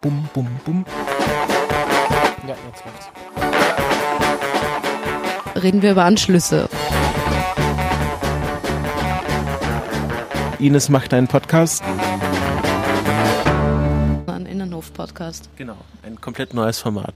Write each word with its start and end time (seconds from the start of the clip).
Bum, 0.00 0.28
bum, 0.34 0.46
bum. 0.64 0.84
Ja, 2.46 2.54
jetzt 2.66 2.84
läuft's. 2.84 3.06
Reden 5.62 5.82
wir 5.82 5.92
über 5.92 6.04
Anschlüsse. 6.04 6.68
Ines 10.58 10.88
macht 10.88 11.14
einen 11.14 11.28
Podcast. 11.28 11.82
Ein 14.26 14.46
Innenhof-Podcast. 14.46 15.48
Genau, 15.56 15.76
ein 16.02 16.20
komplett 16.20 16.52
neues 16.54 16.78
Format. 16.78 17.14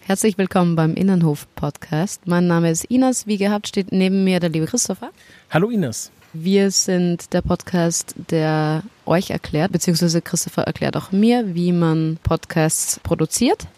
Herzlich 0.00 0.36
willkommen 0.36 0.76
beim 0.76 0.94
Innenhof-Podcast. 0.94 2.26
Mein 2.26 2.46
Name 2.46 2.70
ist 2.70 2.84
Ines. 2.84 3.26
Wie 3.26 3.38
gehabt 3.38 3.68
steht 3.68 3.90
neben 3.90 4.22
mir 4.24 4.38
der 4.38 4.50
liebe 4.50 4.66
Christopher. 4.66 5.10
Hallo 5.50 5.70
Ines. 5.70 6.10
Wir 6.36 6.72
sind 6.72 7.32
der 7.32 7.42
Podcast, 7.42 8.16
der 8.28 8.82
euch 9.06 9.30
erklärt, 9.30 9.70
beziehungsweise 9.70 10.20
Christopher 10.20 10.64
erklärt 10.64 10.96
auch 10.96 11.12
mir, 11.12 11.54
wie 11.54 11.70
man 11.70 12.18
Podcasts 12.24 12.98
produziert. 12.98 13.68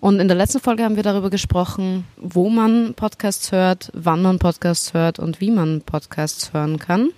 Und 0.00 0.18
in 0.18 0.26
der 0.26 0.36
letzten 0.38 0.60
Folge 0.60 0.84
haben 0.84 0.96
wir 0.96 1.02
darüber 1.02 1.28
gesprochen, 1.28 2.06
wo 2.16 2.48
man 2.48 2.94
Podcasts 2.94 3.52
hört, 3.52 3.90
wann 3.92 4.22
man 4.22 4.38
Podcasts 4.38 4.94
hört 4.94 5.18
und 5.18 5.42
wie 5.42 5.50
man 5.50 5.82
Podcasts 5.82 6.54
hören 6.54 6.78
kann. 6.78 7.10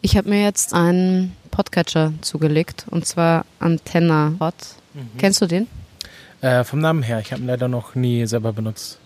Ich 0.00 0.16
habe 0.16 0.28
mir 0.28 0.44
jetzt 0.44 0.74
einen 0.74 1.36
Podcatcher 1.50 2.12
zugelegt 2.20 2.86
und 2.88 3.04
zwar 3.04 3.46
Antenna 3.58 4.34
Hot. 4.38 4.54
Mhm. 4.94 5.18
Kennst 5.18 5.42
du 5.42 5.46
den? 5.46 5.66
Äh, 6.40 6.62
vom 6.62 6.78
Namen 6.78 7.02
her, 7.02 7.18
ich 7.18 7.32
habe 7.32 7.42
ihn 7.42 7.48
leider 7.48 7.66
noch 7.66 7.96
nie 7.96 8.24
selber 8.26 8.52
benutzt. 8.52 9.00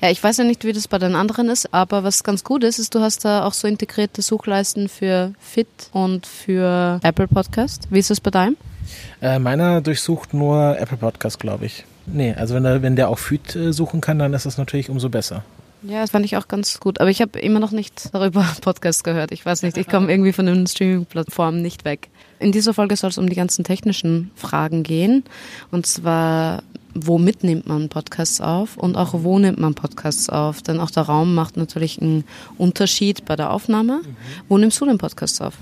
Ja, 0.00 0.10
ich 0.10 0.22
weiß 0.22 0.38
ja 0.38 0.44
nicht, 0.44 0.64
wie 0.64 0.72
das 0.72 0.88
bei 0.88 0.98
den 0.98 1.14
anderen 1.14 1.48
ist, 1.48 1.72
aber 1.72 2.04
was 2.04 2.24
ganz 2.24 2.44
gut 2.44 2.64
ist, 2.64 2.78
ist, 2.78 2.94
du 2.94 3.00
hast 3.00 3.24
da 3.24 3.44
auch 3.44 3.52
so 3.52 3.68
integrierte 3.68 4.22
Suchleisten 4.22 4.88
für 4.88 5.32
Fit 5.40 5.68
und 5.92 6.26
für 6.26 7.00
Apple 7.02 7.28
Podcast. 7.28 7.88
Wie 7.90 7.98
ist 7.98 8.10
das 8.10 8.20
bei 8.20 8.30
deinem? 8.30 8.56
Äh, 9.20 9.38
meiner 9.38 9.80
durchsucht 9.80 10.34
nur 10.34 10.78
Apple 10.78 10.96
Podcast, 10.96 11.38
glaube 11.38 11.66
ich. 11.66 11.84
Nee, 12.06 12.34
also 12.34 12.54
wenn 12.54 12.64
der, 12.64 12.82
wenn 12.82 12.96
der 12.96 13.08
auch 13.08 13.18
Feed 13.18 13.54
äh, 13.54 13.72
suchen 13.72 14.00
kann, 14.00 14.18
dann 14.18 14.34
ist 14.34 14.46
das 14.46 14.58
natürlich 14.58 14.90
umso 14.90 15.08
besser. 15.08 15.44
Ja, 15.84 16.00
das 16.00 16.10
fand 16.10 16.24
ich 16.24 16.36
auch 16.36 16.46
ganz 16.46 16.78
gut. 16.78 17.00
Aber 17.00 17.10
ich 17.10 17.20
habe 17.20 17.38
immer 17.40 17.60
noch 17.60 17.72
nicht 17.72 18.10
darüber 18.12 18.46
Podcasts 18.60 19.02
gehört. 19.02 19.32
Ich 19.32 19.44
weiß 19.44 19.62
nicht, 19.62 19.76
ich 19.76 19.88
komme 19.88 20.10
irgendwie 20.10 20.32
von 20.32 20.46
den 20.46 20.66
Streaming-Plattformen 20.66 21.60
nicht 21.62 21.84
weg. 21.84 22.08
In 22.38 22.52
dieser 22.52 22.74
Folge 22.74 22.96
soll 22.96 23.10
es 23.10 23.18
um 23.18 23.28
die 23.28 23.36
ganzen 23.36 23.64
technischen 23.64 24.30
Fragen 24.34 24.82
gehen. 24.82 25.24
Und 25.70 25.86
zwar 25.86 26.62
womit 26.94 27.44
nimmt 27.44 27.66
man 27.66 27.88
Podcasts 27.88 28.40
auf 28.40 28.76
und 28.76 28.96
auch 28.96 29.14
wo 29.14 29.38
nimmt 29.38 29.58
man 29.58 29.74
Podcasts 29.74 30.28
auf. 30.28 30.62
Denn 30.62 30.80
auch 30.80 30.90
der 30.90 31.04
Raum 31.04 31.34
macht 31.34 31.56
natürlich 31.56 32.00
einen 32.00 32.24
Unterschied 32.58 33.24
bei 33.24 33.36
der 33.36 33.50
Aufnahme. 33.50 34.00
Mhm. 34.02 34.16
Wo 34.48 34.58
nimmst 34.58 34.80
du 34.80 34.86
den 34.86 34.98
Podcasts 34.98 35.40
auf? 35.40 35.54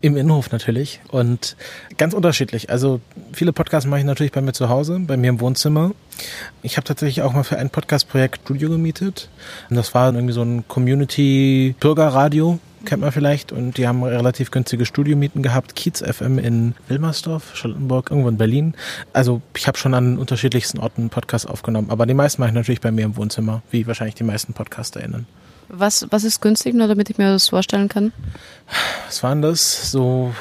Im 0.00 0.16
Innenhof 0.16 0.50
natürlich 0.50 1.00
und 1.10 1.56
ganz 1.96 2.14
unterschiedlich. 2.14 2.70
Also 2.70 3.00
viele 3.32 3.52
Podcasts 3.52 3.88
mache 3.88 4.00
ich 4.00 4.06
natürlich 4.06 4.32
bei 4.32 4.40
mir 4.40 4.52
zu 4.52 4.68
Hause, 4.68 5.00
bei 5.00 5.16
mir 5.16 5.28
im 5.28 5.40
Wohnzimmer. 5.40 5.92
Ich 6.62 6.76
habe 6.76 6.84
tatsächlich 6.84 7.22
auch 7.22 7.32
mal 7.32 7.44
für 7.44 7.58
ein 7.58 7.70
Podcast-Projekt 7.70 8.42
Studio 8.42 8.70
gemietet. 8.70 9.28
Und 9.70 9.76
das 9.76 9.94
war 9.94 10.12
irgendwie 10.12 10.34
so 10.34 10.42
ein 10.42 10.66
Community-Bürgerradio 10.68 12.58
kennt 12.84 13.02
man 13.02 13.12
vielleicht. 13.12 13.52
Und 13.52 13.76
die 13.76 13.86
haben 13.86 14.02
relativ 14.02 14.50
günstige 14.50 14.86
Studiomieten 14.86 15.42
gehabt. 15.42 15.74
Kiez 15.76 16.00
FM 16.00 16.38
in 16.38 16.74
Wilmersdorf, 16.88 17.54
Charlottenburg, 17.54 18.10
irgendwo 18.10 18.28
in 18.28 18.36
Berlin. 18.36 18.74
Also 19.12 19.42
ich 19.56 19.66
habe 19.66 19.78
schon 19.78 19.94
an 19.94 20.18
unterschiedlichsten 20.18 20.78
Orten 20.78 21.10
Podcasts 21.10 21.46
aufgenommen. 21.46 21.90
Aber 21.90 22.06
die 22.06 22.14
meisten 22.14 22.40
mache 22.40 22.50
ich 22.50 22.54
natürlich 22.54 22.80
bei 22.80 22.90
mir 22.90 23.04
im 23.04 23.16
Wohnzimmer, 23.16 23.62
wie 23.70 23.86
wahrscheinlich 23.86 24.14
die 24.14 24.24
meisten 24.24 24.52
PodcasterInnen. 24.52 25.26
Was, 25.68 26.06
was 26.10 26.24
ist 26.24 26.40
günstig, 26.40 26.74
nur 26.74 26.88
damit 26.88 27.08
ich 27.08 27.18
mir 27.18 27.30
das 27.30 27.48
vorstellen 27.48 27.88
kann? 27.88 28.12
Was 29.06 29.22
waren 29.22 29.40
das? 29.40 29.90
So 29.90 30.34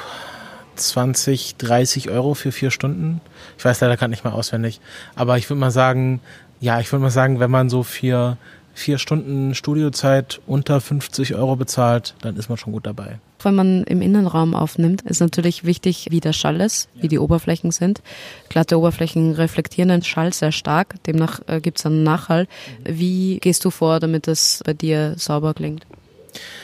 20, 0.76 1.56
30 1.58 2.10
Euro 2.10 2.34
für 2.34 2.52
vier 2.52 2.72
Stunden. 2.72 3.22
Ich 3.58 3.64
weiß 3.64 3.80
leider 3.82 3.98
gerade 3.98 4.10
nicht 4.10 4.24
mal 4.24 4.34
auswendig. 4.34 4.82
Aber 5.16 5.38
ich 5.38 5.50
würde 5.50 5.60
mal 5.60 5.72
sagen, 5.72 6.20
ja, 6.60 6.80
ich 6.80 6.92
würde 6.92 7.04
mal 7.04 7.12
sagen, 7.12 7.40
wenn 7.40 7.52
man 7.52 7.70
so 7.70 7.84
für 7.84 8.38
vier 8.74 8.98
Stunden 8.98 9.56
Studiozeit 9.56 10.42
unter 10.48 10.82
50 10.82 11.36
Euro 11.36 11.56
bezahlt, 11.56 12.16
dann 12.22 12.36
ist 12.36 12.50
man 12.50 12.58
schon 12.58 12.74
gut 12.74 12.86
dabei. 12.86 13.20
Wenn 13.44 13.56
man 13.56 13.84
im 13.86 14.02
Innenraum 14.02 14.54
aufnimmt, 14.54 15.02
ist 15.02 15.20
natürlich 15.20 15.64
wichtig, 15.64 16.08
wie 16.12 16.20
der 16.20 16.34
Schall 16.34 16.62
ist, 16.62 16.90
wie 16.96 17.08
die 17.08 17.18
Oberflächen 17.18 17.72
sind. 17.72 18.02
Glatte 18.50 18.78
Oberflächen 18.78 19.34
reflektieren 19.34 19.90
den 19.90 20.04
Schall 20.04 20.32
sehr 20.32 20.52
stark, 20.52 21.02
demnach 21.06 21.40
äh, 21.48 21.60
gibt 21.60 21.80
es 21.80 21.86
einen 21.86 22.04
Nachhall. 22.04 22.48
Wie 22.84 23.40
gehst 23.40 23.66
du 23.66 23.72
vor, 23.72 24.00
damit 24.00 24.28
es 24.28 24.62
bei 24.66 24.74
dir 24.74 25.16
sauber 25.18 25.54
klingt? 25.54 25.86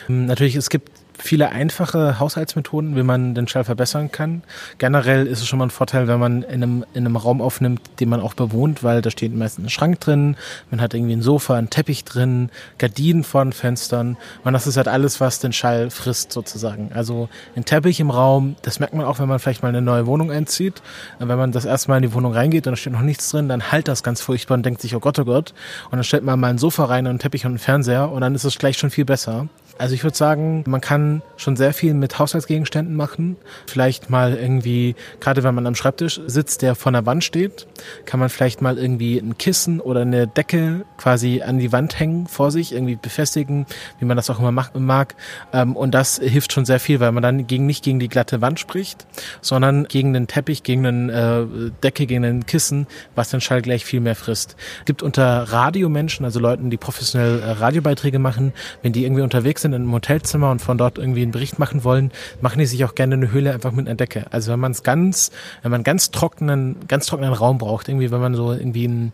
Natürlich, 0.07 0.55
es 0.55 0.69
gibt 0.69 0.91
viele 1.17 1.49
einfache 1.49 2.19
Haushaltsmethoden, 2.19 2.95
wie 2.95 3.03
man 3.03 3.35
den 3.35 3.47
Schall 3.47 3.63
verbessern 3.63 4.11
kann. 4.11 4.43
Generell 4.77 5.27
ist 5.27 5.41
es 5.41 5.47
schon 5.47 5.59
mal 5.59 5.65
ein 5.65 5.71
Vorteil, 5.71 6.07
wenn 6.07 6.19
man 6.19 6.43
in 6.43 6.63
einem, 6.63 6.85
in 6.93 7.05
einem 7.05 7.15
Raum 7.15 7.41
aufnimmt, 7.41 7.81
den 7.99 8.09
man 8.09 8.21
auch 8.21 8.33
bewohnt, 8.33 8.83
weil 8.83 9.01
da 9.01 9.09
steht 9.09 9.35
meistens 9.35 9.65
ein 9.65 9.69
Schrank 9.69 9.99
drin, 9.99 10.37
man 10.71 10.81
hat 10.81 10.93
irgendwie 10.93 11.15
ein 11.15 11.21
Sofa, 11.21 11.55
ein 11.55 11.69
Teppich 11.69 12.03
drin, 12.03 12.49
Gardinen 12.77 13.23
vor 13.23 13.43
den 13.43 13.53
Fenstern 13.53 14.17
und 14.43 14.53
das 14.53 14.67
ist 14.67 14.77
halt 14.77 14.87
alles, 14.87 15.19
was 15.19 15.39
den 15.39 15.53
Schall 15.53 15.89
frisst 15.89 16.31
sozusagen. 16.31 16.91
Also 16.93 17.29
ein 17.55 17.65
Teppich 17.65 17.99
im 17.99 18.11
Raum, 18.11 18.55
das 18.61 18.79
merkt 18.79 18.93
man 18.93 19.05
auch, 19.05 19.19
wenn 19.19 19.27
man 19.27 19.39
vielleicht 19.39 19.63
mal 19.63 19.69
eine 19.69 19.81
neue 19.81 20.05
Wohnung 20.05 20.31
einzieht. 20.31 20.81
Wenn 21.19 21.37
man 21.37 21.51
das 21.51 21.65
erste 21.65 21.89
Mal 21.89 21.97
in 21.97 22.03
die 22.03 22.13
Wohnung 22.13 22.33
reingeht 22.33 22.67
und 22.67 22.73
da 22.73 22.77
steht 22.77 22.93
noch 22.93 23.01
nichts 23.01 23.29
drin, 23.29 23.49
dann 23.49 23.71
halt 23.71 23.87
das 23.87 24.03
ganz 24.03 24.21
furchtbar 24.21 24.55
und 24.55 24.65
denkt 24.65 24.81
sich, 24.81 24.95
oh 24.95 24.99
Gott, 24.99 25.19
oh 25.19 25.25
Gott. 25.25 25.53
Und 25.85 25.93
dann 25.93 26.03
stellt 26.03 26.23
man 26.23 26.39
mal 26.39 26.49
ein 26.49 26.57
Sofa 26.57 26.85
rein 26.85 27.05
und 27.05 27.11
einen 27.11 27.19
Teppich 27.19 27.45
und 27.45 27.51
einen 27.51 27.59
Fernseher 27.59 28.11
und 28.11 28.21
dann 28.21 28.35
ist 28.35 28.43
es 28.43 28.57
gleich 28.57 28.77
schon 28.77 28.89
viel 28.89 29.05
besser. 29.05 29.47
Also 29.77 29.93
ich 29.93 30.03
würde 30.03 30.17
sagen, 30.17 30.63
man 30.67 30.81
kann 30.81 31.21
schon 31.35 31.55
sehr 31.55 31.73
viel 31.73 31.93
mit 31.93 32.17
Haushaltsgegenständen 32.19 32.95
machen. 32.95 33.37
Vielleicht 33.67 34.09
mal 34.09 34.35
irgendwie, 34.35 34.95
gerade 35.19 35.43
wenn 35.43 35.55
man 35.55 35.67
am 35.67 35.75
Schreibtisch 35.75 36.19
sitzt, 36.25 36.61
der 36.61 36.75
vor 36.75 36.91
der 36.91 37.05
Wand 37.05 37.23
steht, 37.23 37.67
kann 38.05 38.19
man 38.19 38.29
vielleicht 38.29 38.61
mal 38.61 38.77
irgendwie 38.77 39.17
ein 39.17 39.37
Kissen 39.37 39.79
oder 39.79 40.01
eine 40.01 40.27
Decke 40.27 40.85
quasi 40.97 41.41
an 41.41 41.59
die 41.59 41.71
Wand 41.71 41.99
hängen 41.99 42.27
vor 42.27 42.51
sich, 42.51 42.73
irgendwie 42.73 42.95
befestigen, 42.95 43.65
wie 43.99 44.05
man 44.05 44.17
das 44.17 44.29
auch 44.29 44.39
immer 44.39 44.51
machen 44.51 44.85
mag. 44.85 45.15
Ähm, 45.53 45.75
und 45.75 45.91
das 45.91 46.17
hilft 46.17 46.53
schon 46.53 46.65
sehr 46.65 46.79
viel, 46.79 46.99
weil 46.99 47.11
man 47.11 47.23
dann 47.23 47.47
gegen, 47.47 47.65
nicht 47.65 47.83
gegen 47.83 47.99
die 47.99 48.09
glatte 48.09 48.41
Wand 48.41 48.59
spricht, 48.59 49.05
sondern 49.41 49.85
gegen 49.85 50.13
den 50.13 50.27
Teppich, 50.27 50.63
gegen 50.63 50.85
eine 50.85 51.47
äh, 51.49 51.71
Decke, 51.83 52.05
gegen 52.05 52.25
ein 52.25 52.45
Kissen, 52.45 52.87
was 53.15 53.29
den 53.29 53.41
Schall 53.41 53.61
gleich 53.61 53.85
viel 53.85 53.99
mehr 53.99 54.15
frisst. 54.15 54.55
Es 54.79 54.85
gibt 54.85 55.03
unter 55.03 55.43
Radiomenschen, 55.43 56.25
also 56.25 56.39
Leuten, 56.39 56.69
die 56.69 56.77
professionell 56.77 57.41
äh, 57.41 57.51
Radiobeiträge 57.51 58.19
machen, 58.19 58.53
wenn 58.81 58.93
die 58.93 59.03
irgendwie 59.03 59.21
unterwegs 59.21 59.61
sind, 59.61 59.66
sind 59.67 59.73
in 59.73 59.83
einem 59.83 59.93
Hotelzimmer 59.93 60.51
und 60.51 60.61
von 60.61 60.77
dort 60.77 60.97
irgendwie 60.97 61.21
einen 61.21 61.31
Bericht 61.31 61.59
machen 61.59 61.83
wollen, 61.83 62.11
machen 62.41 62.59
die 62.59 62.65
sich 62.65 62.83
auch 62.85 62.95
gerne 62.95 63.15
eine 63.15 63.31
Höhle 63.31 63.53
einfach 63.53 63.71
mit 63.71 63.87
einer 63.87 63.95
Decke. 63.95 64.25
Also 64.31 64.51
wenn 64.51 64.59
man 64.59 64.71
es 64.71 64.83
ganz, 64.83 65.31
wenn 65.61 65.71
man 65.71 65.83
ganz 65.83 66.11
trockenen, 66.11 66.77
ganz 66.87 67.05
trockenen 67.05 67.33
Raum 67.33 67.57
braucht, 67.57 67.89
irgendwie, 67.89 68.11
wenn 68.11 68.21
man 68.21 68.35
so 68.35 68.53
irgendwie 68.53 68.87
ein 68.87 69.13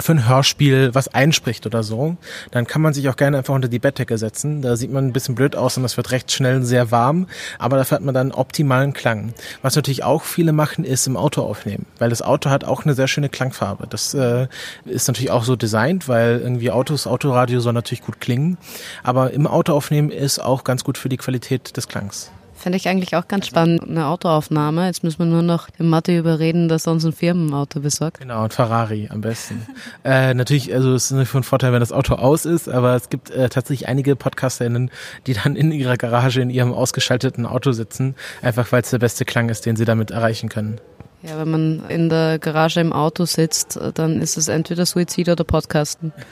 für 0.00 0.12
ein 0.12 0.28
Hörspiel 0.28 0.94
was 0.94 1.08
einspricht 1.08 1.66
oder 1.66 1.82
so, 1.82 2.16
dann 2.50 2.66
kann 2.66 2.82
man 2.82 2.94
sich 2.94 3.08
auch 3.08 3.16
gerne 3.16 3.38
einfach 3.38 3.54
unter 3.54 3.68
die 3.68 3.78
Bettdecke 3.78 4.18
setzen. 4.18 4.62
Da 4.62 4.76
sieht 4.76 4.92
man 4.92 5.06
ein 5.06 5.12
bisschen 5.12 5.34
blöd 5.34 5.56
aus 5.56 5.76
und 5.76 5.84
es 5.84 5.96
wird 5.96 6.10
recht 6.10 6.32
schnell 6.32 6.62
sehr 6.62 6.90
warm, 6.90 7.26
aber 7.58 7.76
dafür 7.76 7.96
hat 7.96 8.04
man 8.04 8.14
dann 8.14 8.32
optimalen 8.32 8.92
Klang. 8.92 9.34
Was 9.62 9.76
natürlich 9.76 10.04
auch 10.04 10.24
viele 10.24 10.52
machen, 10.52 10.84
ist 10.84 11.06
im 11.06 11.16
Auto 11.16 11.42
aufnehmen, 11.42 11.86
weil 11.98 12.10
das 12.10 12.22
Auto 12.22 12.50
hat 12.50 12.64
auch 12.64 12.84
eine 12.84 12.94
sehr 12.94 13.08
schöne 13.08 13.28
Klangfarbe. 13.28 13.86
Das 13.88 14.14
äh, 14.14 14.48
ist 14.84 15.08
natürlich 15.08 15.30
auch 15.30 15.44
so 15.44 15.56
designt, 15.56 16.08
weil 16.08 16.40
irgendwie 16.40 16.70
Autos, 16.70 17.06
Autoradio 17.06 17.60
soll 17.60 17.72
natürlich 17.72 18.02
gut 18.02 18.20
klingen, 18.20 18.58
aber 19.02 19.32
im 19.32 19.46
Auto 19.46 19.74
aufnehmen 19.74 20.10
ist 20.10 20.38
auch 20.38 20.64
ganz 20.64 20.84
gut 20.84 20.98
für 20.98 21.08
die 21.08 21.16
Qualität 21.16 21.76
des 21.76 21.88
Klangs. 21.88 22.30
Fände 22.66 22.78
ich 22.78 22.88
eigentlich 22.88 23.14
auch 23.14 23.28
ganz 23.28 23.46
spannend, 23.46 23.88
eine 23.88 24.06
Autoaufnahme. 24.06 24.86
Jetzt 24.86 25.04
müssen 25.04 25.20
wir 25.20 25.26
nur 25.26 25.42
noch 25.42 25.70
den 25.70 25.88
Mathe 25.88 26.18
überreden, 26.18 26.66
dass 26.68 26.88
er 26.88 26.94
uns 26.94 27.06
ein 27.06 27.12
Firmenauto 27.12 27.78
besorgt. 27.78 28.18
Genau, 28.18 28.42
ein 28.42 28.50
Ferrari 28.50 29.08
am 29.08 29.20
besten. 29.20 29.64
äh, 30.04 30.34
natürlich, 30.34 30.74
also 30.74 30.92
es 30.94 31.04
ist 31.04 31.10
natürlich 31.12 31.28
von 31.28 31.44
Vorteil, 31.44 31.72
wenn 31.72 31.78
das 31.78 31.92
Auto 31.92 32.16
aus 32.16 32.44
ist, 32.44 32.68
aber 32.68 32.96
es 32.96 33.08
gibt 33.08 33.30
äh, 33.30 33.48
tatsächlich 33.50 33.86
einige 33.86 34.16
PodcasterInnen, 34.16 34.90
die 35.28 35.34
dann 35.34 35.54
in 35.54 35.70
ihrer 35.70 35.96
Garage 35.96 36.40
in 36.40 36.50
ihrem 36.50 36.72
ausgeschalteten 36.72 37.46
Auto 37.46 37.70
sitzen, 37.70 38.16
einfach 38.42 38.72
weil 38.72 38.82
es 38.82 38.90
der 38.90 38.98
beste 38.98 39.24
Klang 39.24 39.48
ist, 39.48 39.64
den 39.64 39.76
sie 39.76 39.84
damit 39.84 40.10
erreichen 40.10 40.48
können. 40.48 40.80
Ja, 41.22 41.38
wenn 41.38 41.50
man 41.52 41.88
in 41.88 42.08
der 42.08 42.40
Garage 42.40 42.80
im 42.80 42.92
Auto 42.92 43.26
sitzt, 43.26 43.78
dann 43.94 44.20
ist 44.20 44.36
es 44.36 44.48
entweder 44.48 44.86
Suizid 44.86 45.28
oder 45.28 45.44
Podcasten. 45.44 46.12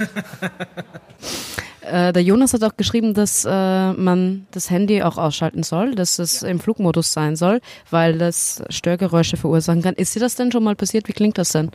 Äh, 1.90 2.12
der 2.12 2.22
Jonas 2.22 2.52
hat 2.54 2.64
auch 2.64 2.76
geschrieben, 2.76 3.14
dass 3.14 3.44
äh, 3.44 3.92
man 3.92 4.46
das 4.50 4.70
Handy 4.70 5.02
auch 5.02 5.18
ausschalten 5.18 5.62
soll, 5.62 5.94
dass 5.94 6.18
es 6.18 6.42
im 6.42 6.60
Flugmodus 6.60 7.12
sein 7.12 7.36
soll, 7.36 7.60
weil 7.90 8.18
das 8.18 8.62
Störgeräusche 8.70 9.36
verursachen 9.36 9.82
kann. 9.82 9.94
Ist 9.94 10.14
dir 10.14 10.20
das 10.20 10.34
denn 10.34 10.50
schon 10.52 10.64
mal 10.64 10.76
passiert? 10.76 11.08
Wie 11.08 11.12
klingt 11.12 11.38
das 11.38 11.52
denn? 11.52 11.70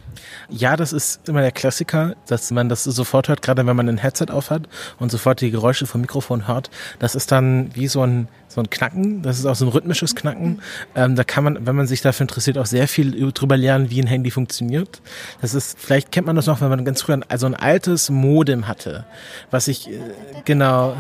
Ja, 0.50 0.76
das 0.76 0.94
ist 0.94 1.28
immer 1.28 1.42
der 1.42 1.52
Klassiker, 1.52 2.16
dass 2.28 2.52
man 2.52 2.70
das 2.70 2.84
sofort 2.84 3.28
hört, 3.28 3.42
gerade 3.42 3.66
wenn 3.66 3.76
man 3.76 3.90
ein 3.90 3.98
Headset 3.98 4.28
aufhat 4.30 4.68
und 5.00 5.12
sofort 5.12 5.42
die 5.42 5.52
Geräusche 5.52 5.86
vom 5.86 6.02
Mikrofon 6.02 6.48
hört. 6.48 6.70
Das 7.00 7.16
ist 7.16 7.32
dann 7.32 7.70
wie 7.76 7.88
so 7.88 8.02
ein 8.02 8.28
so 8.50 8.60
ein 8.62 8.70
Knacken. 8.70 9.22
Das 9.22 9.40
ist 9.40 9.46
auch 9.46 9.56
so 9.56 9.66
ein 9.66 9.70
rhythmisches 9.70 10.16
Knacken. 10.16 10.62
Ähm, 10.96 11.16
da 11.16 11.24
kann 11.24 11.44
man, 11.44 11.66
wenn 11.66 11.76
man 11.76 11.88
sich 11.88 12.02
dafür 12.02 12.26
interessiert, 12.26 12.58
auch 12.58 12.66
sehr 12.66 12.88
viel 12.88 13.32
drüber 13.32 13.56
lernen, 13.56 13.90
wie 13.90 14.02
ein 14.02 14.08
Handy 14.08 14.32
funktioniert. 14.32 15.02
Das 15.42 15.54
ist, 15.54 15.80
vielleicht 15.80 16.12
kennt 16.12 16.28
man 16.28 16.36
das 16.36 16.48
noch, 16.48 16.60
wenn 16.60 16.70
man 16.70 16.84
ganz 16.84 17.02
früher 17.02 17.22
also 17.30 17.46
ein 17.46 17.56
altes 17.56 18.10
Modem 18.10 18.68
hatte, 18.68 19.06
was 19.52 19.68
ich 19.68 19.90
äh, 19.90 20.00
genau 20.46 20.96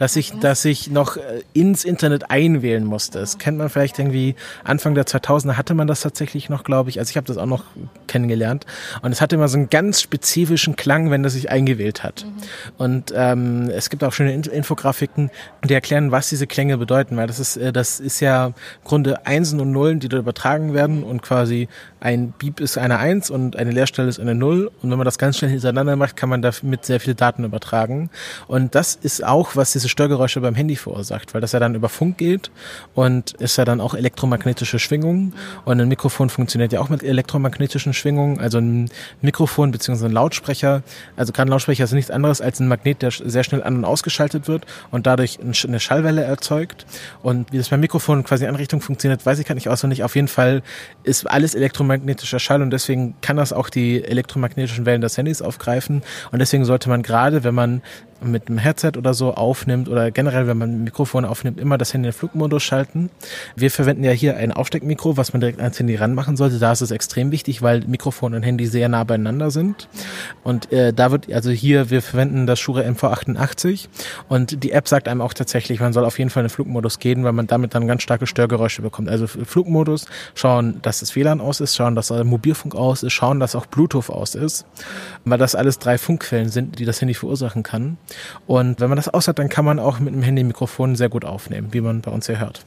dass 0.00 0.16
ich, 0.16 0.32
dass 0.40 0.64
ich 0.64 0.90
noch 0.90 1.18
äh, 1.18 1.42
ins 1.52 1.84
Internet 1.84 2.30
einwählen 2.30 2.84
musste. 2.84 3.18
Das 3.18 3.36
kennt 3.36 3.58
man 3.58 3.68
vielleicht 3.68 3.98
irgendwie 3.98 4.34
Anfang 4.64 4.94
der 4.94 5.04
2000er 5.04 5.58
hatte 5.58 5.74
man 5.74 5.86
das 5.86 6.00
tatsächlich 6.00 6.48
noch, 6.48 6.64
glaube 6.64 6.88
ich. 6.88 6.98
Also 6.98 7.10
ich 7.10 7.18
habe 7.18 7.26
das 7.26 7.36
auch 7.36 7.44
noch 7.44 7.64
kennengelernt 8.06 8.64
und 9.02 9.12
es 9.12 9.20
hatte 9.20 9.36
immer 9.36 9.48
so 9.48 9.58
einen 9.58 9.68
ganz 9.68 10.00
spezifischen 10.00 10.74
Klang, 10.74 11.10
wenn 11.10 11.22
das 11.22 11.34
sich 11.34 11.50
eingewählt 11.50 12.02
hat. 12.02 12.24
Mhm. 12.24 12.32
Und 12.78 13.12
ähm, 13.14 13.68
es 13.68 13.90
gibt 13.90 14.02
auch 14.02 14.14
schöne 14.14 14.32
Infografiken, 14.32 15.30
die 15.62 15.74
erklären, 15.74 16.12
was 16.12 16.30
diese 16.30 16.46
Klänge 16.46 16.78
bedeuten, 16.78 17.18
weil 17.18 17.26
das 17.26 17.38
ist 17.38 17.58
äh, 17.58 17.70
das 17.70 18.00
ist 18.00 18.20
ja 18.20 18.46
im 18.46 18.54
Grunde 18.84 19.26
Einsen 19.26 19.60
und 19.60 19.70
Nullen, 19.70 20.00
die 20.00 20.08
da 20.08 20.16
übertragen 20.16 20.72
werden 20.72 21.02
und 21.02 21.20
quasi 21.20 21.68
ein 22.00 22.32
Beep 22.32 22.60
ist 22.60 22.78
eine 22.78 22.98
Eins 22.98 23.28
und 23.28 23.56
eine 23.56 23.70
Leerstelle 23.70 24.08
ist 24.08 24.18
eine 24.18 24.34
Null. 24.34 24.70
Und 24.82 24.90
wenn 24.90 24.96
man 24.96 25.04
das 25.04 25.18
ganz 25.18 25.36
schnell 25.36 25.50
hintereinander 25.50 25.96
macht, 25.96 26.16
kann 26.16 26.30
man 26.30 26.40
damit 26.40 26.86
sehr 26.86 26.98
viele 26.98 27.14
Daten 27.14 27.44
übertragen. 27.44 28.08
Und 28.46 28.74
das 28.74 28.94
ist 28.94 29.22
auch, 29.22 29.54
was 29.54 29.72
diese 29.72 29.89
Störgeräusche 29.90 30.40
beim 30.40 30.54
Handy 30.54 30.76
verursacht, 30.76 31.34
weil 31.34 31.40
das 31.40 31.52
ja 31.52 31.60
dann 31.60 31.74
über 31.74 31.88
Funk 31.88 32.18
geht 32.18 32.50
und 32.94 33.32
ist 33.32 33.58
ja 33.58 33.64
dann 33.64 33.80
auch 33.80 33.94
elektromagnetische 33.94 34.78
Schwingungen. 34.78 35.34
Und 35.64 35.80
ein 35.80 35.88
Mikrofon 35.88 36.30
funktioniert 36.30 36.72
ja 36.72 36.80
auch 36.80 36.88
mit 36.88 37.02
elektromagnetischen 37.02 37.92
Schwingungen. 37.92 38.40
Also 38.40 38.58
ein 38.58 38.88
Mikrofon 39.20 39.70
beziehungsweise 39.70 40.06
ein 40.06 40.12
Lautsprecher. 40.12 40.82
Also 41.16 41.32
gerade 41.32 41.50
Lautsprecher 41.50 41.84
ist 41.84 41.92
nichts 41.92 42.10
anderes 42.10 42.40
als 42.40 42.60
ein 42.60 42.68
Magnet, 42.68 43.02
der 43.02 43.10
sehr 43.10 43.44
schnell 43.44 43.62
an- 43.62 43.76
und 43.76 43.84
ausgeschaltet 43.84 44.48
wird 44.48 44.66
und 44.90 45.06
dadurch 45.06 45.38
eine 45.40 45.80
Schallwelle 45.80 46.22
erzeugt. 46.22 46.86
Und 47.22 47.52
wie 47.52 47.58
das 47.58 47.68
beim 47.68 47.80
Mikrofon 47.80 48.24
quasi 48.24 48.44
in 48.44 48.50
Anrichtung 48.50 48.80
funktioniert, 48.80 49.26
weiß 49.26 49.38
ich 49.38 49.46
gar 49.46 49.54
nicht 49.54 49.68
auswendig. 49.68 50.04
Auf 50.04 50.14
jeden 50.14 50.28
Fall 50.28 50.62
ist 51.02 51.28
alles 51.28 51.54
elektromagnetischer 51.54 52.38
Schall 52.38 52.62
und 52.62 52.70
deswegen 52.70 53.14
kann 53.20 53.36
das 53.36 53.52
auch 53.52 53.68
die 53.70 54.02
elektromagnetischen 54.04 54.86
Wellen 54.86 55.00
des 55.00 55.16
Handys 55.16 55.42
aufgreifen. 55.42 56.02
Und 56.30 56.38
deswegen 56.38 56.64
sollte 56.64 56.88
man 56.88 57.02
gerade, 57.02 57.44
wenn 57.44 57.54
man 57.54 57.82
mit 58.22 58.48
einem 58.48 58.58
Headset 58.58 58.92
oder 58.96 59.14
so 59.14 59.34
aufnimmt 59.34 59.88
oder 59.88 60.10
generell, 60.10 60.46
wenn 60.46 60.58
man 60.58 60.70
ein 60.70 60.84
Mikrofon 60.84 61.24
aufnimmt, 61.24 61.60
immer 61.60 61.78
das 61.78 61.94
Handy 61.94 62.00
in 62.00 62.12
den 62.12 62.18
Flugmodus 62.18 62.62
schalten. 62.62 63.10
Wir 63.56 63.70
verwenden 63.70 64.04
ja 64.04 64.12
hier 64.12 64.36
ein 64.36 64.52
Aufsteckmikro, 64.52 65.16
was 65.16 65.32
man 65.32 65.40
direkt 65.40 65.60
ans 65.60 65.78
Handy 65.78 65.94
ranmachen 65.96 66.36
sollte. 66.36 66.58
Da 66.58 66.72
ist 66.72 66.80
es 66.80 66.90
extrem 66.90 67.30
wichtig, 67.30 67.62
weil 67.62 67.80
Mikrofon 67.86 68.34
und 68.34 68.42
Handy 68.42 68.66
sehr 68.66 68.88
nah 68.88 69.04
beieinander 69.04 69.50
sind. 69.50 69.88
Und 70.42 70.72
äh, 70.72 70.92
da 70.92 71.10
wird, 71.10 71.32
also 71.32 71.50
hier, 71.50 71.90
wir 71.90 72.02
verwenden 72.02 72.46
das 72.46 72.58
Shure 72.58 72.86
MV88 72.86 73.88
und 74.28 74.62
die 74.64 74.72
App 74.72 74.88
sagt 74.88 75.08
einem 75.08 75.20
auch 75.20 75.34
tatsächlich, 75.34 75.80
man 75.80 75.92
soll 75.92 76.04
auf 76.04 76.18
jeden 76.18 76.30
Fall 76.30 76.42
in 76.42 76.48
den 76.48 76.54
Flugmodus 76.54 76.98
gehen, 76.98 77.24
weil 77.24 77.32
man 77.32 77.46
damit 77.46 77.74
dann 77.74 77.86
ganz 77.86 78.02
starke 78.02 78.26
Störgeräusche 78.26 78.82
bekommt. 78.82 79.08
Also 79.08 79.26
Flugmodus, 79.26 80.06
schauen, 80.34 80.80
dass 80.82 81.00
das 81.00 81.14
WLAN 81.14 81.40
aus 81.40 81.60
ist, 81.60 81.76
schauen, 81.76 81.94
dass 81.94 82.10
Mobilfunk 82.10 82.74
aus 82.74 83.02
ist, 83.02 83.12
schauen, 83.12 83.40
dass 83.40 83.54
auch 83.54 83.66
Bluetooth 83.66 84.10
aus 84.10 84.34
ist, 84.34 84.66
weil 85.24 85.38
das 85.38 85.54
alles 85.54 85.78
drei 85.78 85.98
Funkquellen 85.98 86.48
sind, 86.48 86.78
die 86.78 86.84
das 86.84 87.00
Handy 87.00 87.14
verursachen 87.14 87.62
kann. 87.62 87.98
Und 88.46 88.80
wenn 88.80 88.88
man 88.88 88.96
das 88.96 89.08
aus 89.08 89.28
hat, 89.28 89.38
dann 89.38 89.48
kann 89.48 89.64
man 89.64 89.78
auch 89.78 90.00
mit 90.00 90.12
einem 90.12 90.22
Handy-Mikrofon 90.22 90.96
sehr 90.96 91.08
gut 91.08 91.24
aufnehmen, 91.24 91.68
wie 91.72 91.80
man 91.80 92.00
bei 92.00 92.10
uns 92.10 92.26
hier 92.26 92.40
hört. 92.40 92.64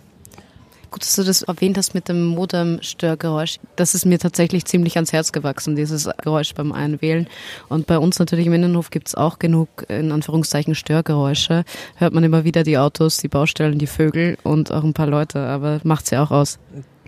Gut, 0.94 1.02
dass 1.02 1.16
du 1.16 1.24
das 1.24 1.42
erwähnt 1.42 1.76
hast 1.76 1.96
mit 1.96 2.08
dem 2.08 2.24
Modem-Störgeräusch. 2.24 3.58
Das 3.76 3.96
ist 3.96 4.06
mir 4.06 4.20
tatsächlich 4.20 4.66
ziemlich 4.66 4.96
ans 4.96 5.12
Herz 5.12 5.32
gewachsen, 5.32 5.76
dieses 5.76 6.08
Geräusch 6.22 6.54
beim 6.54 6.72
Einwählen. 6.72 7.28
Und 7.68 7.88
bei 7.88 7.98
uns 7.98 8.20
natürlich 8.20 8.46
im 8.46 8.54
Innenhof 8.54 8.92
gibt 8.92 9.08
es 9.08 9.16
auch 9.16 9.40
genug, 9.40 9.70
in 9.88 10.12
Anführungszeichen, 10.12 10.76
Störgeräusche. 10.76 11.64
Hört 11.96 12.14
man 12.14 12.24
immer 12.24 12.44
wieder 12.44 12.62
die 12.62 12.78
Autos, 12.78 13.18
die 13.18 13.28
Baustellen, 13.28 13.80
die 13.80 13.88
Vögel 13.88 14.38
und 14.44 14.72
auch 14.72 14.84
ein 14.84 14.94
paar 14.94 15.08
Leute, 15.08 15.40
aber 15.40 15.82
macht 15.84 16.12
ja 16.12 16.24
auch 16.24 16.30
aus. 16.30 16.60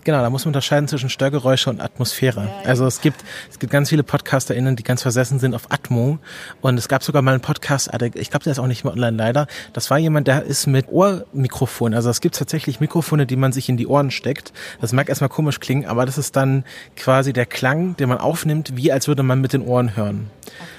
Genau, 0.06 0.22
da 0.22 0.30
muss 0.30 0.44
man 0.44 0.50
unterscheiden 0.50 0.86
zwischen 0.86 1.10
Störgeräusche 1.10 1.68
und 1.68 1.80
Atmosphäre. 1.80 2.48
Also 2.64 2.86
es 2.86 3.00
gibt, 3.00 3.24
es 3.50 3.58
gibt 3.58 3.72
ganz 3.72 3.88
viele 3.88 4.04
PodcasterInnen, 4.04 4.76
die 4.76 4.84
ganz 4.84 5.02
versessen 5.02 5.40
sind 5.40 5.52
auf 5.52 5.72
Atmo. 5.72 6.20
Und 6.60 6.78
es 6.78 6.86
gab 6.86 7.02
sogar 7.02 7.22
mal 7.22 7.32
einen 7.32 7.40
Podcast, 7.40 7.90
ich 8.14 8.30
glaube, 8.30 8.44
der 8.44 8.52
ist 8.52 8.60
auch 8.60 8.68
nicht 8.68 8.84
mehr 8.84 8.92
online 8.92 9.16
leider. 9.16 9.48
Das 9.72 9.90
war 9.90 9.98
jemand, 9.98 10.28
der 10.28 10.44
ist 10.44 10.68
mit 10.68 10.86
Ohrmikrofon. 10.92 11.92
Also 11.92 12.08
es 12.08 12.20
gibt 12.20 12.36
tatsächlich 12.36 12.78
Mikrofone, 12.78 13.26
die 13.26 13.34
man 13.34 13.50
sich 13.50 13.68
in 13.68 13.76
die 13.76 13.88
Ohren 13.88 14.12
steckt. 14.12 14.52
Das 14.80 14.92
mag 14.92 15.08
erstmal 15.08 15.28
komisch 15.28 15.58
klingen, 15.58 15.86
aber 15.86 16.06
das 16.06 16.18
ist 16.18 16.36
dann 16.36 16.62
quasi 16.94 17.32
der 17.32 17.46
Klang, 17.46 17.96
den 17.96 18.08
man 18.08 18.18
aufnimmt, 18.18 18.76
wie 18.76 18.92
als 18.92 19.08
würde 19.08 19.24
man 19.24 19.40
mit 19.40 19.54
den 19.54 19.62
Ohren 19.62 19.96
hören. 19.96 20.30
Okay. 20.44 20.76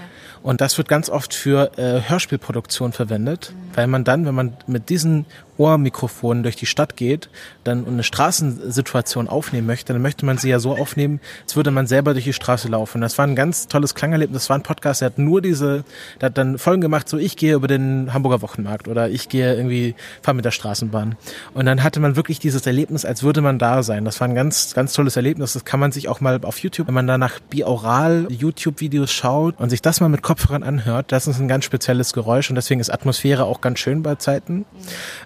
Und 0.47 0.61
das 0.61 0.77
wird 0.77 0.87
ganz 0.87 1.09
oft 1.09 1.33
für 1.33 1.77
äh, 1.77 2.09
Hörspielproduktion 2.09 2.93
verwendet, 2.93 3.51
mhm. 3.51 3.75
weil 3.75 3.87
man 3.87 4.05
dann, 4.05 4.25
wenn 4.25 4.33
man 4.33 4.53
mit 4.67 4.87
diesen 4.87 5.25
Ohrmikrofonen 5.57 6.43
durch 6.43 6.55
die 6.55 6.65
Stadt 6.65 6.97
geht, 6.97 7.29
dann 7.63 7.85
eine 7.85 8.03
Straßensituation 8.03 9.27
aufnehmen 9.27 9.67
möchte, 9.67 9.93
dann 9.93 10.01
möchte 10.01 10.25
man 10.25 10.37
sie 10.37 10.49
ja 10.49 10.59
so 10.59 10.77
aufnehmen, 10.77 11.19
als 11.43 11.55
würde 11.55 11.71
man 11.71 11.87
selber 11.87 12.13
durch 12.13 12.25
die 12.25 12.33
Straße 12.33 12.67
laufen. 12.67 13.01
Das 13.01 13.17
war 13.17 13.25
ein 13.25 13.35
ganz 13.35 13.67
tolles 13.67 13.95
Klangerlebnis. 13.95 14.43
Das 14.43 14.49
war 14.49 14.57
ein 14.57 14.63
Podcast, 14.63 15.01
der 15.01 15.07
hat 15.07 15.17
nur 15.17 15.41
diese, 15.41 15.83
der 16.21 16.27
hat 16.27 16.37
dann 16.37 16.57
Folgen 16.57 16.81
gemacht, 16.81 17.09
so 17.09 17.17
ich 17.17 17.37
gehe 17.37 17.55
über 17.55 17.67
den 17.67 18.13
Hamburger 18.13 18.41
Wochenmarkt 18.41 18.87
oder 18.87 19.09
ich 19.09 19.29
gehe 19.29 19.55
irgendwie, 19.55 19.95
fahre 20.21 20.35
mit 20.35 20.45
der 20.45 20.51
Straßenbahn. 20.51 21.15
Und 21.53 21.65
dann 21.65 21.83
hatte 21.83 21.99
man 21.99 22.15
wirklich 22.15 22.39
dieses 22.39 22.65
Erlebnis, 22.65 23.05
als 23.05 23.23
würde 23.23 23.41
man 23.41 23.59
da 23.59 23.83
sein. 23.83 24.05
Das 24.05 24.19
war 24.19 24.27
ein 24.27 24.35
ganz, 24.35 24.73
ganz 24.73 24.93
tolles 24.93 25.15
Erlebnis. 25.15 25.53
Das 25.53 25.65
kann 25.65 25.79
man 25.79 25.91
sich 25.91 26.07
auch 26.07 26.21
mal 26.21 26.39
auf 26.43 26.59
YouTube, 26.59 26.87
wenn 26.87 26.93
man 26.93 27.07
danach 27.07 27.39
biaural 27.39 28.27
YouTube-Videos 28.29 29.11
schaut 29.11 29.59
und 29.59 29.69
sich 29.69 29.81
das 29.81 29.99
mal 30.01 30.09
mit 30.09 30.21
Kopfhörern 30.21 30.63
anhört, 30.63 31.11
das 31.11 31.27
ist 31.27 31.39
ein 31.39 31.47
ganz 31.47 31.65
spezielles 31.65 32.13
Geräusch 32.13 32.49
und 32.49 32.55
deswegen 32.55 32.79
ist 32.79 32.89
Atmosphäre 32.89 33.45
auch 33.45 33.61
ganz 33.61 33.79
schön 33.79 34.03
bei 34.03 34.15
Zeiten. 34.15 34.65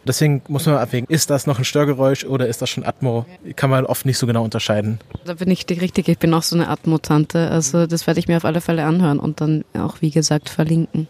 Das 0.05 0.20
deswegen 0.21 0.41
muss 0.47 0.65
man 0.67 0.75
abwägen, 0.77 1.07
ist 1.09 1.29
das 1.29 1.47
noch 1.47 1.57
ein 1.57 1.65
Störgeräusch 1.65 2.25
oder 2.25 2.47
ist 2.47 2.61
das 2.61 2.69
schon 2.69 2.85
Atmo? 2.85 3.25
Kann 3.55 3.69
man 3.69 3.85
oft 3.85 4.05
nicht 4.05 4.17
so 4.17 4.27
genau 4.27 4.43
unterscheiden. 4.43 4.99
Da 5.25 5.33
bin 5.33 5.49
ich 5.49 5.65
die 5.65 5.73
Richtige. 5.73 6.11
Ich 6.11 6.19
bin 6.19 6.33
auch 6.33 6.43
so 6.43 6.55
eine 6.55 6.69
Atmo-Tante. 6.69 7.49
Also 7.49 7.87
das 7.87 8.05
werde 8.05 8.19
ich 8.19 8.27
mir 8.27 8.37
auf 8.37 8.45
alle 8.45 8.61
Fälle 8.61 8.85
anhören 8.85 9.19
und 9.19 9.41
dann 9.41 9.65
auch, 9.73 10.01
wie 10.01 10.11
gesagt, 10.11 10.49
verlinken. 10.49 11.07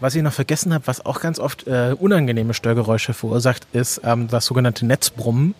Was 0.00 0.14
ich 0.14 0.22
noch 0.22 0.32
vergessen 0.32 0.72
habe, 0.72 0.86
was 0.86 1.04
auch 1.04 1.20
ganz 1.20 1.38
oft 1.38 1.66
äh, 1.66 1.94
unangenehme 1.98 2.54
Störgeräusche 2.54 3.12
verursacht, 3.12 3.66
ist 3.74 4.00
ähm, 4.04 4.28
das 4.28 4.46
sogenannte 4.46 4.86
Netzbrummen. 4.86 5.54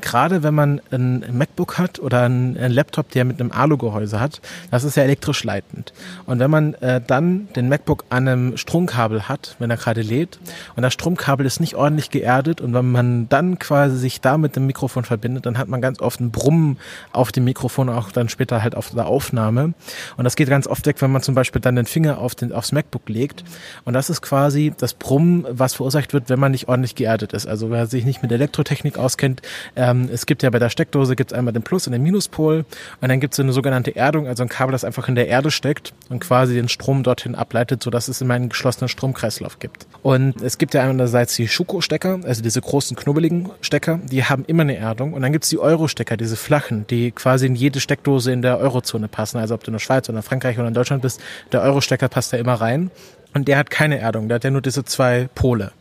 Gerade 0.00 0.42
wenn 0.42 0.54
man 0.54 0.80
ein 0.90 1.24
MacBook 1.32 1.78
hat 1.78 1.98
oder 1.98 2.22
ein, 2.28 2.56
Laptop, 2.72 3.10
der 3.10 3.24
mit 3.24 3.40
einem 3.40 3.52
Alu-Gehäuse 3.52 4.20
hat, 4.20 4.40
das 4.70 4.84
ist 4.84 4.96
ja 4.96 5.02
elektrisch 5.02 5.44
leitend. 5.44 5.92
Und 6.26 6.38
wenn 6.38 6.50
man 6.50 6.74
äh, 6.74 7.00
dann 7.04 7.48
den 7.54 7.68
MacBook 7.68 8.04
an 8.08 8.28
einem 8.28 8.56
Stromkabel 8.56 9.28
hat, 9.28 9.56
wenn 9.58 9.70
er 9.70 9.76
gerade 9.76 10.02
lädt, 10.02 10.38
und 10.76 10.82
das 10.82 10.92
Stromkabel 10.92 11.46
ist 11.46 11.60
nicht 11.60 11.74
ordentlich 11.74 12.10
geerdet 12.10 12.60
und 12.60 12.74
wenn 12.74 12.90
man 12.90 13.28
dann 13.28 13.58
quasi 13.58 13.96
sich 13.96 14.20
da 14.20 14.38
mit 14.38 14.56
dem 14.56 14.66
Mikrofon 14.66 15.04
verbindet, 15.04 15.46
dann 15.46 15.58
hat 15.58 15.68
man 15.68 15.80
ganz 15.80 16.00
oft 16.00 16.20
ein 16.20 16.30
Brummen 16.30 16.78
auf 17.12 17.32
dem 17.32 17.44
Mikrofon, 17.44 17.88
auch 17.88 18.10
dann 18.10 18.28
später 18.28 18.62
halt 18.62 18.74
auf 18.74 18.90
der 18.90 19.06
Aufnahme. 19.06 19.74
Und 20.16 20.24
das 20.24 20.36
geht 20.36 20.48
ganz 20.48 20.66
oft 20.66 20.86
weg, 20.86 20.96
wenn 21.00 21.12
man 21.12 21.22
zum 21.22 21.34
Beispiel 21.34 21.60
dann 21.60 21.76
den 21.76 21.86
Finger 21.86 22.18
auf 22.18 22.34
den, 22.34 22.52
aufs 22.52 22.72
MacBook 22.72 23.08
legt. 23.08 23.44
Und 23.84 23.92
das 23.94 24.10
ist 24.10 24.22
quasi 24.22 24.72
das 24.76 24.94
Brummen, 24.94 25.46
was 25.48 25.74
verursacht 25.74 26.12
wird, 26.12 26.28
wenn 26.28 26.40
man 26.40 26.52
nicht 26.52 26.68
ordentlich 26.68 26.94
geerdet 26.94 27.32
ist. 27.32 27.46
Also 27.46 27.70
wer 27.70 27.86
sich 27.86 28.04
nicht 28.04 28.22
mit 28.22 28.32
Elektrotechnik 28.32 28.98
auskennt, 28.98 29.41
ähm, 29.76 30.08
es 30.12 30.26
gibt 30.26 30.42
ja 30.42 30.50
bei 30.50 30.58
der 30.58 30.70
Steckdose 30.70 31.16
gibt 31.16 31.32
es 31.32 31.38
einmal 31.38 31.52
den 31.52 31.62
Plus- 31.62 31.86
und 31.86 31.92
den 31.92 32.02
Minuspol 32.02 32.64
und 33.00 33.08
dann 33.08 33.20
gibt 33.20 33.34
es 33.34 33.40
eine 33.40 33.52
sogenannte 33.52 33.94
Erdung, 33.96 34.26
also 34.26 34.42
ein 34.42 34.48
Kabel, 34.48 34.72
das 34.72 34.84
einfach 34.84 35.08
in 35.08 35.14
der 35.14 35.28
Erde 35.28 35.50
steckt 35.50 35.92
und 36.08 36.20
quasi 36.20 36.54
den 36.54 36.68
Strom 36.68 37.02
dorthin 37.02 37.34
ableitet, 37.34 37.82
sodass 37.82 38.08
es 38.08 38.20
immer 38.20 38.34
einen 38.34 38.48
geschlossenen 38.48 38.88
Stromkreislauf 38.88 39.58
gibt. 39.58 39.86
Und 40.02 40.40
es 40.42 40.58
gibt 40.58 40.74
ja 40.74 40.82
einerseits 40.82 41.36
die 41.36 41.48
Schuko-Stecker, 41.48 42.20
also 42.24 42.42
diese 42.42 42.60
großen 42.60 42.96
knubbeligen 42.96 43.50
Stecker, 43.60 44.00
die 44.04 44.24
haben 44.24 44.44
immer 44.46 44.62
eine 44.62 44.76
Erdung 44.76 45.12
und 45.12 45.22
dann 45.22 45.32
gibt 45.32 45.44
es 45.44 45.50
die 45.50 45.58
Euro-Stecker, 45.58 46.16
diese 46.16 46.36
flachen, 46.36 46.86
die 46.88 47.10
quasi 47.10 47.46
in 47.46 47.54
jede 47.54 47.80
Steckdose 47.80 48.32
in 48.32 48.42
der 48.42 48.58
Eurozone 48.58 49.08
passen, 49.08 49.38
also 49.38 49.54
ob 49.54 49.64
du 49.64 49.70
in 49.70 49.74
der 49.74 49.80
Schweiz 49.80 50.08
oder 50.08 50.18
in 50.18 50.22
Frankreich 50.22 50.58
oder 50.58 50.68
in 50.68 50.74
Deutschland 50.74 51.02
bist, 51.02 51.20
der 51.52 51.62
Euro-Stecker 51.62 52.08
passt 52.08 52.32
da 52.32 52.36
immer 52.36 52.54
rein. 52.54 52.90
Und 53.34 53.48
der 53.48 53.56
hat 53.56 53.70
keine 53.70 53.98
Erdung, 53.98 54.28
der 54.28 54.36
hat 54.36 54.44
ja 54.44 54.50
nur 54.50 54.60
diese 54.60 54.84
zwei 54.84 55.28
Pole. 55.34 55.72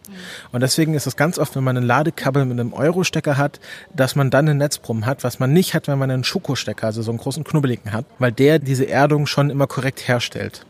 Und 0.51 0.61
deswegen 0.61 0.93
ist 0.93 1.07
es 1.07 1.15
ganz 1.15 1.37
oft, 1.37 1.55
wenn 1.55 1.63
man 1.63 1.77
ein 1.77 1.83
Ladekabel 1.83 2.45
mit 2.45 2.59
einem 2.59 2.73
Euro-Stecker 2.73 3.37
hat, 3.37 3.59
dass 3.93 4.15
man 4.15 4.29
dann 4.29 4.47
einen 4.47 4.57
Netzbrumm 4.57 5.05
hat, 5.05 5.23
was 5.23 5.39
man 5.39 5.53
nicht 5.53 5.73
hat, 5.73 5.87
wenn 5.87 5.99
man 5.99 6.11
einen 6.11 6.23
Schuko-Stecker, 6.23 6.87
also 6.87 7.01
so 7.01 7.11
einen 7.11 7.19
großen 7.19 7.43
knubbeligen 7.43 7.91
hat, 7.93 8.05
weil 8.19 8.31
der 8.31 8.59
diese 8.59 8.87
Erdung 8.87 9.25
schon 9.25 9.49
immer 9.49 9.67
korrekt 9.67 10.07
herstellt. 10.07 10.65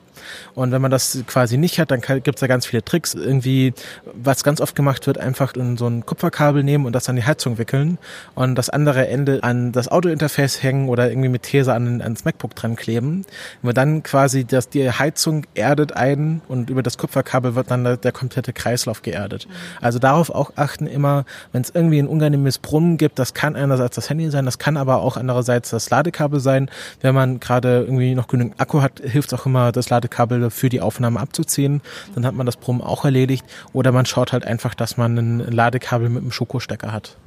Und 0.55 0.71
wenn 0.71 0.81
man 0.81 0.91
das 0.91 1.23
quasi 1.27 1.57
nicht 1.57 1.79
hat, 1.79 1.91
dann 1.91 2.01
gibt 2.01 2.35
es 2.35 2.39
da 2.39 2.47
ganz 2.47 2.65
viele 2.65 2.83
Tricks. 2.83 3.13
Irgendwie, 3.13 3.73
was 4.13 4.43
ganz 4.43 4.61
oft 4.61 4.75
gemacht 4.75 5.07
wird, 5.07 5.17
einfach 5.17 5.53
in 5.55 5.77
so 5.77 5.87
ein 5.87 6.05
Kupferkabel 6.05 6.63
nehmen 6.63 6.85
und 6.85 6.93
das 6.93 7.09
an 7.09 7.15
die 7.15 7.23
Heizung 7.23 7.57
wickeln 7.57 7.97
und 8.35 8.55
das 8.55 8.69
andere 8.69 9.07
Ende 9.07 9.43
an 9.43 9.71
das 9.71 9.87
Autointerface 9.87 10.61
hängen 10.63 10.89
oder 10.89 11.09
irgendwie 11.09 11.29
mit 11.29 11.43
These 11.43 11.73
an, 11.73 12.01
ans 12.01 12.25
MacBook 12.25 12.55
dran 12.55 12.75
kleben. 12.75 13.25
Wenn 13.61 13.67
man 13.69 13.75
dann 13.75 14.03
quasi 14.03 14.45
das, 14.45 14.69
die 14.69 14.89
Heizung 14.89 15.45
erdet 15.55 15.95
ein 15.95 16.41
und 16.47 16.69
über 16.69 16.83
das 16.83 16.97
Kupferkabel 16.97 17.55
wird 17.55 17.71
dann 17.71 17.83
der, 17.83 17.97
der 17.97 18.11
komplette 18.11 18.53
Kreislauf 18.53 19.01
geerdet. 19.01 19.47
Also 19.81 19.99
darauf 19.99 20.29
auch 20.29 20.51
achten 20.55 20.87
immer, 20.87 21.25
wenn 21.51 21.61
es 21.61 21.71
irgendwie 21.73 21.99
ein 21.99 22.07
unangenehmes 22.07 22.59
Brunnen 22.59 22.97
gibt, 22.97 23.19
das 23.19 23.33
kann 23.33 23.55
einerseits 23.55 23.95
das 23.95 24.09
Handy 24.09 24.29
sein, 24.29 24.45
das 24.45 24.59
kann 24.59 24.77
aber 24.77 25.01
auch 25.01 25.17
andererseits 25.17 25.69
das 25.71 25.89
Ladekabel 25.89 26.39
sein. 26.39 26.69
Wenn 27.01 27.15
man 27.15 27.39
gerade 27.39 27.81
irgendwie 27.81 28.15
noch 28.15 28.27
genügend 28.27 28.59
Akku 28.59 28.81
hat, 28.81 29.01
hilft 29.03 29.33
auch 29.33 29.45
immer 29.45 29.71
das 29.71 29.89
Ladekabel 29.89 30.10
Ladekabel 30.11 30.49
für 30.51 30.69
die 30.69 30.81
Aufnahme 30.81 31.19
abzuziehen. 31.19 31.81
Dann 32.13 32.25
hat 32.25 32.35
man 32.35 32.45
das 32.45 32.57
Brummen 32.57 32.81
auch 32.81 33.05
erledigt. 33.05 33.45
Oder 33.73 33.91
man 33.91 34.05
schaut 34.05 34.33
halt 34.33 34.45
einfach, 34.45 34.75
dass 34.75 34.97
man 34.97 35.17
ein 35.17 35.39
Ladekabel 35.39 36.09
mit 36.09 36.21
einem 36.21 36.31
Schokostecker 36.31 36.91
hat. 36.91 37.17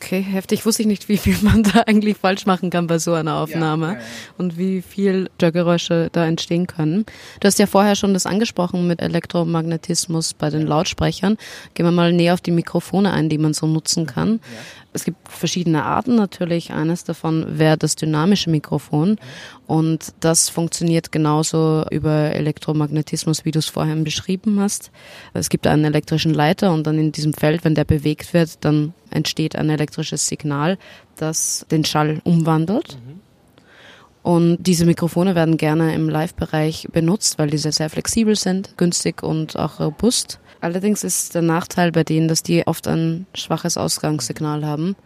Okay, 0.00 0.20
heftig. 0.20 0.64
Wusste 0.64 0.82
ich 0.82 0.88
nicht, 0.88 1.08
wie 1.08 1.16
viel 1.16 1.36
man 1.42 1.64
da 1.64 1.80
eigentlich 1.86 2.16
falsch 2.16 2.46
machen 2.46 2.70
kann 2.70 2.86
bei 2.86 3.00
so 3.00 3.14
einer 3.14 3.38
Aufnahme 3.38 3.86
ja, 3.86 3.92
ja, 3.94 3.98
ja. 3.98 4.04
und 4.38 4.56
wie 4.56 4.80
viel 4.80 5.28
Störgeräusche 5.34 6.08
da 6.12 6.24
entstehen 6.24 6.68
können. 6.68 7.04
Du 7.40 7.48
hast 7.48 7.58
ja 7.58 7.66
vorher 7.66 7.96
schon 7.96 8.14
das 8.14 8.24
angesprochen 8.24 8.86
mit 8.86 9.02
Elektromagnetismus 9.02 10.34
bei 10.34 10.50
den 10.50 10.68
Lautsprechern. 10.68 11.36
Gehen 11.74 11.84
wir 11.84 11.90
mal 11.90 12.12
näher 12.12 12.34
auf 12.34 12.40
die 12.40 12.52
Mikrofone 12.52 13.12
ein, 13.12 13.28
die 13.28 13.38
man 13.38 13.54
so 13.54 13.66
nutzen 13.66 14.06
kann. 14.06 14.38
Es 14.92 15.04
gibt 15.04 15.28
verschiedene 15.28 15.84
Arten 15.84 16.14
natürlich. 16.16 16.72
Eines 16.72 17.04
davon 17.04 17.58
wäre 17.58 17.76
das 17.76 17.94
dynamische 17.94 18.50
Mikrofon. 18.50 19.16
Und 19.66 20.14
das 20.20 20.48
funktioniert 20.48 21.12
genauso 21.12 21.84
über 21.90 22.32
Elektromagnetismus, 22.32 23.44
wie 23.44 23.50
du 23.50 23.58
es 23.58 23.66
vorhin 23.66 24.04
beschrieben 24.04 24.58
hast. 24.60 24.90
Es 25.34 25.50
gibt 25.50 25.66
einen 25.66 25.84
elektrischen 25.84 26.32
Leiter 26.32 26.72
und 26.72 26.86
dann 26.86 26.98
in 26.98 27.12
diesem 27.12 27.34
Feld, 27.34 27.64
wenn 27.64 27.74
der 27.74 27.84
bewegt 27.84 28.32
wird, 28.32 28.64
dann 28.64 28.94
entsteht 29.10 29.56
ein 29.56 29.70
elektrisches 29.70 30.26
Signal, 30.26 30.78
das 31.16 31.66
den 31.70 31.84
Schall 31.84 32.20
umwandelt. 32.24 32.96
Und 34.22 34.58
diese 34.62 34.84
Mikrofone 34.84 35.34
werden 35.34 35.56
gerne 35.56 35.94
im 35.94 36.08
Live-Bereich 36.08 36.88
benutzt, 36.92 37.38
weil 37.38 37.50
diese 37.50 37.72
sehr 37.72 37.88
flexibel 37.88 38.36
sind, 38.36 38.76
günstig 38.76 39.22
und 39.22 39.56
auch 39.56 39.80
robust. 39.80 40.38
Allerdings 40.60 41.04
ist 41.04 41.34
der 41.34 41.42
Nachteil 41.42 41.92
bei 41.92 42.04
denen, 42.04 42.28
dass 42.28 42.42
die 42.42 42.66
oft 42.66 42.88
ein 42.88 43.26
schwaches 43.34 43.76
Ausgangssignal 43.76 44.64
haben, 44.64 44.96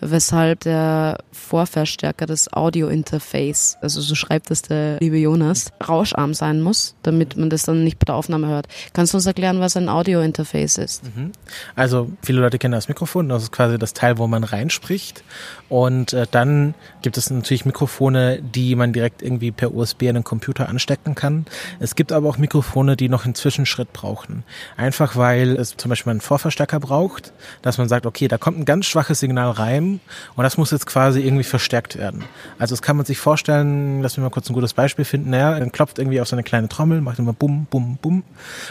weshalb 0.00 0.60
der 0.60 1.18
Vorverstärker 1.32 2.26
des 2.26 2.52
Audio-Interface, 2.52 3.78
also 3.80 4.00
so 4.00 4.14
schreibt 4.14 4.50
es 4.50 4.62
der 4.62 4.98
liebe 5.00 5.18
Jonas, 5.18 5.72
rauscharm 5.86 6.34
sein 6.34 6.60
muss, 6.60 6.96
damit 7.02 7.36
man 7.36 7.50
das 7.50 7.64
dann 7.64 7.84
nicht 7.84 7.98
bei 7.98 8.04
der 8.04 8.14
Aufnahme 8.14 8.48
hört. 8.48 8.66
Kannst 8.92 9.12
du 9.12 9.18
uns 9.18 9.26
erklären, 9.26 9.60
was 9.60 9.76
ein 9.76 9.88
Audio-Interface 9.88 10.78
ist? 10.78 11.04
Mhm. 11.04 11.32
Also 11.74 12.10
viele 12.22 12.40
Leute 12.40 12.58
kennen 12.58 12.72
das 12.72 12.88
Mikrofon, 12.88 13.28
das 13.28 13.44
ist 13.44 13.52
quasi 13.52 13.78
das 13.78 13.92
Teil, 13.92 14.18
wo 14.18 14.26
man 14.26 14.44
reinspricht 14.44 15.22
und 15.68 16.12
äh, 16.12 16.26
dann 16.30 16.74
gibt 17.02 17.16
es 17.16 17.30
natürlich 17.30 17.64
Mikrofone, 17.64 18.40
die 18.42 18.74
man 18.76 18.92
direkt 18.92 19.22
irgendwie 19.22 19.50
per 19.50 19.74
USB 19.74 20.02
in 20.02 20.14
den 20.14 20.24
Computer 20.24 20.68
anstecken 20.68 21.14
kann. 21.14 21.46
Es 21.80 21.94
gibt 21.94 22.12
aber 22.12 22.28
auch 22.28 22.38
Mikrofone, 22.38 22.96
die 22.96 23.08
noch 23.08 23.24
einen 23.24 23.34
Zwischenschritt 23.34 23.92
brauchen. 23.92 24.44
Einfach 24.76 24.95
weil 25.00 25.56
es 25.56 25.76
zum 25.76 25.88
Beispiel 25.88 26.10
einen 26.10 26.20
Vorverstärker 26.20 26.80
braucht, 26.80 27.32
dass 27.62 27.78
man 27.78 27.88
sagt, 27.88 28.06
okay, 28.06 28.28
da 28.28 28.38
kommt 28.38 28.58
ein 28.58 28.64
ganz 28.64 28.86
schwaches 28.86 29.20
Signal 29.20 29.50
rein 29.50 30.00
und 30.34 30.42
das 30.44 30.56
muss 30.56 30.70
jetzt 30.70 30.86
quasi 30.86 31.20
irgendwie 31.20 31.44
verstärkt 31.44 31.96
werden. 31.96 32.24
Also 32.58 32.74
das 32.74 32.82
kann 32.82 32.96
man 32.96 33.04
sich 33.04 33.18
vorstellen, 33.18 34.02
lass 34.02 34.16
mich 34.16 34.22
mal 34.22 34.30
kurz 34.30 34.48
ein 34.48 34.54
gutes 34.54 34.74
Beispiel 34.74 35.04
finden. 35.04 35.30
Naja, 35.30 35.58
dann 35.58 35.72
klopft 35.72 35.98
irgendwie 35.98 36.20
auf 36.20 36.28
so 36.28 36.36
eine 36.36 36.42
kleine 36.42 36.68
Trommel, 36.68 37.00
macht 37.00 37.18
immer 37.18 37.32
bum, 37.32 37.66
bum, 37.70 37.98
bum. 38.00 38.22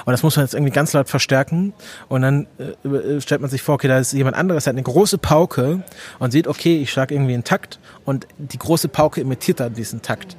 Und 0.05 0.12
das 0.12 0.24
muss 0.24 0.36
man 0.36 0.46
jetzt 0.46 0.53
irgendwie 0.53 0.74
ganz 0.74 0.94
laut 0.94 1.10
verstärken. 1.10 1.74
Und 2.08 2.22
dann 2.22 2.48
äh, 2.58 3.22
stellt 3.22 3.41
man 3.41 3.50
sich 3.50 3.62
vor, 3.62 3.75
okay, 3.75 3.88
da 3.88 4.00
ist 4.00 4.13
jemand 4.13 4.36
anderes, 4.36 4.65
der 4.65 4.72
hat 4.72 4.77
eine 4.77 4.84
große 4.84 5.17
Pauke 5.17 5.84
und 6.20 6.32
sieht, 6.32 6.48
okay, 6.48 6.82
ich 6.82 6.91
schlage 6.91 7.13
irgendwie 7.13 7.34
einen 7.34 7.44
Takt 7.44 7.79
und 8.05 8.27
die 8.38 8.58
große 8.58 8.88
Pauke 8.88 9.22
imitiert 9.22 9.60
dann 9.60 9.74
diesen 9.74 10.01
Takt. 10.01 10.36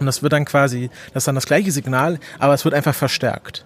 Und 0.00 0.06
das 0.06 0.22
wird 0.22 0.32
dann 0.32 0.46
quasi, 0.46 0.90
das 1.12 1.22
ist 1.22 1.28
dann 1.28 1.34
das 1.34 1.46
gleiche 1.46 1.70
Signal, 1.70 2.18
aber 2.38 2.54
es 2.54 2.64
wird 2.64 2.74
einfach 2.74 2.94
verstärkt. 2.94 3.64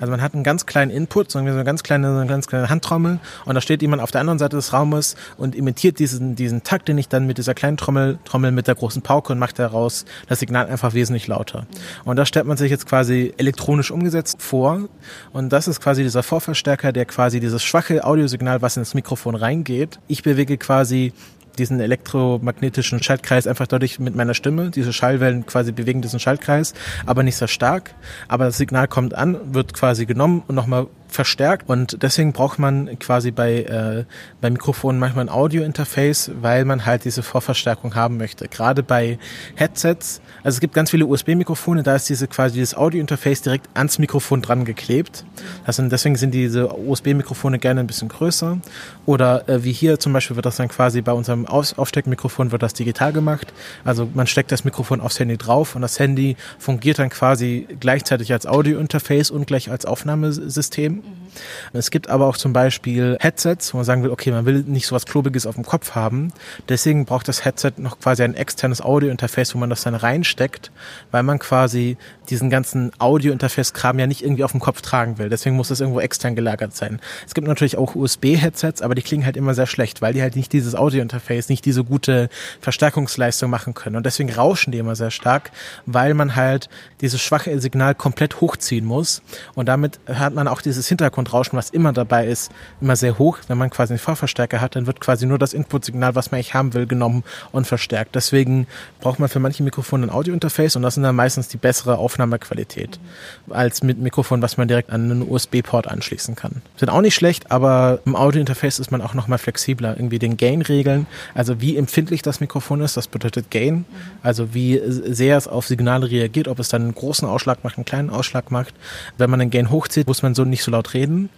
Also 0.00 0.10
man 0.10 0.20
hat 0.22 0.34
einen 0.34 0.44
ganz 0.44 0.66
kleinen 0.66 0.90
Input, 0.90 1.30
so 1.30 1.38
eine 1.38 1.64
ganz 1.64 1.82
kleine, 1.82 2.12
so 2.12 2.18
eine 2.18 2.26
ganz 2.26 2.46
kleine 2.46 2.68
Handtrommel 2.68 3.18
und 3.44 3.54
da 3.54 3.60
steht 3.60 3.82
jemand 3.82 4.02
auf 4.02 4.10
der 4.10 4.20
anderen 4.20 4.38
Seite 4.38 4.56
des 4.56 4.72
Raumes 4.72 5.16
und 5.36 5.54
imitiert 5.54 5.98
diesen, 5.98 6.34
diesen 6.34 6.62
Takt, 6.62 6.88
den 6.88 6.98
ich 6.98 7.08
dann 7.08 7.26
mit 7.26 7.38
dieser 7.38 7.54
kleinen 7.54 7.76
Trommel, 7.76 8.18
Trommel 8.24 8.52
mit 8.52 8.66
der 8.66 8.74
großen 8.74 9.02
Pauke 9.02 9.32
und 9.32 9.38
macht 9.38 9.58
daraus 9.58 10.04
das 10.28 10.40
Signal 10.40 10.66
einfach 10.66 10.94
wesentlich 10.94 11.26
lauter. 11.26 11.66
Und 12.04 12.16
das 12.16 12.28
stellt 12.28 12.46
man 12.46 12.56
sich 12.56 12.70
jetzt 12.70 12.86
quasi 12.86 13.32
elektronisch 13.36 13.90
umgesetzt 13.90 14.42
vor 14.42 14.88
und 15.32 15.50
das 15.52 15.68
ist 15.68 15.80
quasi 15.80 16.02
dieser 16.02 16.22
Vorverstärker, 16.22 16.92
der 16.92 17.06
quasi 17.06 17.40
dieses 17.40 17.62
schwache 17.62 18.04
Audiosignal, 18.04 18.62
was 18.62 18.76
ins 18.76 18.94
Mikrofon 18.94 19.34
reingeht. 19.34 19.98
Ich 20.08 20.22
bewege 20.22 20.58
quasi 20.58 21.12
diesen 21.58 21.80
elektromagnetischen 21.80 23.02
Schaltkreis 23.02 23.46
einfach 23.46 23.66
dadurch 23.66 23.98
mit 23.98 24.14
meiner 24.14 24.34
Stimme. 24.34 24.70
Diese 24.70 24.92
Schallwellen 24.92 25.46
quasi 25.46 25.72
bewegen 25.72 26.02
diesen 26.02 26.20
Schaltkreis, 26.20 26.74
aber 27.06 27.22
nicht 27.22 27.36
sehr 27.36 27.48
stark. 27.48 27.94
Aber 28.28 28.46
das 28.46 28.56
Signal 28.56 28.88
kommt 28.88 29.14
an, 29.14 29.54
wird 29.54 29.74
quasi 29.74 30.06
genommen 30.06 30.42
und 30.46 30.54
nochmal 30.54 30.86
verstärkt 31.08 31.68
und 31.68 32.02
deswegen 32.02 32.32
braucht 32.32 32.58
man 32.58 32.98
quasi 32.98 33.30
bei, 33.30 33.62
äh, 33.62 34.04
bei 34.40 34.50
Mikrofonen 34.50 34.98
manchmal 34.98 35.26
ein 35.26 35.28
Audio-Interface, 35.28 36.32
weil 36.40 36.64
man 36.64 36.86
halt 36.86 37.04
diese 37.04 37.22
Vorverstärkung 37.22 37.94
haben 37.94 38.16
möchte. 38.16 38.48
Gerade 38.48 38.82
bei 38.82 39.18
Headsets, 39.54 40.20
also 40.42 40.56
es 40.56 40.60
gibt 40.60 40.74
ganz 40.74 40.90
viele 40.90 41.06
USB-Mikrofone, 41.06 41.82
da 41.82 41.96
ist 41.96 42.08
diese 42.08 42.28
quasi 42.28 42.54
dieses 42.54 42.76
Audio-Interface 42.76 43.42
direkt 43.42 43.68
ans 43.74 43.98
Mikrofon 43.98 44.42
dran 44.42 44.64
geklebt. 44.64 45.24
Also 45.64 45.82
deswegen 45.88 46.16
sind 46.16 46.32
diese 46.32 46.72
USB-Mikrofone 46.74 47.58
gerne 47.58 47.80
ein 47.80 47.86
bisschen 47.86 48.08
größer. 48.08 48.58
Oder 49.04 49.48
äh, 49.48 49.64
wie 49.64 49.72
hier 49.72 49.98
zum 49.98 50.12
Beispiel 50.12 50.36
wird 50.36 50.46
das 50.46 50.56
dann 50.56 50.68
quasi 50.68 51.00
bei 51.00 51.12
unserem 51.12 51.46
Auf 51.46 51.76
Aufsteckmikrofon 51.78 52.52
wird 52.52 52.62
das 52.62 52.74
digital 52.74 53.12
gemacht. 53.12 53.52
Also 53.84 54.08
man 54.14 54.26
steckt 54.26 54.52
das 54.52 54.64
Mikrofon 54.64 55.00
aufs 55.00 55.18
Handy 55.18 55.36
drauf 55.36 55.74
und 55.74 55.82
das 55.82 55.98
Handy 55.98 56.36
fungiert 56.58 56.98
dann 56.98 57.10
quasi 57.10 57.66
gleichzeitig 57.80 58.32
als 58.32 58.46
Audio-Interface 58.46 59.30
und 59.30 59.46
gleich 59.46 59.70
als 59.70 59.86
Aufnahmesystem. 59.86 61.02
Mhm. 61.06 61.28
Es 61.72 61.90
gibt 61.90 62.08
aber 62.08 62.26
auch 62.26 62.36
zum 62.36 62.52
Beispiel 62.52 63.16
Headsets, 63.20 63.72
wo 63.72 63.78
man 63.78 63.84
sagen 63.84 64.02
will, 64.02 64.10
okay, 64.10 64.30
man 64.30 64.44
will 64.46 64.64
nicht 64.66 64.86
so 64.86 64.96
Klobiges 64.96 65.46
auf 65.46 65.54
dem 65.54 65.64
Kopf 65.64 65.94
haben. 65.94 66.32
Deswegen 66.68 67.04
braucht 67.04 67.28
das 67.28 67.44
Headset 67.44 67.72
noch 67.76 68.00
quasi 68.00 68.22
ein 68.22 68.34
externes 68.34 68.80
Audio-Interface, 68.80 69.54
wo 69.54 69.58
man 69.58 69.70
das 69.70 69.82
dann 69.82 69.94
reinsteckt, 69.94 70.70
weil 71.10 71.22
man 71.22 71.38
quasi 71.38 71.96
diesen 72.28 72.50
ganzen 72.50 72.92
Audio-Interface-Kram 72.98 73.98
ja 73.98 74.06
nicht 74.06 74.22
irgendwie 74.22 74.44
auf 74.44 74.52
dem 74.52 74.60
Kopf 74.60 74.80
tragen 74.80 75.18
will. 75.18 75.28
Deswegen 75.28 75.56
muss 75.56 75.68
das 75.68 75.80
irgendwo 75.80 76.00
extern 76.00 76.34
gelagert 76.34 76.74
sein. 76.74 77.00
Es 77.26 77.34
gibt 77.34 77.46
natürlich 77.46 77.78
auch 77.78 77.94
USB-Headsets, 77.94 78.82
aber 78.82 78.94
die 78.94 79.02
klingen 79.02 79.24
halt 79.24 79.36
immer 79.36 79.54
sehr 79.54 79.66
schlecht, 79.66 80.02
weil 80.02 80.12
die 80.12 80.22
halt 80.22 80.34
nicht 80.34 80.52
dieses 80.52 80.74
Audio-Interface, 80.74 81.48
nicht 81.48 81.64
diese 81.64 81.84
gute 81.84 82.28
Verstärkungsleistung 82.60 83.50
machen 83.50 83.74
können. 83.74 83.96
Und 83.96 84.06
deswegen 84.06 84.32
rauschen 84.32 84.72
die 84.72 84.78
immer 84.78 84.96
sehr 84.96 85.10
stark, 85.10 85.50
weil 85.84 86.14
man 86.14 86.36
halt 86.36 86.68
dieses 87.00 87.20
schwache 87.20 87.60
Signal 87.60 87.94
komplett 87.94 88.40
hochziehen 88.40 88.84
muss. 88.84 89.22
Und 89.54 89.66
damit 89.66 90.00
hat 90.08 90.34
man 90.34 90.48
auch 90.48 90.62
dieses 90.62 90.85
Hintergrundrauschen, 90.88 91.56
was 91.56 91.70
immer 91.70 91.92
dabei 91.92 92.26
ist, 92.26 92.52
immer 92.80 92.96
sehr 92.96 93.18
hoch. 93.18 93.38
Wenn 93.48 93.58
man 93.58 93.70
quasi 93.70 93.92
einen 93.92 93.98
Vorverstärker 93.98 94.60
hat, 94.60 94.76
dann 94.76 94.86
wird 94.86 95.00
quasi 95.00 95.26
nur 95.26 95.38
das 95.38 95.52
Input-Signal, 95.52 96.14
was 96.14 96.30
man 96.30 96.36
eigentlich 96.36 96.54
haben 96.54 96.74
will, 96.74 96.86
genommen 96.86 97.24
und 97.52 97.66
verstärkt. 97.66 98.14
Deswegen 98.14 98.66
braucht 99.00 99.18
man 99.18 99.28
für 99.28 99.40
manche 99.40 99.62
Mikrofone 99.62 100.06
ein 100.06 100.10
Audio-Interface 100.10 100.76
und 100.76 100.82
das 100.82 100.94
sind 100.94 101.02
dann 101.02 101.16
meistens 101.16 101.48
die 101.48 101.56
bessere 101.56 101.98
Aufnahmequalität 101.98 102.98
mhm. 103.46 103.52
als 103.52 103.82
mit 103.82 103.98
Mikrofon, 103.98 104.42
was 104.42 104.56
man 104.56 104.68
direkt 104.68 104.90
an 104.90 105.10
einen 105.10 105.28
USB-Port 105.28 105.88
anschließen 105.88 106.34
kann. 106.34 106.62
Sind 106.76 106.88
auch 106.88 107.00
nicht 107.00 107.14
schlecht, 107.14 107.50
aber 107.50 108.00
im 108.04 108.16
Audio-Interface 108.16 108.78
ist 108.78 108.90
man 108.90 109.02
auch 109.02 109.14
nochmal 109.14 109.38
flexibler. 109.38 109.96
Irgendwie 109.96 110.18
den 110.18 110.36
Gain 110.36 110.62
regeln, 110.62 111.06
also 111.34 111.60
wie 111.60 111.76
empfindlich 111.76 112.22
das 112.22 112.40
Mikrofon 112.40 112.80
ist, 112.80 112.96
das 112.96 113.08
bedeutet 113.08 113.50
Gain, 113.50 113.84
also 114.22 114.54
wie 114.54 114.80
sehr 114.86 115.36
es 115.36 115.48
auf 115.48 115.66
Signale 115.66 116.10
reagiert, 116.10 116.48
ob 116.48 116.58
es 116.58 116.68
dann 116.68 116.82
einen 116.82 116.94
großen 116.94 117.28
Ausschlag 117.28 117.64
macht, 117.64 117.76
einen 117.76 117.84
kleinen 117.84 118.10
Ausschlag 118.10 118.50
macht. 118.50 118.74
Wenn 119.18 119.30
man 119.30 119.40
den 119.40 119.50
Gain 119.50 119.70
hochzieht, 119.70 120.06
muss 120.06 120.22
man 120.22 120.34
so 120.34 120.44
nicht 120.44 120.62
so 120.62 120.70
laut 120.76 120.94
reden. 120.94 121.30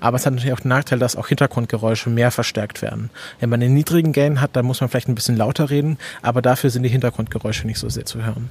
Aber 0.00 0.16
es 0.16 0.26
hat 0.26 0.34
natürlich 0.34 0.52
auch 0.52 0.60
den 0.60 0.68
Nachteil, 0.68 0.98
dass 0.98 1.16
auch 1.16 1.28
Hintergrundgeräusche 1.28 2.10
mehr 2.10 2.30
verstärkt 2.30 2.82
werden. 2.82 3.10
Wenn 3.40 3.50
man 3.50 3.62
einen 3.62 3.74
niedrigen 3.74 4.12
Gain 4.12 4.40
hat, 4.40 4.56
dann 4.56 4.66
muss 4.66 4.80
man 4.80 4.90
vielleicht 4.90 5.08
ein 5.08 5.14
bisschen 5.14 5.36
lauter 5.36 5.70
reden, 5.70 5.98
aber 6.22 6.42
dafür 6.42 6.70
sind 6.70 6.82
die 6.82 6.88
Hintergrundgeräusche 6.88 7.66
nicht 7.66 7.78
so 7.78 7.88
sehr 7.88 8.06
zu 8.06 8.24
hören. 8.24 8.50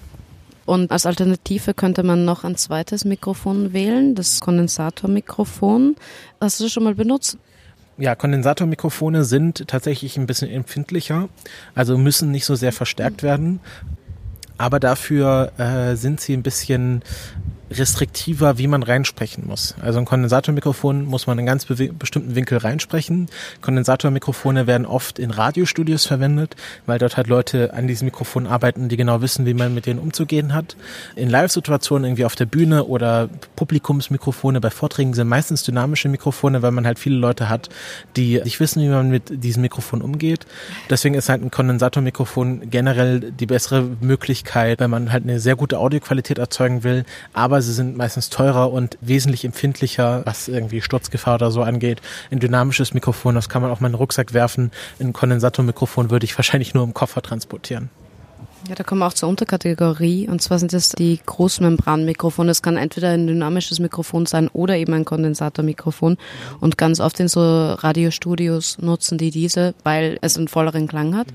Und 0.65 0.91
als 0.91 1.05
Alternative 1.05 1.73
könnte 1.73 2.01
man 2.03 2.25
noch 2.25 2.43
ein 2.43 2.55
zweites 2.55 3.05
Mikrofon 3.05 3.71
wählen, 3.71 4.15
das 4.15 4.39
Kondensatormikrofon. 4.39 5.95
Hast 6.41 6.59
du 6.59 6.63
das 6.63 6.73
schon 6.73 6.83
mal 6.83 6.95
benutzt? 6.95 7.37
Ja, 7.97 8.15
Kondensatormikrofone 8.15 9.23
sind 9.23 9.67
tatsächlich 9.67 10.17
ein 10.17 10.25
bisschen 10.25 10.49
empfindlicher, 10.49 11.29
also 11.75 11.97
müssen 11.97 12.31
nicht 12.31 12.45
so 12.45 12.55
sehr 12.55 12.73
verstärkt 12.73 13.23
werden. 13.23 13.61
Aber 14.57 14.79
dafür 14.79 15.51
äh, 15.57 15.95
sind 15.95 16.19
sie 16.19 16.33
ein 16.33 16.43
bisschen 16.43 17.03
restriktiver, 17.71 18.57
wie 18.57 18.67
man 18.67 18.83
reinsprechen 18.83 19.47
muss. 19.47 19.75
Also 19.81 19.99
ein 19.99 20.05
Kondensatormikrofon 20.05 21.05
muss 21.05 21.27
man 21.27 21.39
in 21.39 21.45
ganz 21.45 21.65
bestimmten 21.65 22.35
Winkel 22.35 22.59
reinsprechen. 22.59 23.27
Kondensatormikrofone 23.61 24.67
werden 24.67 24.85
oft 24.85 25.19
in 25.19 25.31
Radiostudios 25.31 26.05
verwendet, 26.05 26.55
weil 26.85 26.99
dort 26.99 27.17
halt 27.17 27.27
Leute 27.27 27.73
an 27.73 27.87
diesem 27.87 28.05
Mikrofon 28.05 28.47
arbeiten, 28.47 28.87
die 28.89 28.97
genau 28.97 29.21
wissen, 29.21 29.45
wie 29.45 29.53
man 29.53 29.73
mit 29.73 29.85
denen 29.85 29.99
umzugehen 29.99 30.53
hat. 30.53 30.75
In 31.15 31.29
Live-Situationen 31.29 32.05
irgendwie 32.05 32.25
auf 32.25 32.35
der 32.35 32.45
Bühne 32.45 32.85
oder 32.85 33.29
Publikumsmikrofone 33.55 34.61
bei 34.61 34.69
Vorträgen 34.69 35.13
sind 35.13 35.27
meistens 35.27 35.63
dynamische 35.63 36.09
Mikrofone, 36.09 36.61
weil 36.61 36.71
man 36.71 36.85
halt 36.85 36.99
viele 36.99 37.17
Leute 37.17 37.49
hat, 37.49 37.69
die 38.15 38.41
nicht 38.43 38.59
wissen, 38.59 38.81
wie 38.83 38.89
man 38.89 39.09
mit 39.09 39.43
diesem 39.43 39.61
Mikrofon 39.61 40.01
umgeht. 40.01 40.45
Deswegen 40.89 41.15
ist 41.15 41.29
halt 41.29 41.41
ein 41.41 41.51
Kondensatormikrofon 41.51 42.69
generell 42.69 43.31
die 43.31 43.47
bessere 43.47 43.83
Möglichkeit, 44.01 44.79
wenn 44.79 44.89
man 44.91 45.11
halt 45.11 45.23
eine 45.23 45.39
sehr 45.39 45.55
gute 45.55 45.79
Audioqualität 45.79 46.37
erzeugen 46.37 46.83
will, 46.83 47.05
aber 47.33 47.54
sie 47.61 47.73
sind 47.73 47.97
meistens 47.97 48.29
teurer 48.29 48.71
und 48.71 48.97
wesentlich 49.01 49.45
empfindlicher, 49.45 50.21
was 50.25 50.47
irgendwie 50.47 50.81
Sturzgefahr 50.81 51.35
oder 51.35 51.51
so 51.51 51.61
angeht. 51.61 52.01
Ein 52.31 52.39
dynamisches 52.39 52.93
Mikrofon, 52.93 53.35
das 53.35 53.49
kann 53.49 53.61
man 53.61 53.71
auch 53.71 53.79
mal 53.79 53.87
in 53.87 53.93
den 53.93 53.97
Rucksack 53.97 54.33
werfen. 54.33 54.71
Ein 54.99 55.13
Kondensatormikrofon 55.13 56.09
würde 56.09 56.25
ich 56.25 56.37
wahrscheinlich 56.37 56.73
nur 56.73 56.83
im 56.83 56.93
Koffer 56.93 57.21
transportieren. 57.21 57.89
Ja, 58.67 58.73
da 58.73 58.83
kommen 58.83 59.01
wir 59.01 59.07
auch 59.07 59.13
zur 59.13 59.29
Unterkategorie 59.29 60.27
und 60.27 60.41
zwar 60.41 60.57
sind 60.57 60.73
das 60.73 60.89
die 60.89 61.19
Großmembranmikrofone. 61.23 62.47
Das 62.47 62.63
kann 62.63 62.77
entweder 62.77 63.09
ein 63.09 63.27
dynamisches 63.27 63.79
Mikrofon 63.79 64.25
sein 64.25 64.47
oder 64.47 64.75
eben 64.75 64.93
ein 64.93 65.05
Kondensatormikrofon. 65.05 66.17
Und 66.61 66.77
ganz 66.77 66.99
oft 66.99 67.19
in 67.19 67.27
so 67.27 67.41
Radiostudios 67.41 68.79
nutzen 68.79 69.19
die 69.19 69.29
diese, 69.29 69.75
weil 69.83 70.17
es 70.21 70.35
einen 70.37 70.47
volleren 70.47 70.87
Klang 70.87 71.15
hat, 71.15 71.27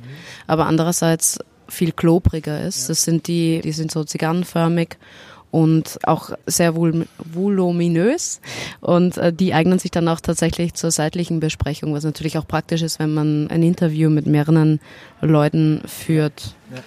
aber 0.49 0.67
andererseits 0.67 1.39
viel 1.69 1.93
klobriger 1.93 2.61
ist. 2.61 2.89
Das 2.91 3.05
sind 3.05 3.29
die, 3.29 3.61
die 3.61 3.73
sind 3.73 3.93
so 3.93 4.03
zigarrenförmig 4.03 4.97
und 5.51 5.99
auch 6.05 6.31
sehr 6.47 6.77
vol 6.77 7.07
voluminös 7.19 8.41
und 8.81 9.17
äh, 9.17 9.33
die 9.33 9.55
eignen 9.55 9.79
sich 9.79 9.91
dann 9.91 10.09
auch 10.09 10.21
tatsächlich 10.21 10.75
zur 10.75 10.91
seitlichen 10.91 11.41
Besprechung, 11.41 11.93
was 11.95 12.05
natürlich 12.05 12.39
auch 12.39 12.47
praktisch 12.47 12.83
ist, 12.83 12.99
wenn 12.99 13.15
man 13.15 13.49
ein 13.51 13.63
Interview 13.63 14.11
mit 14.11 14.27
mehreren 14.27 14.81
Leuten 15.21 15.83
führt. 15.87 16.55
Ja. 16.75 16.83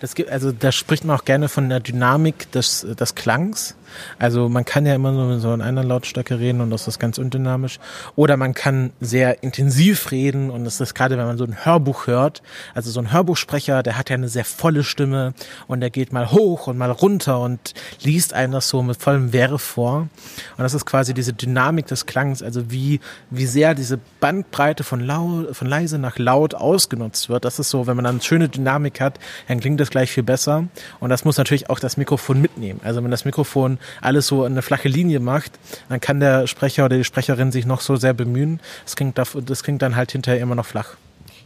Das 0.00 0.14
gibt, 0.14 0.30
also 0.30 0.52
da 0.52 0.72
spricht 0.72 1.04
man 1.04 1.16
auch 1.16 1.24
gerne 1.24 1.48
von 1.48 1.68
der 1.68 1.80
Dynamik 1.80 2.50
des, 2.52 2.86
des 2.98 3.14
Klangs. 3.14 3.76
Also 4.18 4.48
man 4.48 4.64
kann 4.64 4.86
ja 4.86 4.94
immer 4.94 5.12
nur 5.12 5.38
so 5.40 5.52
in 5.52 5.62
einer 5.62 5.84
Lautstärke 5.84 6.38
reden 6.38 6.60
und 6.60 6.70
das 6.70 6.88
ist 6.88 6.98
ganz 6.98 7.18
undynamisch. 7.18 7.78
Oder 8.16 8.36
man 8.36 8.54
kann 8.54 8.92
sehr 9.00 9.42
intensiv 9.42 10.10
reden 10.10 10.50
und 10.50 10.64
das 10.64 10.80
ist 10.80 10.94
gerade, 10.94 11.18
wenn 11.18 11.26
man 11.26 11.38
so 11.38 11.44
ein 11.44 11.64
Hörbuch 11.64 12.06
hört. 12.06 12.42
Also 12.74 12.90
so 12.90 13.00
ein 13.00 13.12
Hörbuchsprecher, 13.12 13.82
der 13.82 13.98
hat 13.98 14.10
ja 14.10 14.14
eine 14.14 14.28
sehr 14.28 14.44
volle 14.44 14.84
Stimme 14.84 15.34
und 15.66 15.80
der 15.80 15.90
geht 15.90 16.12
mal 16.12 16.30
hoch 16.30 16.66
und 16.66 16.78
mal 16.78 16.90
runter 16.90 17.40
und 17.40 17.74
liest 18.02 18.34
einem 18.34 18.52
das 18.52 18.68
so 18.68 18.82
mit 18.82 18.96
vollem 18.96 19.32
Wehre 19.32 19.58
vor. 19.58 20.08
Und 20.56 20.62
das 20.62 20.74
ist 20.74 20.86
quasi 20.86 21.14
diese 21.14 21.32
Dynamik 21.32 21.86
des 21.86 22.06
Klangs, 22.06 22.42
also 22.42 22.70
wie, 22.70 23.00
wie 23.30 23.46
sehr 23.46 23.74
diese 23.74 23.98
Bandbreite 24.20 24.84
von, 24.84 25.00
laut, 25.00 25.54
von 25.56 25.68
leise 25.68 25.98
nach 25.98 26.18
laut 26.18 26.54
ausgenutzt 26.54 27.28
wird. 27.28 27.44
Das 27.44 27.58
ist 27.58 27.70
so, 27.70 27.86
wenn 27.86 27.96
man 27.96 28.04
dann 28.04 28.16
eine 28.16 28.22
schöne 28.22 28.48
Dynamik 28.48 29.00
hat, 29.00 29.18
dann 29.48 29.60
klingt 29.60 29.80
das 29.80 29.90
gleich 29.90 30.10
viel 30.10 30.22
besser. 30.22 30.64
Und 31.00 31.10
das 31.10 31.24
muss 31.24 31.38
natürlich 31.38 31.70
auch 31.70 31.78
das 31.78 31.96
Mikrofon 31.96 32.40
mitnehmen. 32.40 32.80
Also 32.84 33.02
wenn 33.02 33.10
das 33.10 33.24
Mikrofon 33.24 33.78
alles 34.00 34.26
so 34.26 34.44
eine 34.44 34.62
flache 34.62 34.88
Linie 34.88 35.20
macht, 35.20 35.52
dann 35.88 36.00
kann 36.00 36.20
der 36.20 36.46
Sprecher 36.46 36.84
oder 36.84 36.96
die 36.96 37.04
Sprecherin 37.04 37.52
sich 37.52 37.66
noch 37.66 37.80
so 37.80 37.96
sehr 37.96 38.14
bemühen. 38.14 38.60
Das 38.84 38.96
klingt, 38.96 39.18
das 39.18 39.62
klingt 39.62 39.82
dann 39.82 39.96
halt 39.96 40.12
hinterher 40.12 40.40
immer 40.40 40.54
noch 40.54 40.66
flach. 40.66 40.96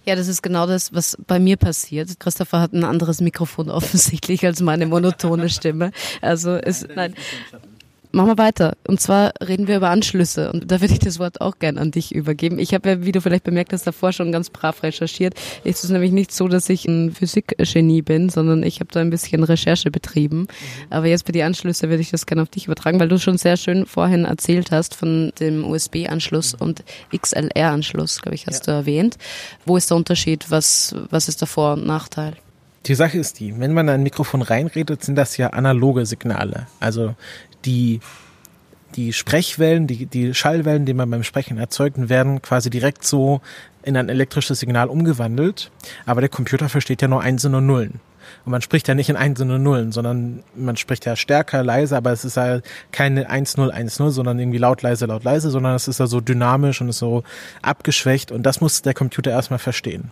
Ja, 0.04 0.16
das 0.16 0.28
ist 0.28 0.42
genau 0.42 0.66
das, 0.66 0.94
was 0.94 1.18
bei 1.26 1.38
mir 1.38 1.58
passiert. 1.58 2.18
Christopher 2.18 2.60
hat 2.60 2.72
ein 2.72 2.84
anderes 2.84 3.20
Mikrofon 3.20 3.68
offensichtlich 3.70 4.46
als 4.46 4.60
meine 4.62 4.86
monotone 4.86 5.50
Stimme. 5.50 5.90
Also 6.22 6.56
ist, 6.56 6.88
nein. 6.96 7.14
Machen 8.18 8.30
wir 8.30 8.38
weiter. 8.38 8.76
Und 8.88 9.00
zwar 9.00 9.32
reden 9.40 9.68
wir 9.68 9.76
über 9.76 9.90
Anschlüsse. 9.90 10.50
Und 10.50 10.72
da 10.72 10.80
würde 10.80 10.92
ich 10.92 10.98
das 10.98 11.20
Wort 11.20 11.40
auch 11.40 11.60
gern 11.60 11.78
an 11.78 11.92
dich 11.92 12.12
übergeben. 12.12 12.58
Ich 12.58 12.74
habe 12.74 12.88
ja, 12.88 13.04
wie 13.04 13.12
du 13.12 13.20
vielleicht 13.20 13.44
bemerkt 13.44 13.72
hast, 13.72 13.86
davor 13.86 14.12
schon 14.12 14.32
ganz 14.32 14.50
brav 14.50 14.82
recherchiert. 14.82 15.34
Es 15.62 15.84
ist 15.84 15.90
nämlich 15.90 16.10
nicht 16.10 16.32
so, 16.32 16.48
dass 16.48 16.68
ich 16.68 16.84
ein 16.84 17.12
Physikgenie 17.12 18.02
bin, 18.02 18.28
sondern 18.28 18.64
ich 18.64 18.80
habe 18.80 18.90
da 18.90 18.98
ein 18.98 19.10
bisschen 19.10 19.44
Recherche 19.44 19.92
betrieben. 19.92 20.40
Mhm. 20.40 20.46
Aber 20.90 21.06
jetzt 21.06 21.26
für 21.26 21.32
die 21.32 21.44
Anschlüsse 21.44 21.90
würde 21.90 22.00
ich 22.00 22.10
das 22.10 22.26
gerne 22.26 22.42
auf 22.42 22.48
dich 22.48 22.66
übertragen, 22.66 22.98
weil 22.98 23.08
du 23.08 23.20
schon 23.20 23.38
sehr 23.38 23.56
schön 23.56 23.86
vorhin 23.86 24.24
erzählt 24.24 24.72
hast 24.72 24.96
von 24.96 25.32
dem 25.38 25.64
USB-Anschluss 25.64 26.54
mhm. 26.54 26.66
und 26.66 26.84
XLR-Anschluss, 27.16 28.20
glaube 28.20 28.34
ich, 28.34 28.48
hast 28.48 28.66
ja. 28.66 28.72
du 28.72 28.78
erwähnt. 28.78 29.16
Wo 29.64 29.76
ist 29.76 29.90
der 29.90 29.96
Unterschied? 29.96 30.46
Was, 30.48 30.92
was 31.10 31.28
ist 31.28 31.40
der 31.40 31.46
Vor- 31.46 31.74
und 31.74 31.86
Nachteil? 31.86 32.34
Die 32.86 32.94
Sache 32.94 33.18
ist 33.18 33.38
die, 33.38 33.58
wenn 33.60 33.74
man 33.74 33.88
ein 33.90 34.02
Mikrofon 34.02 34.40
reinredet, 34.40 35.04
sind 35.04 35.16
das 35.16 35.36
ja 35.36 35.48
analoge 35.48 36.06
Signale. 36.06 36.68
Also 36.80 37.14
die, 37.64 38.00
die 38.96 39.12
Sprechwellen, 39.12 39.86
die, 39.86 40.06
die 40.06 40.34
Schallwellen, 40.34 40.86
die 40.86 40.94
man 40.94 41.10
beim 41.10 41.22
Sprechen 41.22 41.58
erzeugt, 41.58 42.08
werden 42.08 42.42
quasi 42.42 42.70
direkt 42.70 43.04
so 43.04 43.40
in 43.82 43.96
ein 43.96 44.08
elektrisches 44.08 44.60
Signal 44.60 44.88
umgewandelt. 44.88 45.70
Aber 46.06 46.20
der 46.20 46.30
Computer 46.30 46.68
versteht 46.68 47.02
ja 47.02 47.08
nur 47.08 47.22
Einsen 47.22 47.54
und 47.54 47.66
Nullen. 47.66 48.00
Und 48.44 48.52
man 48.52 48.62
spricht 48.62 48.88
ja 48.88 48.94
nicht 48.94 49.08
in 49.08 49.16
Einsen 49.16 49.50
und 49.50 49.62
Nullen, 49.62 49.92
sondern 49.92 50.42
man 50.54 50.76
spricht 50.76 51.06
ja 51.06 51.16
stärker, 51.16 51.62
leiser, 51.62 51.96
aber 51.96 52.12
es 52.12 52.24
ist 52.24 52.36
ja 52.36 52.60
keine 52.92 53.30
1-0, 53.30 53.70
1-0, 53.70 54.10
sondern 54.10 54.38
irgendwie 54.38 54.58
laut, 54.58 54.82
leise, 54.82 55.06
laut, 55.06 55.24
leise, 55.24 55.50
sondern 55.50 55.74
es 55.74 55.88
ist 55.88 56.00
ja 56.00 56.06
so 56.06 56.20
dynamisch 56.20 56.80
und 56.80 56.88
ist 56.88 56.98
so 56.98 57.24
abgeschwächt 57.62 58.32
und 58.32 58.42
das 58.42 58.60
muss 58.60 58.82
der 58.82 58.94
Computer 58.94 59.30
erstmal 59.30 59.58
verstehen. 59.58 60.10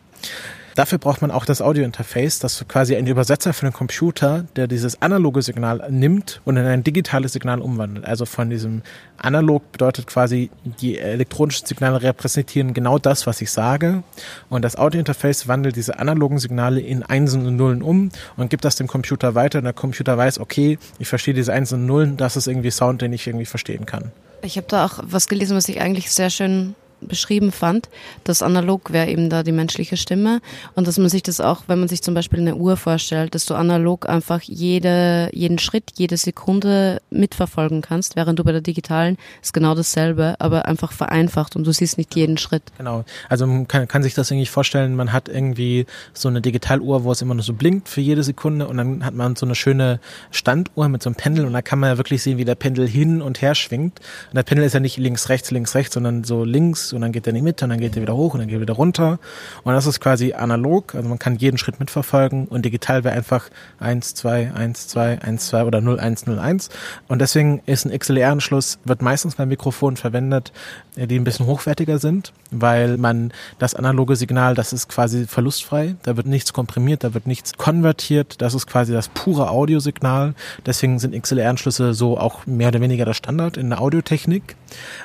Dafür 0.76 0.98
braucht 0.98 1.22
man 1.22 1.30
auch 1.30 1.46
das 1.46 1.62
Audiointerface, 1.62 2.38
das 2.38 2.62
quasi 2.68 2.96
ein 2.96 3.06
Übersetzer 3.06 3.54
für 3.54 3.64
den 3.64 3.72
Computer, 3.72 4.44
der 4.56 4.66
dieses 4.66 5.00
analoge 5.00 5.40
Signal 5.40 5.86
nimmt 5.90 6.42
und 6.44 6.58
in 6.58 6.66
ein 6.66 6.84
digitales 6.84 7.32
Signal 7.32 7.62
umwandelt. 7.62 8.04
Also 8.04 8.26
von 8.26 8.50
diesem 8.50 8.82
analog 9.16 9.72
bedeutet 9.72 10.06
quasi, 10.06 10.50
die 10.64 10.98
elektronischen 10.98 11.66
Signale 11.66 12.02
repräsentieren 12.02 12.74
genau 12.74 12.98
das, 12.98 13.26
was 13.26 13.40
ich 13.40 13.50
sage. 13.50 14.02
Und 14.50 14.66
das 14.66 14.76
Audiointerface 14.76 15.48
wandelt 15.48 15.76
diese 15.76 15.98
analogen 15.98 16.38
Signale 16.38 16.80
in 16.80 17.02
Einsen 17.02 17.46
und 17.46 17.56
Nullen 17.56 17.80
um 17.80 18.10
und 18.36 18.50
gibt 18.50 18.66
das 18.66 18.76
dem 18.76 18.86
Computer 18.86 19.34
weiter. 19.34 19.60
Und 19.60 19.64
der 19.64 19.72
Computer 19.72 20.18
weiß, 20.18 20.38
okay, 20.40 20.78
ich 20.98 21.08
verstehe 21.08 21.32
diese 21.32 21.54
Einsen 21.54 21.80
und 21.80 21.86
Nullen, 21.86 22.16
das 22.18 22.36
ist 22.36 22.48
irgendwie 22.48 22.70
Sound, 22.70 23.00
den 23.00 23.14
ich 23.14 23.26
irgendwie 23.26 23.46
verstehen 23.46 23.86
kann. 23.86 24.12
Ich 24.42 24.58
habe 24.58 24.66
da 24.68 24.84
auch 24.84 24.98
was 25.02 25.26
gelesen, 25.26 25.56
was 25.56 25.70
ich 25.70 25.80
eigentlich 25.80 26.10
sehr 26.10 26.28
schön 26.28 26.74
beschrieben 27.00 27.52
fand. 27.52 27.88
Das 28.24 28.42
analog 28.42 28.92
wäre 28.92 29.08
eben 29.08 29.30
da 29.30 29.42
die 29.42 29.52
menschliche 29.52 29.96
Stimme 29.96 30.40
und 30.74 30.86
dass 30.86 30.98
man 30.98 31.08
sich 31.08 31.22
das 31.22 31.40
auch, 31.40 31.64
wenn 31.66 31.78
man 31.78 31.88
sich 31.88 32.02
zum 32.02 32.14
Beispiel 32.14 32.40
eine 32.40 32.56
Uhr 32.56 32.76
vorstellt, 32.76 33.34
dass 33.34 33.46
du 33.46 33.54
analog 33.54 34.08
einfach 34.08 34.42
jede, 34.42 35.30
jeden 35.32 35.58
Schritt, 35.58 35.92
jede 35.96 36.16
Sekunde 36.16 37.00
mitverfolgen 37.10 37.82
kannst, 37.82 38.16
während 38.16 38.38
du 38.38 38.44
bei 38.44 38.52
der 38.52 38.60
digitalen 38.60 39.16
ist 39.42 39.52
genau 39.52 39.74
dasselbe, 39.74 40.36
aber 40.38 40.66
einfach 40.66 40.92
vereinfacht 40.92 41.56
und 41.56 41.66
du 41.66 41.72
siehst 41.72 41.98
nicht 41.98 42.14
jeden 42.14 42.38
Schritt. 42.38 42.62
Genau. 42.78 43.04
Also 43.28 43.46
man 43.46 43.68
kann, 43.68 43.88
kann 43.88 44.02
sich 44.02 44.14
das 44.14 44.30
irgendwie 44.30 44.46
vorstellen, 44.46 44.96
man 44.96 45.12
hat 45.12 45.28
irgendwie 45.28 45.86
so 46.12 46.28
eine 46.28 46.40
Digitaluhr, 46.40 47.04
wo 47.04 47.12
es 47.12 47.22
immer 47.22 47.34
nur 47.34 47.44
so 47.44 47.52
blinkt 47.52 47.88
für 47.88 48.00
jede 48.00 48.22
Sekunde 48.22 48.66
und 48.66 48.76
dann 48.76 49.04
hat 49.04 49.14
man 49.14 49.36
so 49.36 49.46
eine 49.46 49.54
schöne 49.54 50.00
Standuhr 50.30 50.88
mit 50.88 51.02
so 51.02 51.10
einem 51.10 51.16
Pendel 51.16 51.46
und 51.46 51.52
da 51.52 51.62
kann 51.62 51.78
man 51.78 51.90
ja 51.90 51.96
wirklich 51.98 52.22
sehen, 52.22 52.38
wie 52.38 52.44
der 52.44 52.54
Pendel 52.54 52.88
hin 52.88 53.22
und 53.22 53.42
her 53.42 53.54
schwingt. 53.54 54.00
Und 54.28 54.36
der 54.36 54.42
Pendel 54.42 54.66
ist 54.66 54.72
ja 54.72 54.80
nicht 54.80 54.96
links, 54.96 55.28
rechts, 55.28 55.50
links, 55.50 55.74
rechts, 55.74 55.94
sondern 55.94 56.24
so 56.24 56.44
links 56.86 56.92
und 56.92 57.00
dann 57.00 57.12
geht 57.12 57.26
er 57.26 57.30
in 57.30 57.36
die 57.36 57.42
Mitte 57.42 57.64
und 57.64 57.70
dann 57.70 57.80
geht 57.80 57.96
er 57.96 58.02
wieder 58.02 58.16
hoch 58.16 58.34
und 58.34 58.40
dann 58.40 58.48
geht 58.48 58.58
er 58.58 58.60
wieder 58.60 58.74
runter. 58.74 59.18
Und 59.64 59.74
das 59.74 59.86
ist 59.86 60.00
quasi 60.00 60.32
analog, 60.32 60.94
also 60.94 61.08
man 61.08 61.18
kann 61.18 61.36
jeden 61.36 61.58
Schritt 61.58 61.80
mitverfolgen 61.80 62.46
und 62.46 62.64
digital 62.64 63.04
wäre 63.04 63.14
einfach 63.14 63.48
1, 63.80 64.14
2, 64.14 64.52
1, 64.52 64.88
2, 64.88 65.22
1, 65.22 65.46
2 65.48 65.64
oder 65.64 65.80
0, 65.80 66.00
1, 66.00 66.26
0, 66.26 66.38
1. 66.38 66.70
Und 67.08 67.20
deswegen 67.20 67.62
ist 67.66 67.84
ein 67.84 67.96
XLR-Anschluss, 67.96 68.78
wird 68.84 69.02
meistens 69.02 69.36
bei 69.36 69.46
Mikrofonen 69.46 69.96
verwendet, 69.96 70.52
die 70.96 71.18
ein 71.18 71.24
bisschen 71.24 71.46
hochwertiger 71.46 71.98
sind, 71.98 72.32
weil 72.50 72.96
man 72.96 73.32
das 73.58 73.74
analoge 73.74 74.16
Signal, 74.16 74.54
das 74.54 74.72
ist 74.72 74.88
quasi 74.88 75.26
verlustfrei, 75.26 75.96
da 76.02 76.16
wird 76.16 76.26
nichts 76.26 76.52
komprimiert, 76.52 77.04
da 77.04 77.12
wird 77.14 77.26
nichts 77.26 77.54
konvertiert, 77.54 78.40
das 78.40 78.54
ist 78.54 78.66
quasi 78.66 78.92
das 78.92 79.08
pure 79.08 79.50
Audiosignal. 79.50 80.34
Deswegen 80.64 80.98
sind 80.98 81.14
XLR-Anschlüsse 81.20 81.92
so 81.92 82.18
auch 82.18 82.46
mehr 82.46 82.68
oder 82.68 82.80
weniger 82.80 83.04
der 83.04 83.14
Standard 83.14 83.56
in 83.56 83.70
der 83.70 83.80
Audiotechnik. 83.80 84.56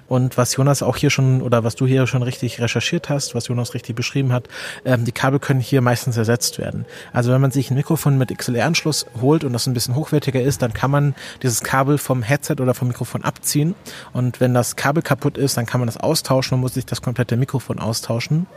Und 0.07 0.37
was 0.37 0.55
Jonas 0.55 0.81
auch 0.83 0.97
hier 0.97 1.09
schon 1.09 1.41
oder 1.41 1.63
was 1.63 1.70
du 1.75 1.85
hier 1.85 2.07
schon 2.07 2.23
richtig 2.23 2.59
recherchiert 2.59 3.09
hast, 3.09 3.35
was 3.35 3.47
Jonas 3.47 3.73
richtig 3.73 3.95
beschrieben 3.95 4.31
hat, 4.31 4.47
ähm, 4.85 5.05
die 5.05 5.11
Kabel 5.11 5.39
können 5.39 5.59
hier 5.59 5.81
meistens 5.81 6.17
ersetzt 6.17 6.57
werden. 6.57 6.85
Also 7.13 7.31
wenn 7.31 7.41
man 7.41 7.51
sich 7.51 7.71
ein 7.71 7.75
Mikrofon 7.75 8.17
mit 8.17 8.35
XLR-Anschluss 8.35 9.05
holt 9.21 9.43
und 9.43 9.53
das 9.53 9.67
ein 9.67 9.73
bisschen 9.73 9.95
hochwertiger 9.95 10.41
ist, 10.41 10.61
dann 10.61 10.73
kann 10.73 10.91
man 10.91 11.15
dieses 11.43 11.61
Kabel 11.61 11.97
vom 11.97 12.23
Headset 12.23 12.55
oder 12.59 12.73
vom 12.73 12.87
Mikrofon 12.87 13.23
abziehen. 13.23 13.75
Und 14.13 14.39
wenn 14.39 14.53
das 14.53 14.75
Kabel 14.75 15.03
kaputt 15.03 15.37
ist, 15.37 15.57
dann 15.57 15.65
kann 15.65 15.79
man 15.79 15.87
das 15.87 15.97
austauschen 15.97 16.55
und 16.55 16.61
muss 16.61 16.73
sich 16.73 16.85
das 16.85 17.01
komplette 17.01 17.37
Mikrofon 17.37 17.79
austauschen. 17.79 18.47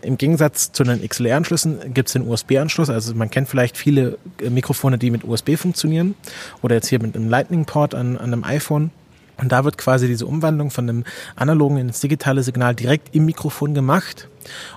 Im 0.00 0.18
Gegensatz 0.18 0.72
zu 0.72 0.84
den 0.84 1.06
XLR-Anschlüssen 1.06 1.94
gibt 1.94 2.08
es 2.08 2.12
den 2.12 2.28
USB-Anschluss. 2.28 2.90
Also 2.90 3.14
man 3.14 3.30
kennt 3.30 3.48
vielleicht 3.48 3.76
viele 3.76 4.18
äh, 4.40 4.50
Mikrofone, 4.50 4.98
die 4.98 5.10
mit 5.10 5.24
USB 5.24 5.56
funktionieren 5.56 6.14
oder 6.62 6.74
jetzt 6.76 6.88
hier 6.88 7.00
mit 7.00 7.16
einem 7.16 7.28
Lightning-Port 7.28 7.94
an, 7.94 8.16
an 8.16 8.32
einem 8.32 8.44
iPhone. 8.44 8.90
Und 9.42 9.50
da 9.50 9.64
wird 9.64 9.76
quasi 9.76 10.06
diese 10.06 10.24
Umwandlung 10.24 10.70
von 10.70 10.86
dem 10.86 11.04
analogen 11.34 11.76
ins 11.76 11.98
digitale 11.98 12.44
Signal 12.44 12.76
direkt 12.76 13.12
im 13.12 13.24
Mikrofon 13.24 13.74
gemacht. 13.74 14.28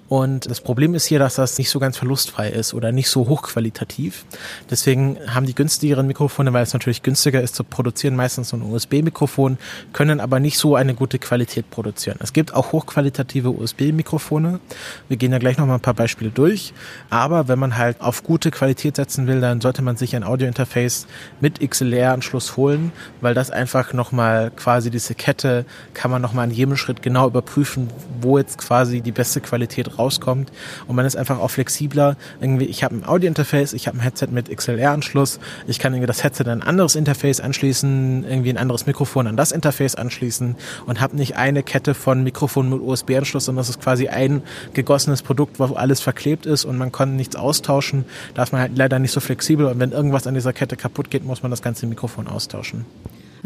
Und 0.07 0.49
das 0.49 0.61
Problem 0.61 0.93
ist 0.93 1.05
hier, 1.05 1.19
dass 1.19 1.35
das 1.35 1.57
nicht 1.57 1.69
so 1.69 1.79
ganz 1.79 1.97
verlustfrei 1.97 2.49
ist 2.49 2.73
oder 2.73 2.91
nicht 2.91 3.09
so 3.09 3.27
hochqualitativ. 3.27 4.25
Deswegen 4.69 5.17
haben 5.27 5.47
die 5.47 5.55
günstigeren 5.55 6.05
Mikrofone, 6.05 6.53
weil 6.53 6.63
es 6.63 6.73
natürlich 6.73 7.01
günstiger 7.01 7.41
ist 7.41 7.55
zu 7.55 7.63
produzieren, 7.63 8.15
meistens 8.15 8.49
so 8.49 8.57
ein 8.57 8.61
USB-Mikrofon, 8.61 9.57
können 9.93 10.19
aber 10.19 10.39
nicht 10.39 10.59
so 10.59 10.75
eine 10.75 10.93
gute 10.93 11.17
Qualität 11.17 11.71
produzieren. 11.71 12.17
Es 12.21 12.33
gibt 12.33 12.53
auch 12.53 12.71
hochqualitative 12.71 13.49
USB-Mikrofone. 13.49 14.59
Wir 15.07 15.17
gehen 15.17 15.31
ja 15.31 15.39
gleich 15.39 15.57
noch 15.57 15.65
mal 15.65 15.75
ein 15.75 15.81
paar 15.81 15.95
Beispiele 15.95 16.29
durch. 16.29 16.73
Aber 17.09 17.47
wenn 17.47 17.57
man 17.57 17.77
halt 17.77 18.01
auf 18.01 18.23
gute 18.23 18.51
Qualität 18.51 18.97
setzen 18.97 19.25
will, 19.25 19.41
dann 19.41 19.61
sollte 19.61 19.81
man 19.81 19.97
sich 19.97 20.15
ein 20.15 20.23
Audio-Interface 20.23 21.07
mit 21.41 21.67
XLR-Anschluss 21.67 22.57
holen, 22.57 22.91
weil 23.21 23.33
das 23.33 23.49
einfach 23.49 23.93
nochmal 23.93 24.51
quasi 24.51 24.91
diese 24.91 25.15
Kette 25.15 25.65
kann 25.93 26.11
man 26.11 26.21
nochmal 26.21 26.43
an 26.43 26.51
jedem 26.51 26.77
Schritt 26.77 27.01
genau 27.01 27.27
überprüfen, 27.27 27.89
wo 28.21 28.37
jetzt 28.37 28.59
quasi 28.59 29.01
die 29.01 29.11
beste 29.11 29.41
Qualität 29.41 29.54
rauskommt. 29.97 30.51
Und 30.87 30.95
man 30.95 31.05
ist 31.05 31.15
einfach 31.15 31.39
auch 31.39 31.49
flexibler. 31.49 32.17
Irgendwie, 32.41 32.65
ich 32.65 32.83
habe 32.83 32.95
ein 32.95 33.05
Audio-Interface, 33.05 33.73
ich 33.73 33.87
habe 33.87 33.97
ein 33.97 34.01
Headset 34.01 34.27
mit 34.31 34.55
XLR-Anschluss, 34.55 35.39
ich 35.67 35.79
kann 35.79 35.93
irgendwie 35.93 36.07
das 36.07 36.23
Headset 36.23 36.43
an 36.45 36.61
ein 36.61 36.63
anderes 36.63 36.95
Interface 36.95 37.39
anschließen, 37.39 38.25
irgendwie 38.27 38.49
ein 38.49 38.57
anderes 38.57 38.85
Mikrofon 38.85 39.27
an 39.27 39.37
das 39.37 39.51
Interface 39.51 39.95
anschließen 39.95 40.55
und 40.85 41.01
habe 41.01 41.15
nicht 41.15 41.35
eine 41.35 41.63
Kette 41.63 41.93
von 41.93 42.23
Mikrofon 42.23 42.69
mit 42.69 42.81
USB-Anschluss, 42.81 43.45
sondern 43.45 43.61
das 43.61 43.69
ist 43.69 43.81
quasi 43.81 44.07
ein 44.07 44.41
gegossenes 44.73 45.21
Produkt, 45.21 45.59
wo 45.59 45.65
alles 45.75 46.01
verklebt 46.01 46.45
ist 46.45 46.65
und 46.65 46.77
man 46.77 46.91
kann 46.91 47.15
nichts 47.15 47.35
austauschen. 47.35 48.05
Da 48.33 48.43
ist 48.43 48.51
man 48.51 48.61
halt 48.61 48.77
leider 48.77 48.99
nicht 48.99 49.11
so 49.11 49.19
flexibel 49.19 49.65
und 49.65 49.79
wenn 49.79 49.91
irgendwas 49.91 50.27
an 50.27 50.33
dieser 50.33 50.53
Kette 50.53 50.77
kaputt 50.77 51.09
geht, 51.09 51.25
muss 51.25 51.43
man 51.43 51.51
das 51.51 51.61
ganze 51.61 51.87
Mikrofon 51.87 52.27
austauschen. 52.27 52.85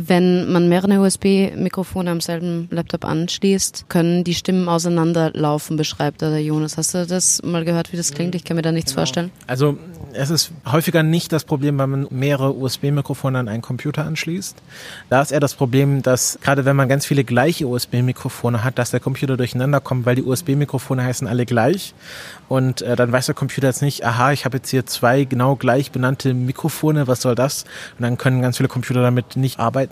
Wenn 0.01 0.49
man 0.49 0.69
mehrere 0.69 1.01
USB-Mikrofone 1.01 2.09
am 2.09 2.21
selben 2.21 2.69
Laptop 2.71 3.03
anschließt, 3.03 3.89
können 3.89 4.23
die 4.23 4.33
Stimmen 4.33 4.69
auseinanderlaufen, 4.69 5.75
beschreibt 5.75 6.21
der 6.21 6.41
Jonas. 6.41 6.77
Hast 6.77 6.93
du 6.93 7.05
das 7.05 7.43
mal 7.43 7.65
gehört, 7.65 7.91
wie 7.91 7.97
das 7.97 8.13
klingt? 8.13 8.33
Ich 8.33 8.45
kann 8.45 8.55
mir 8.55 8.62
da 8.62 8.71
nichts 8.71 8.91
genau. 8.91 9.01
vorstellen. 9.01 9.31
Also 9.45 9.77
es 10.13 10.29
ist 10.29 10.51
häufiger 10.65 11.03
nicht 11.03 11.31
das 11.33 11.43
Problem, 11.43 11.77
wenn 11.79 11.89
man 11.89 12.07
mehrere 12.12 12.55
USB-Mikrofone 12.55 13.39
an 13.39 13.47
einen 13.47 13.62
Computer 13.62 14.05
anschließt. 14.05 14.55
Da 15.09 15.21
ist 15.21 15.31
eher 15.31 15.39
das 15.39 15.53
Problem, 15.53 16.01
dass 16.01 16.39
gerade 16.41 16.65
wenn 16.65 16.75
man 16.75 16.88
ganz 16.88 17.05
viele 17.05 17.23
gleiche 17.23 17.67
USB-Mikrofone 17.67 18.63
hat, 18.63 18.77
dass 18.79 18.91
der 18.91 18.99
Computer 18.99 19.38
durcheinander 19.38 19.81
kommt, 19.81 20.05
weil 20.05 20.15
die 20.15 20.23
USB-Mikrofone 20.23 21.03
heißen 21.03 21.27
alle 21.27 21.45
gleich. 21.45 21.93
Und 22.47 22.81
äh, 22.81 22.95
dann 22.95 23.12
weiß 23.12 23.27
der 23.27 23.35
Computer 23.35 23.67
jetzt 23.67 23.81
nicht, 23.81 24.05
aha, 24.05 24.31
ich 24.31 24.45
habe 24.45 24.57
jetzt 24.57 24.69
hier 24.69 24.85
zwei 24.85 25.25
genau 25.25 25.55
gleich 25.55 25.91
benannte 25.91 26.33
Mikrofone, 26.33 27.07
was 27.07 27.21
soll 27.21 27.35
das? 27.35 27.65
Und 27.97 28.03
dann 28.03 28.17
können 28.17 28.41
ganz 28.41 28.57
viele 28.57 28.69
Computer 28.69 29.01
damit 29.01 29.35
nicht 29.35 29.59
arbeiten. 29.59 29.88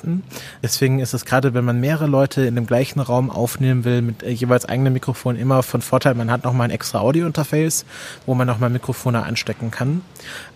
Deswegen 0.64 1.00
ist 1.00 1.14
es 1.14 1.26
gerade, 1.26 1.54
wenn 1.54 1.66
man 1.66 1.80
mehrere 1.80 2.08
Leute 2.08 2.42
in 2.46 2.56
dem 2.56 2.66
gleichen 2.66 3.00
Raum 3.00 3.30
aufnehmen 3.30 3.84
will, 3.86 4.02
mit 4.02 4.24
äh, 4.24 4.30
jeweils 4.32 4.66
eigenem 4.66 4.94
Mikrofon, 4.94 5.36
immer 5.36 5.64
von 5.64 5.82
Vorteil, 5.82 6.16
man 6.16 6.32
hat 6.32 6.44
nochmal 6.44 6.68
ein 6.68 6.72
extra 6.72 7.00
Audio-Interface, 7.00 7.86
wo 8.26 8.36
man 8.36 8.48
nochmal 8.48 8.70
Mikrofone 8.70 9.24
anstecken 9.24 9.72
kann. 9.72 10.02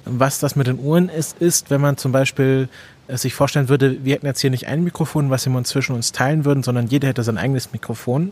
Was 0.05 0.39
das 0.39 0.55
mit 0.55 0.67
den 0.67 0.79
Uhren 0.79 1.09
ist, 1.09 1.37
ist, 1.39 1.69
wenn 1.69 1.81
man 1.81 1.97
zum 1.97 2.11
Beispiel 2.11 2.69
sich 3.17 3.33
vorstellen 3.33 3.69
würde, 3.69 4.03
wir 4.03 4.15
hätten 4.15 4.25
jetzt 4.25 4.41
hier 4.41 4.49
nicht 4.49 4.67
ein 4.67 4.83
Mikrofon, 4.83 5.29
was 5.29 5.45
wir 5.45 5.55
uns 5.55 5.69
zwischen 5.69 5.95
uns 5.95 6.11
teilen 6.11 6.45
würden, 6.45 6.63
sondern 6.63 6.87
jeder 6.87 7.07
hätte 7.07 7.23
sein 7.23 7.37
eigenes 7.37 7.71
Mikrofon, 7.73 8.31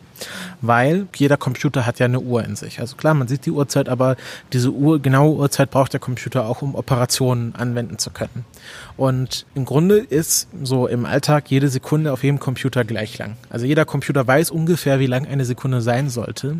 weil 0.61 1.07
jeder 1.15 1.37
Computer 1.37 1.85
hat 1.85 1.99
ja 1.99 2.05
eine 2.05 2.19
Uhr 2.19 2.43
in 2.43 2.55
sich. 2.55 2.79
Also 2.79 2.95
klar, 2.95 3.13
man 3.13 3.27
sieht 3.27 3.45
die 3.45 3.51
Uhrzeit, 3.51 3.89
aber 3.89 4.15
diese 4.53 4.71
Uhr, 4.71 5.01
genaue 5.01 5.35
Uhrzeit 5.35 5.71
braucht 5.71 5.93
der 5.93 5.99
Computer 5.99 6.45
auch, 6.45 6.61
um 6.61 6.75
Operationen 6.75 7.55
anwenden 7.55 7.97
zu 7.97 8.11
können. 8.11 8.45
Und 8.99 9.45
im 9.55 9.63
Grunde 9.63 9.99
ist 9.99 10.49
so 10.61 10.85
im 10.85 11.05
Alltag 11.05 11.49
jede 11.49 11.69
Sekunde 11.69 12.11
auf 12.11 12.21
jedem 12.21 12.41
Computer 12.41 12.83
gleich 12.83 13.17
lang. 13.17 13.37
Also 13.49 13.65
jeder 13.65 13.85
Computer 13.85 14.27
weiß 14.27 14.51
ungefähr, 14.51 14.99
wie 14.99 15.05
lang 15.05 15.25
eine 15.25 15.45
Sekunde 15.45 15.79
sein 15.79 16.09
sollte, 16.09 16.57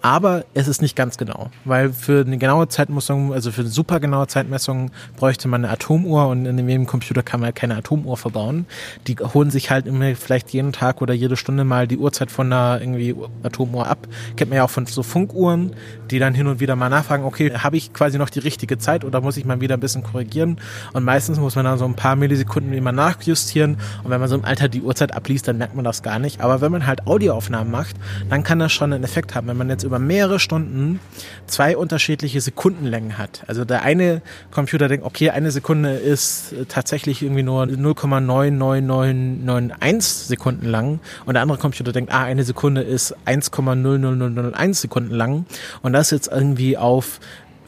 aber 0.00 0.44
es 0.54 0.68
ist 0.68 0.82
nicht 0.82 0.94
ganz 0.94 1.18
genau, 1.18 1.50
weil 1.64 1.92
für 1.92 2.24
eine 2.24 2.38
genaue 2.38 2.68
Zeitmessung, 2.68 3.32
also 3.32 3.50
für 3.50 3.62
eine 3.62 3.70
super 3.70 3.98
genaue 3.98 4.28
Zeitmessung 4.28 4.92
bräuchte 5.16 5.48
man 5.48 5.64
eine 5.64 5.74
Atomuhr 5.74 6.28
und 6.28 6.46
in 6.46 6.68
jedem 6.68 6.86
Computer 6.86 7.24
kann 7.24 7.40
man 7.40 7.52
keine 7.54 7.76
Atomuhr 7.76 8.16
verbauen. 8.16 8.66
Die 9.08 9.16
holen 9.16 9.50
sich 9.50 9.72
halt 9.72 9.88
immer 9.88 10.14
vielleicht 10.14 10.50
jeden 10.50 10.72
Tag 10.72 11.02
oder 11.02 11.12
jede 11.12 11.36
Stunde 11.36 11.64
mal 11.64 11.88
die 11.88 11.98
Uhrzeit 11.98 12.30
von 12.30 12.52
einer 12.52 12.80
irgendwie 12.80 13.16
Atomuhr 13.42 13.88
ab. 13.88 14.06
Kennt 14.36 14.50
man 14.50 14.58
ja 14.58 14.64
auch 14.64 14.70
von 14.70 14.86
so 14.86 15.02
Funkuhren, 15.02 15.74
die 16.12 16.20
dann 16.20 16.34
hin 16.34 16.46
und 16.46 16.60
wieder 16.60 16.76
mal 16.76 16.88
nachfragen, 16.88 17.24
okay, 17.24 17.50
habe 17.52 17.76
ich 17.76 17.92
quasi 17.92 18.16
noch 18.16 18.30
die 18.30 18.38
richtige 18.38 18.78
Zeit 18.78 19.04
oder 19.04 19.20
muss 19.20 19.36
ich 19.36 19.44
mal 19.44 19.60
wieder 19.60 19.76
ein 19.76 19.80
bisschen 19.80 20.04
korrigieren? 20.04 20.60
Und 20.92 21.02
meistens 21.02 21.40
muss 21.40 21.56
man 21.56 21.64
dann 21.64 21.79
so 21.80 21.86
ein 21.86 21.94
paar 21.94 22.14
Millisekunden 22.14 22.72
immer 22.72 22.92
nachjustieren. 22.92 23.78
Und 24.04 24.10
wenn 24.10 24.20
man 24.20 24.28
so 24.28 24.36
im 24.36 24.44
Alter 24.44 24.68
die 24.68 24.82
Uhrzeit 24.82 25.12
abliest, 25.12 25.48
dann 25.48 25.58
merkt 25.58 25.74
man 25.74 25.84
das 25.84 26.04
gar 26.04 26.20
nicht. 26.20 26.40
Aber 26.40 26.60
wenn 26.60 26.70
man 26.70 26.86
halt 26.86 27.08
Audioaufnahmen 27.08 27.72
macht, 27.72 27.96
dann 28.28 28.44
kann 28.44 28.60
das 28.60 28.72
schon 28.72 28.92
einen 28.92 29.02
Effekt 29.02 29.34
haben. 29.34 29.48
Wenn 29.48 29.56
man 29.56 29.68
jetzt 29.68 29.82
über 29.82 29.98
mehrere 29.98 30.38
Stunden 30.38 31.00
zwei 31.46 31.76
unterschiedliche 31.76 32.40
Sekundenlängen 32.40 33.18
hat. 33.18 33.42
Also 33.48 33.64
der 33.64 33.82
eine 33.82 34.22
Computer 34.50 34.88
denkt, 34.88 35.04
okay, 35.04 35.30
eine 35.30 35.50
Sekunde 35.50 35.94
ist 35.94 36.54
tatsächlich 36.68 37.22
irgendwie 37.22 37.42
nur 37.42 37.64
0,99991 37.64 40.28
Sekunden 40.28 40.66
lang 40.66 41.00
und 41.26 41.34
der 41.34 41.42
andere 41.42 41.58
Computer 41.58 41.90
denkt, 41.92 42.12
ah, 42.12 42.22
eine 42.22 42.44
Sekunde 42.44 42.82
ist 42.82 43.16
1,00001 43.26 44.74
Sekunden 44.74 45.14
lang 45.14 45.46
und 45.82 45.92
das 45.92 46.10
jetzt 46.10 46.28
irgendwie 46.28 46.76
auf 46.76 47.20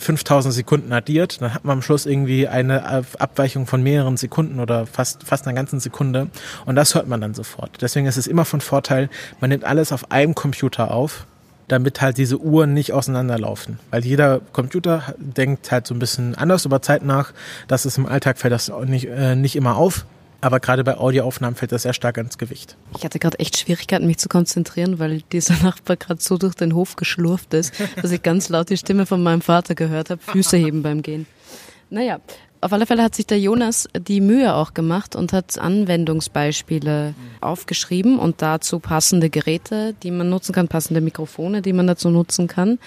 5000 0.02 0.52
Sekunden 0.52 0.92
addiert, 0.92 1.40
dann 1.40 1.54
hat 1.54 1.64
man 1.64 1.78
am 1.78 1.82
Schluss 1.82 2.06
irgendwie 2.06 2.48
eine 2.48 2.84
Abweichung 3.18 3.66
von 3.66 3.82
mehreren 3.82 4.16
Sekunden 4.16 4.60
oder 4.60 4.86
fast, 4.86 5.24
fast 5.24 5.46
einer 5.46 5.54
ganzen 5.54 5.80
Sekunde 5.80 6.28
und 6.66 6.76
das 6.76 6.94
hört 6.94 7.08
man 7.08 7.20
dann 7.20 7.34
sofort. 7.34 7.70
Deswegen 7.80 8.06
ist 8.06 8.16
es 8.16 8.26
immer 8.26 8.44
von 8.44 8.60
Vorteil, 8.60 9.08
man 9.40 9.50
nimmt 9.50 9.64
alles 9.64 9.92
auf 9.92 10.10
einem 10.10 10.34
Computer 10.34 10.90
auf 10.90 11.26
damit 11.68 12.02
halt 12.02 12.18
diese 12.18 12.38
Uhren 12.38 12.74
nicht 12.74 12.92
auseinanderlaufen. 12.92 13.78
Weil 13.90 14.04
jeder 14.04 14.40
Computer 14.52 15.14
denkt 15.16 15.70
halt 15.70 15.86
so 15.86 15.94
ein 15.94 15.98
bisschen 15.98 16.34
anders 16.34 16.66
über 16.66 16.82
Zeit 16.82 17.02
nach. 17.02 17.32
Das 17.66 17.86
ist 17.86 17.96
im 17.96 18.04
Alltag 18.04 18.38
fällt 18.38 18.52
das 18.52 18.70
nicht, 18.84 19.06
äh, 19.06 19.36
nicht 19.36 19.56
immer 19.56 19.76
auf. 19.76 20.04
Aber 20.42 20.58
gerade 20.58 20.82
bei 20.82 20.98
Audioaufnahmen 20.98 21.54
fällt 21.54 21.70
das 21.70 21.82
sehr 21.82 21.94
stark 21.94 22.18
ans 22.18 22.36
Gewicht. 22.36 22.76
Ich 22.98 23.04
hatte 23.04 23.20
gerade 23.20 23.38
echt 23.38 23.56
Schwierigkeiten, 23.56 24.06
mich 24.06 24.18
zu 24.18 24.28
konzentrieren, 24.28 24.98
weil 24.98 25.22
dieser 25.32 25.54
Nachbar 25.62 25.96
gerade 25.96 26.20
so 26.20 26.36
durch 26.36 26.54
den 26.54 26.74
Hof 26.74 26.96
geschlurft 26.96 27.54
ist, 27.54 27.72
dass 28.02 28.10
ich 28.10 28.22
ganz 28.22 28.48
laut 28.48 28.68
die 28.68 28.76
Stimme 28.76 29.06
von 29.06 29.22
meinem 29.22 29.40
Vater 29.40 29.76
gehört 29.76 30.10
habe, 30.10 30.20
Füße 30.20 30.56
heben 30.56 30.82
beim 30.82 31.02
Gehen. 31.02 31.26
Naja, 31.90 32.20
auf 32.62 32.72
alle 32.72 32.86
Fälle 32.86 33.02
hat 33.02 33.16
sich 33.16 33.26
der 33.26 33.40
Jonas 33.40 33.88
die 33.98 34.20
Mühe 34.20 34.54
auch 34.54 34.72
gemacht 34.72 35.16
und 35.16 35.32
hat 35.32 35.58
Anwendungsbeispiele 35.58 37.12
aufgeschrieben 37.40 38.20
und 38.20 38.40
dazu 38.40 38.78
passende 38.78 39.30
Geräte, 39.30 39.96
die 40.04 40.12
man 40.12 40.30
nutzen 40.30 40.52
kann, 40.52 40.68
passende 40.68 41.00
Mikrofone, 41.00 41.60
die 41.60 41.72
man 41.72 41.88
dazu 41.88 42.08
nutzen 42.08 42.46
kann. 42.46 42.78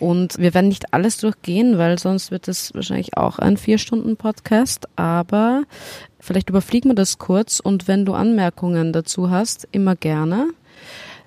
Und 0.00 0.36
wir 0.38 0.52
werden 0.52 0.66
nicht 0.66 0.92
alles 0.92 1.18
durchgehen, 1.18 1.78
weil 1.78 1.96
sonst 1.96 2.32
wird 2.32 2.48
es 2.48 2.74
wahrscheinlich 2.74 3.16
auch 3.16 3.38
ein 3.38 3.56
Vier-Stunden-Podcast. 3.56 4.88
Aber 4.96 5.62
vielleicht 6.18 6.50
überfliegen 6.50 6.90
wir 6.90 6.96
das 6.96 7.18
kurz 7.18 7.60
und 7.60 7.86
wenn 7.86 8.04
du 8.04 8.14
Anmerkungen 8.14 8.92
dazu 8.92 9.30
hast, 9.30 9.68
immer 9.70 9.94
gerne. 9.94 10.48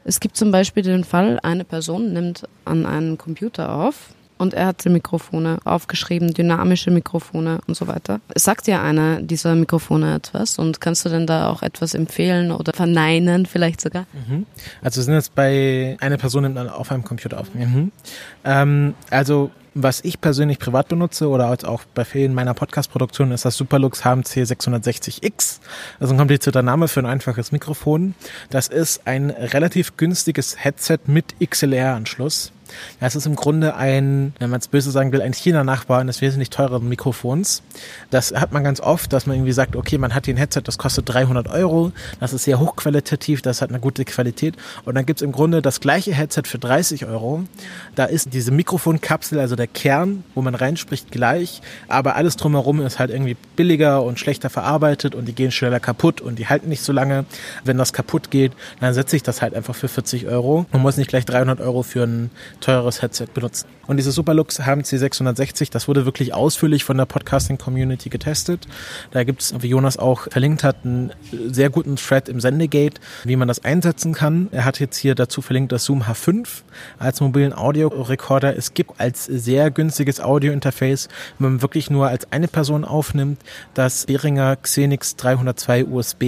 Es 0.04 0.20
gibt 0.20 0.36
zum 0.36 0.52
Beispiel 0.52 0.84
den 0.84 1.06
Fall, 1.06 1.39
eine 1.42 1.63
Person 1.63 2.12
nimmt 2.12 2.44
an 2.66 2.86
einen 2.86 3.18
Computer 3.18 3.74
auf 3.74 4.13
und 4.44 4.54
er 4.54 4.68
hat 4.68 4.86
die 4.86 4.90
Mikrofone 4.90 5.58
aufgeschrieben, 5.64 6.34
dynamische 6.34 6.92
Mikrofone 6.92 7.62
und 7.68 7.76
so 7.76 7.88
weiter. 7.88 8.20
Sagt 8.36 8.68
dir 8.68 8.82
einer 8.82 9.22
dieser 9.22 9.56
Mikrofone 9.56 10.16
etwas 10.16 10.60
und 10.60 10.80
kannst 10.80 11.06
du 11.06 11.10
denn 11.10 11.26
da 11.26 11.50
auch 11.50 11.64
etwas 11.64 11.96
empfehlen 11.96 12.52
oder 12.52 12.74
verneinen 12.74 13.48
vielleicht 13.48 13.82
sogar? 13.82 14.06
Mhm. 14.14 14.46
Also 14.82 14.98
wir 15.00 15.06
sind 15.06 15.14
jetzt 15.16 15.34
bei 15.34 15.98
einer 16.00 16.18
Person 16.18 16.44
nimmt 16.44 16.58
auf 16.58 16.92
einem 16.92 17.04
Computer 17.04 17.40
auf. 17.40 17.54
Mhm. 17.56 17.92
Ähm, 18.46 18.94
also 19.10 19.50
was 19.76 20.02
ich 20.04 20.22
persönlich 20.22 20.60
privat 20.60 20.88
benutze 20.88 21.28
oder 21.28 21.50
auch 21.50 21.84
bei 21.96 22.06
vielen 22.06 22.34
meiner 22.34 22.54
Podcast-Produktionen 22.54 23.32
ist 23.32 23.46
das 23.46 23.58
Superlux 23.58 24.06
HMC 24.06 24.44
660X. 24.44 25.60
Das 26.00 26.08
ist 26.08 26.12
ein 26.12 26.18
komplizierter 26.18 26.62
Name 26.62 26.88
für 26.88 27.00
ein 27.00 27.08
einfaches 27.08 27.52
Mikrofon. 27.52 28.14
Das 28.52 28.68
ist 28.68 29.08
ein 29.08 29.32
relativ 29.32 29.98
günstiges 29.98 30.64
Headset 30.64 31.00
mit 31.08 31.34
XLR-Anschluss. 31.44 32.53
Ja, 33.02 33.08
es 33.08 33.16
ist 33.16 33.26
im 33.26 33.36
Grunde 33.36 33.76
ein, 33.76 34.34
wenn 34.40 34.50
man 34.50 34.60
es 34.60 34.68
böse 34.68 34.92
sagen 34.92 35.12
will, 35.12 35.22
ein 35.22 35.34
China-Nachbar 35.34 36.00
eines 36.00 36.22
wesentlich 36.22 36.50
teureren 36.50 36.88
Mikrofons. 36.90 37.62
Das 38.10 38.34
hat 38.34 38.52
man 38.52 38.64
ganz 38.64 38.80
oft, 38.80 39.14
dass 39.14 39.26
man 39.26 39.36
irgendwie 39.38 39.52
sagt, 39.52 39.76
okay, 39.76 39.98
man 39.98 40.14
hat 40.14 40.26
hier 40.26 40.34
ein 40.34 40.38
Headset, 40.38 40.62
das 40.64 40.78
kostet 40.78 41.10
300 41.10 41.48
Euro, 41.50 41.92
das 42.20 42.34
ist 42.34 42.44
sehr 42.44 42.60
hochqualitativ, 42.60 43.42
das 43.42 43.62
hat 43.62 43.70
eine 43.70 43.80
gute 43.80 44.06
Qualität. 44.06 44.56
Und 44.86 44.96
dann 44.96 45.06
gibt's 45.06 45.22
im 45.22 45.32
Grunde 45.32 45.62
das 45.62 45.80
gleiche 45.80 46.14
Headset 46.14 46.44
für 46.46 46.60
30 46.60 47.06
Euro. 47.06 47.44
Da 47.96 48.06
ist 48.06 48.34
diese 48.34 48.52
Mikrofonkapsel, 48.52 49.40
also 49.40 49.56
der 49.56 49.68
Kern, 49.68 50.24
wo 50.36 50.42
man 50.42 50.56
reinspricht, 50.56 51.12
gleich, 51.12 51.62
aber 51.88 52.16
alles 52.16 52.38
drumherum 52.38 52.82
ist 52.82 53.00
halt 53.00 53.12
irgendwie 53.12 53.36
billiger 53.56 54.04
und 54.04 54.20
schlechter 54.20 54.50
verarbeitet 54.50 55.16
und 55.16 55.26
die 55.26 55.34
gehen 55.34 55.52
schneller 55.52 55.80
kaputt 55.80 56.22
und 56.22 56.40
die 56.40 56.48
halten 56.48 56.70
nicht 56.70 56.84
so 56.84 56.94
lange. 56.94 57.26
Wenn 57.64 57.78
das 57.78 57.94
kaputt 57.94 58.32
geht, 58.32 58.54
dann 58.80 58.94
setze 58.94 59.16
ich 59.16 59.24
das 59.24 59.42
halt 59.42 59.54
einfach 59.54 59.76
für 59.76 59.88
40 59.88 60.28
Euro. 60.28 60.66
Man 60.72 60.82
muss 60.82 60.98
nicht 60.98 61.10
gleich 61.10 61.26
300 61.26 61.62
Euro 61.62 61.84
für 61.84 62.04
ein 62.04 62.30
teures 62.63 63.02
Headset 63.02 63.34
benutzen. 63.34 63.67
Und 63.86 63.98
diese 63.98 64.12
Superlux 64.12 64.60
HMC 64.60 64.98
660, 64.98 65.69
das 65.69 65.88
wurde 65.88 66.06
wirklich 66.06 66.34
ausführlich 66.34 66.86
von 66.86 66.98
der 66.98 67.06
Podcasting-Community 67.06 68.10
getestet. 68.10 68.67
Da 69.12 69.24
gibt 69.24 69.41
es, 69.41 69.54
wie 69.62 69.67
Jonas 69.67 69.98
auch 69.98 70.28
verlinkt 70.32 70.63
hat, 70.63 70.78
einen 70.86 71.12
sehr 71.48 71.69
guten 71.69 71.98
Thread 71.98 72.30
im 72.30 72.39
Sendegate, 72.39 73.02
wie 73.26 73.36
man 73.36 73.50
das 73.50 73.63
einsetzen 73.65 74.13
kann. 74.13 74.48
Er 74.52 74.63
hat 74.63 74.80
jetzt 74.80 74.98
hier 74.98 75.15
dazu 75.15 75.41
verlinkt 75.41 75.74
das 75.74 75.84
Zoom 75.84 76.04
H5 76.04 76.48
als 76.98 77.19
mobilen 77.19 77.52
Audiorekorder. 77.52 78.56
Es 78.56 78.74
gibt 78.74 79.02
als 79.02 79.26
sehr 79.26 79.69
günstiges 79.69 80.22
Audio-Interface, 80.22 81.10
wenn 81.39 81.54
man 81.54 81.62
wirklich 81.62 81.89
nur 81.89 82.08
als 82.08 82.32
eine 82.32 82.48
Person 82.48 82.86
aufnimmt, 82.86 83.41
das 83.74 84.06
Behringer 84.06 84.56
Xenix 84.56 85.17
302 85.17 85.86
USB. 85.86 86.24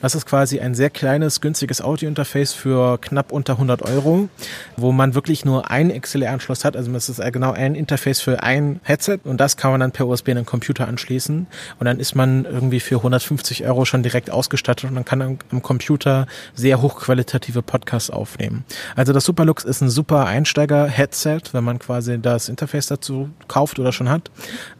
Das 0.00 0.14
ist 0.14 0.24
quasi 0.24 0.60
ein 0.60 0.74
sehr 0.74 0.90
kleines, 0.90 1.42
günstiges 1.42 1.82
Audio-Interface 1.82 2.54
für 2.54 2.98
knapp 2.98 3.30
unter 3.30 3.54
100 3.54 3.82
Euro, 3.82 4.28
wo 4.76 4.92
man 4.92 5.14
wirklich 5.14 5.44
nur 5.44 5.70
einen 5.70 5.98
XLR-Anschluss 6.00 6.64
hat. 6.64 6.77
Also 6.78 6.92
es 6.92 7.08
ist 7.08 7.20
genau 7.32 7.50
ein 7.50 7.74
Interface 7.74 8.20
für 8.20 8.44
ein 8.44 8.78
Headset 8.84 9.18
und 9.24 9.40
das 9.40 9.56
kann 9.56 9.72
man 9.72 9.80
dann 9.80 9.90
per 9.90 10.06
USB 10.06 10.28
in 10.28 10.36
den 10.36 10.46
Computer 10.46 10.86
anschließen 10.86 11.48
und 11.80 11.84
dann 11.84 11.98
ist 11.98 12.14
man 12.14 12.44
irgendwie 12.44 12.78
für 12.78 12.98
150 12.98 13.66
Euro 13.66 13.84
schon 13.84 14.04
direkt 14.04 14.30
ausgestattet 14.30 14.84
und 14.84 14.94
man 14.94 15.04
kann 15.04 15.20
am, 15.20 15.38
am 15.50 15.60
Computer 15.60 16.28
sehr 16.54 16.80
hochqualitative 16.80 17.62
Podcasts 17.62 18.10
aufnehmen. 18.10 18.64
Also 18.94 19.12
das 19.12 19.24
Superlux 19.24 19.64
ist 19.64 19.80
ein 19.80 19.90
super 19.90 20.26
Einsteiger-Headset, 20.26 21.40
wenn 21.50 21.64
man 21.64 21.80
quasi 21.80 22.22
das 22.22 22.48
Interface 22.48 22.86
dazu 22.86 23.28
kauft 23.48 23.80
oder 23.80 23.90
schon 23.90 24.08
hat. 24.08 24.30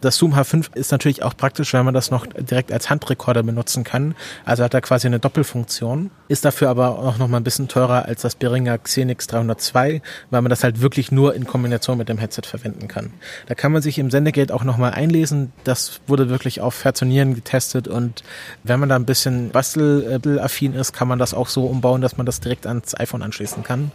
Das 0.00 0.18
Zoom 0.18 0.34
H5 0.34 0.76
ist 0.76 0.92
natürlich 0.92 1.24
auch 1.24 1.36
praktisch, 1.36 1.74
weil 1.74 1.82
man 1.82 1.94
das 1.94 2.12
noch 2.12 2.28
direkt 2.28 2.70
als 2.70 2.90
Handrekorder 2.90 3.42
benutzen 3.42 3.82
kann. 3.82 4.14
Also 4.44 4.62
hat 4.62 4.72
er 4.72 4.82
quasi 4.82 5.08
eine 5.08 5.18
Doppelfunktion. 5.18 6.12
Ist 6.28 6.44
dafür 6.44 6.68
aber 6.68 7.00
auch 7.00 7.18
noch 7.18 7.26
mal 7.26 7.38
ein 7.38 7.44
bisschen 7.44 7.66
teurer 7.66 8.04
als 8.04 8.22
das 8.22 8.36
Behringer 8.36 8.78
Xenix 8.78 9.26
302, 9.26 10.00
weil 10.30 10.42
man 10.42 10.50
das 10.50 10.62
halt 10.62 10.80
wirklich 10.80 11.10
nur 11.10 11.34
in 11.34 11.44
Kombination 11.44 11.87
mit 11.96 12.08
dem 12.08 12.18
Headset 12.18 12.42
verwenden 12.46 12.88
kann. 12.88 13.10
Da 13.46 13.54
kann 13.54 13.72
man 13.72 13.82
sich 13.82 13.98
im 13.98 14.10
Sendegate 14.10 14.54
auch 14.54 14.64
noch 14.64 14.76
mal 14.76 14.90
einlesen. 14.90 15.52
Das 15.64 16.00
wurde 16.06 16.28
wirklich 16.28 16.60
auf 16.60 16.74
Verzonieren 16.74 17.34
getestet 17.34 17.88
und 17.88 18.22
wenn 18.64 18.80
man 18.80 18.88
da 18.88 18.96
ein 18.96 19.04
bisschen 19.04 19.50
bastelaffin 19.50 20.74
ist, 20.74 20.92
kann 20.92 21.08
man 21.08 21.18
das 21.18 21.34
auch 21.34 21.48
so 21.48 21.66
umbauen, 21.66 22.00
dass 22.00 22.16
man 22.16 22.26
das 22.26 22.40
direkt 22.40 22.66
ans 22.66 22.98
iPhone 22.98 23.22
anschließen 23.22 23.62
kann. 23.62 23.90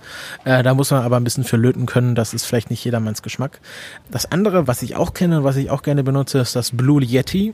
Äh, 0.45 0.63
da 0.63 0.73
muss 0.73 0.91
man 0.91 1.03
aber 1.03 1.17
ein 1.17 1.23
bisschen 1.23 1.43
für 1.43 1.58
löten 1.58 1.86
können. 1.86 2.15
Das 2.15 2.34
ist 2.34 2.45
vielleicht 2.45 2.69
nicht 2.69 2.84
jedermanns 2.84 3.21
Geschmack. 3.21 3.60
Das 4.12 4.32
andere, 4.32 4.67
was 4.67 4.82
ich 4.82 4.95
auch 4.95 5.13
kenne 5.13 5.39
und 5.39 5.43
was 5.43 5.56
ich 5.56 5.69
auch 5.69 5.82
gerne 5.82 6.03
benutze, 6.03 6.39
ist 6.39 6.56
das 6.56 6.71
Blue 6.71 7.03
Yeti. 7.03 7.53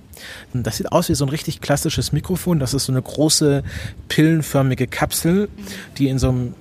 Das 0.54 0.78
sieht 0.78 0.91
aus 0.91 1.10
wie 1.10 1.15
so 1.15 1.25
ein 1.25 1.30
richtig 1.30 1.62
klassisches 1.62 2.12
Mikrofon. 2.12 2.60
Das 2.60 2.73
ist 2.73 2.86
so 2.86 2.91
eine 2.91 3.02
große 3.02 3.63
pillenförmige 4.08 4.88
Kapsel, 4.88 5.49
die 5.97 6.10
in 6.10 6.19
so 6.19 6.30
einem, 6.30 6.54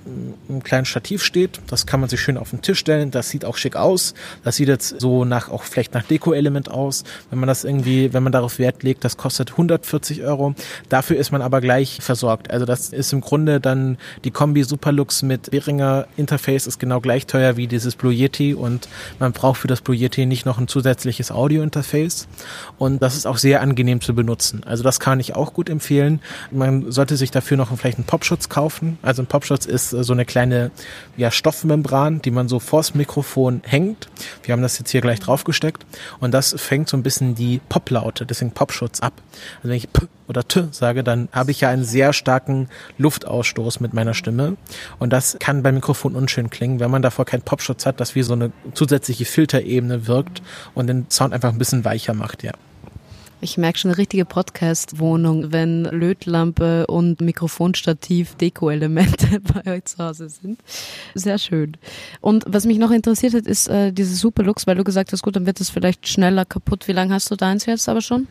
einem 0.47 0.63
kleinen 0.63 0.85
Stativ 0.85 1.23
steht. 1.23 1.59
Das 1.67 1.85
kann 1.85 1.99
man 1.99 2.09
sich 2.09 2.21
schön 2.21 2.37
auf 2.37 2.51
den 2.51 2.61
Tisch 2.61 2.79
stellen. 2.79 3.11
Das 3.11 3.29
sieht 3.29 3.45
auch 3.45 3.57
schick 3.57 3.68
aus. 3.75 4.13
Das 4.43 4.55
sieht 4.55 4.67
jetzt 4.67 4.99
so 4.99 5.25
nach 5.25 5.49
auch 5.49 5.63
vielleicht 5.63 5.93
nach 5.93 6.03
Deko-Element 6.03 6.71
aus. 6.71 7.03
Wenn 7.29 7.39
man 7.39 7.47
das 7.47 7.63
irgendwie, 7.63 8.13
wenn 8.13 8.23
man 8.23 8.31
darauf 8.31 8.59
Wert 8.59 8.83
legt, 8.83 9.03
das 9.03 9.17
kostet 9.17 9.51
140 9.51 10.23
Euro. 10.23 10.55
Dafür 10.89 11.17
ist 11.17 11.31
man 11.31 11.41
aber 11.41 11.61
gleich 11.61 11.99
versorgt. 12.01 12.51
Also 12.51 12.65
das 12.65 12.89
ist 12.89 13.13
im 13.13 13.21
Grunde 13.21 13.59
dann 13.59 13.97
die 14.23 14.31
Kombi 14.31 14.63
Superlux 14.63 15.21
mit 15.23 15.51
Behringer 15.51 16.07
Interface 16.15 16.67
ist 16.67 16.79
genau 16.79 17.01
gleich 17.01 17.27
teuer 17.27 17.57
wie 17.57 17.67
dieses 17.67 17.95
Blue 17.95 18.13
Yeti 18.13 18.53
und 18.53 18.87
man 19.19 19.33
braucht 19.33 19.59
für 19.59 19.67
das 19.67 19.81
Blue 19.81 19.95
Yeti 19.95 20.25
nicht 20.25 20.45
noch 20.45 20.57
ein 20.57 20.67
zusätzliches 20.67 21.31
Audio-Interface. 21.31 22.27
Und 22.77 23.01
das 23.01 23.15
ist 23.15 23.25
auch 23.25 23.37
sehr 23.37 23.61
angenehm 23.61 24.01
zu 24.01 24.15
benutzen. 24.15 24.61
Also 24.65 24.83
das 24.83 24.99
kann 24.99 25.19
ich 25.19 25.35
auch 25.35 25.53
gut 25.53 25.69
empfehlen. 25.69 26.21
Man 26.51 26.91
sollte 26.91 27.17
sich 27.17 27.31
dafür 27.31 27.57
noch 27.57 27.75
vielleicht 27.77 27.97
einen 27.97 28.05
Popschutz 28.05 28.49
kaufen. 28.49 28.97
Also 29.01 29.21
ein 29.21 29.27
Popschutz 29.27 29.65
ist 29.65 29.89
so 29.89 30.13
eine 30.13 30.25
kleine 30.25 30.71
ja, 31.17 31.31
Stoffmembran, 31.31 32.21
die 32.21 32.31
man 32.31 32.47
so 32.47 32.59
vors 32.59 32.95
Mikrofon 32.95 33.58
hängt. 33.65 34.09
Wir 34.43 34.53
haben 34.53 34.61
das 34.61 34.79
jetzt 34.79 34.91
hier 34.91 35.01
gleich 35.01 35.19
draufgesteckt. 35.19 35.85
Und 36.19 36.33
das 36.33 36.55
fängt 36.57 36.89
so 36.89 36.97
ein 36.97 37.03
bisschen 37.03 37.35
die 37.35 37.61
Poplaute, 37.69 38.25
deswegen 38.25 38.51
Popschutz 38.51 38.99
ab. 38.99 39.13
Also 39.57 39.69
wenn 39.69 39.77
ich 39.77 39.91
P 39.91 40.07
oder 40.27 40.47
T 40.47 40.67
sage, 40.71 41.03
dann 41.03 41.27
habe 41.31 41.51
ich 41.51 41.61
ja 41.61 41.69
einen 41.69 41.83
sehr 41.83 42.13
starken 42.13 42.69
Luftausstoß 42.97 43.79
mit 43.79 43.93
meiner 43.93 44.13
Stimme. 44.13 44.57
Und 44.99 45.11
das 45.11 45.37
kann 45.39 45.63
beim 45.63 45.75
Mikrofon 45.75 46.15
unschön 46.15 46.49
klingen, 46.49 46.79
wenn 46.79 46.91
man 46.91 47.01
davor 47.01 47.25
keinen 47.25 47.41
Popschutz 47.41 47.85
hat, 47.85 47.99
das 47.99 48.15
wie 48.15 48.21
so 48.21 48.33
eine 48.33 48.51
zusätzliche 48.73 49.25
Filterebene 49.25 50.07
wirkt 50.07 50.41
und 50.75 50.87
den 50.87 51.07
Sound 51.09 51.33
einfach 51.33 51.51
ein 51.51 51.57
bisschen 51.57 51.83
weicher 51.83 52.13
macht, 52.13 52.43
ja. 52.43 52.51
Ich 53.41 53.57
merke 53.57 53.79
schon 53.79 53.91
eine 53.91 53.97
richtige 53.97 54.25
Podcast-Wohnung, 54.25 55.53
wenn 55.53 55.85
Lötlampe 55.85 56.85
und 56.87 57.21
Mikrofonstativ 57.21 58.35
Deko-Elemente 58.35 59.39
bei 59.63 59.77
euch 59.77 59.85
zu 59.85 59.97
Hause 60.03 60.27
sind. 60.27 60.59
Sehr 61.15 61.37
schön. 61.37 61.77
Und 62.19 62.43
was 62.47 62.65
mich 62.65 62.79
noch 62.79 62.91
interessiert 62.91 63.33
hat, 63.33 63.47
ist 63.47 63.69
äh, 63.69 63.93
diese 63.93 64.15
Superlux, 64.15 64.67
weil 64.67 64.75
du 64.75 64.83
gesagt 64.83 65.13
hast, 65.13 65.21
gut, 65.21 65.37
dann 65.37 65.45
wird 65.45 65.61
es 65.61 65.69
vielleicht 65.69 66.05
schneller 66.09 66.43
kaputt. 66.43 66.89
Wie 66.89 66.91
lange 66.91 67.13
hast 67.13 67.31
du 67.31 67.37
deins 67.37 67.65
jetzt 67.65 67.87
aber 67.87 68.01
schon? 68.01 68.27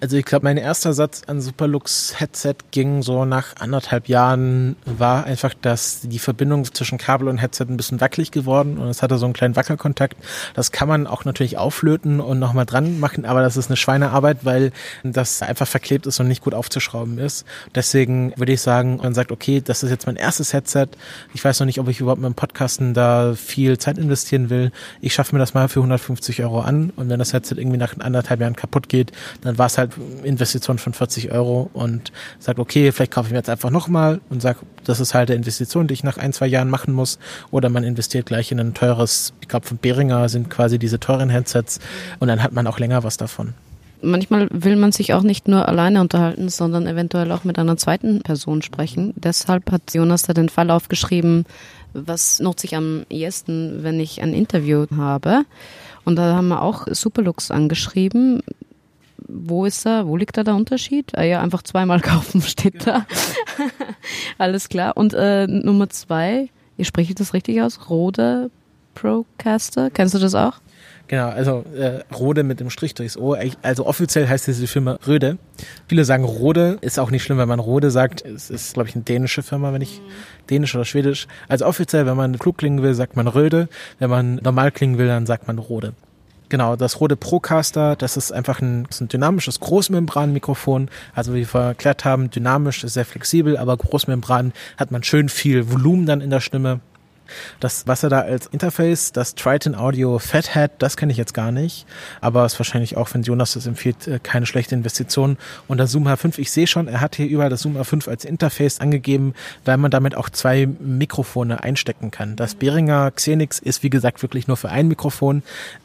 Also 0.00 0.16
ich 0.16 0.24
glaube, 0.24 0.44
mein 0.44 0.56
erster 0.56 0.92
Satz 0.92 1.22
an 1.26 1.40
Superlux 1.40 2.20
Headset 2.20 2.54
ging 2.70 3.02
so 3.02 3.24
nach 3.24 3.56
anderthalb 3.58 4.08
Jahren, 4.08 4.76
war 4.84 5.24
einfach, 5.24 5.54
dass 5.54 6.00
die 6.02 6.18
Verbindung 6.18 6.64
zwischen 6.72 6.98
Kabel 6.98 7.28
und 7.28 7.38
Headset 7.38 7.64
ein 7.68 7.76
bisschen 7.76 8.00
wackelig 8.00 8.30
geworden 8.30 8.78
und 8.78 8.88
es 8.88 9.02
hatte 9.02 9.18
so 9.18 9.24
einen 9.24 9.32
kleinen 9.32 9.56
Wackelkontakt. 9.56 10.16
Das 10.54 10.70
kann 10.72 10.88
man 10.88 11.06
auch 11.06 11.24
natürlich 11.24 11.58
auflöten 11.58 12.20
und 12.20 12.38
nochmal 12.38 12.66
dran 12.66 13.00
machen, 13.00 13.24
aber 13.24 13.42
das 13.42 13.56
ist 13.56 13.68
eine 13.68 13.76
Schweinearbeit, 13.76 14.44
weil 14.44 14.72
das 15.02 15.42
einfach 15.42 15.66
verklebt 15.66 16.06
ist 16.06 16.20
und 16.20 16.28
nicht 16.28 16.42
gut 16.42 16.54
aufzuschrauben 16.54 17.18
ist. 17.18 17.44
Deswegen 17.74 18.32
würde 18.36 18.52
ich 18.52 18.60
sagen, 18.60 18.98
man 18.98 19.14
sagt, 19.14 19.32
okay, 19.32 19.60
das 19.64 19.82
ist 19.82 19.90
jetzt 19.90 20.06
mein 20.06 20.16
erstes 20.16 20.52
Headset. 20.52 20.88
Ich 21.34 21.44
weiß 21.44 21.58
noch 21.60 21.66
nicht, 21.66 21.80
ob 21.80 21.88
ich 21.88 22.00
überhaupt 22.00 22.20
mit 22.20 22.30
dem 22.30 22.34
Podcasten 22.34 22.94
da 22.94 23.34
viel 23.34 23.78
Zeit 23.78 23.98
investieren 23.98 24.50
will. 24.50 24.70
Ich 25.00 25.14
schaffe 25.14 25.34
mir 25.34 25.40
das 25.40 25.54
mal 25.54 25.68
für 25.68 25.80
150 25.80 26.42
Euro 26.42 26.60
an 26.60 26.92
und 26.96 27.08
wenn 27.08 27.18
das 27.18 27.32
Headset 27.32 27.54
irgendwie 27.56 27.78
nach 27.78 27.98
anderthalb 27.98 28.40
Jahren 28.40 28.56
kaputt 28.56 28.88
geht, 28.88 29.12
dann 29.42 29.58
war 29.58 29.66
es 29.66 29.78
halt 29.78 29.92
Investition 30.24 30.78
von 30.78 30.92
40 30.92 31.30
Euro 31.32 31.70
und 31.72 32.12
sagt, 32.38 32.58
okay, 32.58 32.90
vielleicht 32.92 33.12
kaufe 33.12 33.28
ich 33.28 33.32
mir 33.32 33.38
jetzt 33.38 33.50
einfach 33.50 33.70
nochmal 33.70 34.20
und 34.30 34.42
sage, 34.42 34.60
das 34.84 35.00
ist 35.00 35.14
halt 35.14 35.30
eine 35.30 35.36
Investition, 35.36 35.86
die 35.86 35.94
ich 35.94 36.04
nach 36.04 36.18
ein, 36.18 36.32
zwei 36.32 36.46
Jahren 36.46 36.70
machen 36.70 36.92
muss. 36.92 37.18
Oder 37.50 37.68
man 37.68 37.84
investiert 37.84 38.26
gleich 38.26 38.50
in 38.52 38.60
ein 38.60 38.74
teures, 38.74 39.32
ich 39.40 39.48
glaube 39.48 39.66
von 39.66 39.78
Behringer 39.78 40.28
sind 40.28 40.50
quasi 40.50 40.78
diese 40.78 40.98
teuren 40.98 41.30
Headsets 41.30 41.78
und 42.18 42.28
dann 42.28 42.42
hat 42.42 42.52
man 42.52 42.66
auch 42.66 42.78
länger 42.78 43.04
was 43.04 43.16
davon. 43.16 43.54
Manchmal 44.00 44.48
will 44.52 44.76
man 44.76 44.92
sich 44.92 45.12
auch 45.12 45.22
nicht 45.22 45.48
nur 45.48 45.66
alleine 45.66 46.00
unterhalten, 46.00 46.48
sondern 46.48 46.86
eventuell 46.86 47.32
auch 47.32 47.42
mit 47.42 47.58
einer 47.58 47.76
zweiten 47.76 48.20
Person 48.20 48.62
sprechen. 48.62 49.12
Deshalb 49.16 49.72
hat 49.72 49.92
Jonas 49.92 50.22
da 50.22 50.34
den 50.34 50.48
Fall 50.48 50.70
aufgeschrieben, 50.70 51.46
was 51.94 52.38
nutze 52.38 52.66
ich 52.66 52.76
am 52.76 53.04
ehesten, 53.10 53.82
wenn 53.82 53.98
ich 53.98 54.22
ein 54.22 54.34
Interview 54.34 54.86
habe. 54.96 55.42
Und 56.04 56.16
da 56.16 56.36
haben 56.36 56.48
wir 56.48 56.62
auch 56.62 56.86
Superlux 56.90 57.50
angeschrieben 57.50 58.42
wo 59.26 59.64
ist 59.64 59.84
da, 59.84 60.06
wo 60.06 60.16
liegt 60.16 60.36
da 60.36 60.44
der 60.44 60.54
Unterschied? 60.54 61.16
Ah 61.16 61.22
ja, 61.22 61.40
einfach 61.40 61.62
zweimal 61.62 62.00
kaufen 62.02 62.40
steht 62.42 62.86
da. 62.86 63.06
Alles 64.38 64.68
klar. 64.68 64.96
Und 64.96 65.14
äh, 65.14 65.46
Nummer 65.46 65.88
zwei, 65.90 66.48
ihr 66.76 66.84
sprecht 66.84 67.18
das 67.20 67.34
richtig 67.34 67.60
aus? 67.62 67.90
Rode 67.90 68.50
Procaster, 68.94 69.90
kennst 69.90 70.14
du 70.14 70.18
das 70.18 70.34
auch? 70.34 70.60
Genau, 71.08 71.28
also 71.28 71.64
äh, 71.74 72.00
Rode 72.14 72.42
mit 72.42 72.60
dem 72.60 72.68
Strich 72.68 72.94
durchs 72.94 73.16
O. 73.16 73.34
Also 73.62 73.86
offiziell 73.86 74.28
heißt 74.28 74.46
diese 74.46 74.66
Firma 74.66 74.98
Röde. 75.06 75.38
Viele 75.86 76.04
sagen 76.04 76.24
Rode, 76.24 76.76
ist 76.82 76.98
auch 76.98 77.10
nicht 77.10 77.22
schlimm, 77.22 77.38
wenn 77.38 77.48
man 77.48 77.60
Rode 77.60 77.90
sagt. 77.90 78.26
Es 78.26 78.50
ist, 78.50 78.74
glaube 78.74 78.90
ich, 78.90 78.94
eine 78.94 79.04
dänische 79.04 79.42
Firma, 79.42 79.72
wenn 79.72 79.80
ich 79.80 80.02
dänisch 80.50 80.74
oder 80.74 80.84
schwedisch. 80.84 81.26
Also 81.48 81.64
offiziell, 81.64 82.04
wenn 82.04 82.16
man 82.16 82.38
klug 82.38 82.58
klingen 82.58 82.82
will, 82.82 82.92
sagt 82.92 83.16
man 83.16 83.26
Röde. 83.26 83.68
Wenn 83.98 84.10
man 84.10 84.34
normal 84.36 84.70
klingen 84.70 84.98
will, 84.98 85.06
dann 85.06 85.24
sagt 85.24 85.46
man 85.46 85.58
Rode. 85.58 85.94
Genau, 86.50 86.76
das 86.76 87.00
Rode 87.00 87.16
Procaster, 87.16 87.94
das 87.94 88.16
ist 88.16 88.32
einfach 88.32 88.62
ein, 88.62 88.86
ist 88.88 89.02
ein 89.02 89.08
dynamisches 89.08 89.60
Großmembranmikrofon. 89.60 90.90
Also 91.14 91.34
wie 91.34 91.46
wir 91.52 91.60
erklärt 91.60 92.06
haben, 92.06 92.30
dynamisch 92.30 92.84
ist 92.84 92.94
sehr 92.94 93.04
flexibel, 93.04 93.58
aber 93.58 93.76
Großmembran 93.76 94.52
hat 94.78 94.90
man 94.90 95.02
schön 95.02 95.28
viel 95.28 95.70
Volumen 95.70 96.06
dann 96.06 96.22
in 96.22 96.30
der 96.30 96.40
Stimme. 96.40 96.80
Das, 97.60 97.86
was 97.86 98.02
er 98.02 98.10
da 98.10 98.20
als 98.20 98.46
Interface, 98.46 99.12
das 99.12 99.34
Triton 99.34 99.74
Audio 99.74 100.18
Fathead, 100.18 100.70
das 100.78 100.96
kenne 100.96 101.12
ich 101.12 101.18
jetzt 101.18 101.34
gar 101.34 101.52
nicht. 101.52 101.86
Aber 102.20 102.44
es 102.44 102.54
ist 102.54 102.60
wahrscheinlich 102.60 102.96
auch, 102.96 103.12
wenn 103.14 103.22
Jonas 103.22 103.54
das 103.54 103.66
empfiehlt, 103.66 104.06
äh, 104.06 104.18
keine 104.22 104.46
schlechte 104.46 104.74
Investition. 104.74 105.38
Und 105.66 105.78
das 105.78 105.92
Zoom 105.92 106.08
H5, 106.08 106.38
ich 106.38 106.50
sehe 106.50 106.66
schon, 106.66 106.88
er 106.88 107.00
hat 107.00 107.16
hier 107.16 107.26
überall 107.26 107.50
das 107.50 107.62
Zoom 107.62 107.76
H5 107.76 108.08
als 108.08 108.24
Interface 108.24 108.80
angegeben, 108.80 109.34
weil 109.64 109.76
man 109.76 109.90
damit 109.90 110.14
auch 110.14 110.30
zwei 110.30 110.66
Mikrofone 110.66 111.62
einstecken 111.62 112.10
kann. 112.10 112.36
Das 112.36 112.54
Behringer 112.54 113.10
Xenix 113.10 113.58
ist, 113.58 113.82
wie 113.82 113.90
gesagt, 113.90 114.22
wirklich 114.22 114.48
nur 114.48 114.56
für 114.56 114.70
ein 114.70 114.88
Mikrofon 114.88 115.42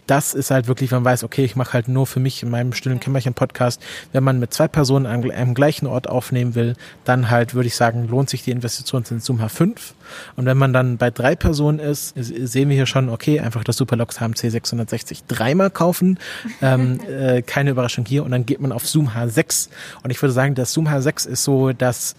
das 0.08 0.34
ist 0.34 0.52
halt 0.52 0.68
wirklich, 0.68 0.92
man 0.92 1.06
weiß, 1.06 1.24
okay, 1.24 1.46
ich 1.46 1.56
mache 1.56 1.74
halt 1.74 1.88
nur 1.88 2.06
für 2.08 2.20
mich 2.20 2.44
in 2.44 2.50
meinem 2.50 2.74
stillen 2.74 3.00
Kämmerchen-Podcast. 3.00 3.82
Wenn 4.12 4.24
man 4.24 4.40
mit 4.40 4.54
zwei 4.54 4.68
Personen 4.68 5.06
am, 5.06 5.30
am, 5.30 5.54
gleichen 5.54 5.88
Ort 5.88 6.10
aufnehmen 6.10 6.56
will, 6.56 6.76
dann 7.06 7.30
halt 7.30 7.54
würde 7.54 7.68
ich 7.68 7.76
sagen, 7.76 8.08
lohnt 8.08 8.30
sich 8.30 8.44
die 8.44 8.52
Investition 8.52 9.04
in 9.10 9.20
Zoom 9.20 9.42
H5. 9.42 9.76
Und 10.36 10.46
wenn 10.46 10.58
man 10.58 10.74
dann 10.74 10.98
bei 10.98 11.10
drei 11.10 11.33
Personen 11.36 11.80
ist, 11.80 12.14
sehen 12.16 12.70
wir 12.70 12.76
hier 12.76 12.86
schon, 12.86 13.10
okay, 13.10 13.40
einfach 13.40 13.64
das 13.64 13.78
Superlux 13.78 14.20
HMC 14.20 14.50
660 14.50 15.26
dreimal 15.26 15.70
kaufen. 15.70 16.20
ähm, 16.62 17.00
äh, 17.10 17.42
keine 17.42 17.72
Überraschung 17.72 18.06
hier. 18.06 18.24
Und 18.24 18.32
dann 18.32 18.46
geht 18.46 18.60
man 18.60 18.72
auf 18.72 18.88
Zoom 18.88 19.10
H6. 19.10 19.70
Und 20.04 20.10
ich 20.10 20.22
würde 20.22 20.34
sagen, 20.34 20.56
das 20.56 20.74
Zoom 20.74 20.88
H6 20.88 21.28
ist 21.28 21.44
so, 21.44 21.74
dass 21.74 22.16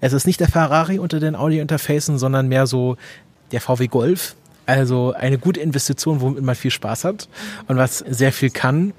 es 0.00 0.12
ist 0.12 0.26
nicht 0.26 0.40
der 0.40 0.48
Ferrari 0.48 0.98
unter 0.98 1.20
den 1.20 1.36
Audio-Interfacen, 1.36 2.18
sondern 2.18 2.48
mehr 2.48 2.66
so 2.66 2.96
der 3.52 3.60
VW 3.60 3.86
Golf 3.88 4.34
also 4.70 5.12
eine 5.12 5.36
gute 5.36 5.58
Investition, 5.58 6.20
womit 6.20 6.44
man 6.44 6.54
viel 6.54 6.70
Spaß 6.70 7.04
hat 7.04 7.28
und 7.66 7.76
was 7.76 7.98
sehr 7.98 8.32
viel 8.32 8.50
kann. 8.50 8.92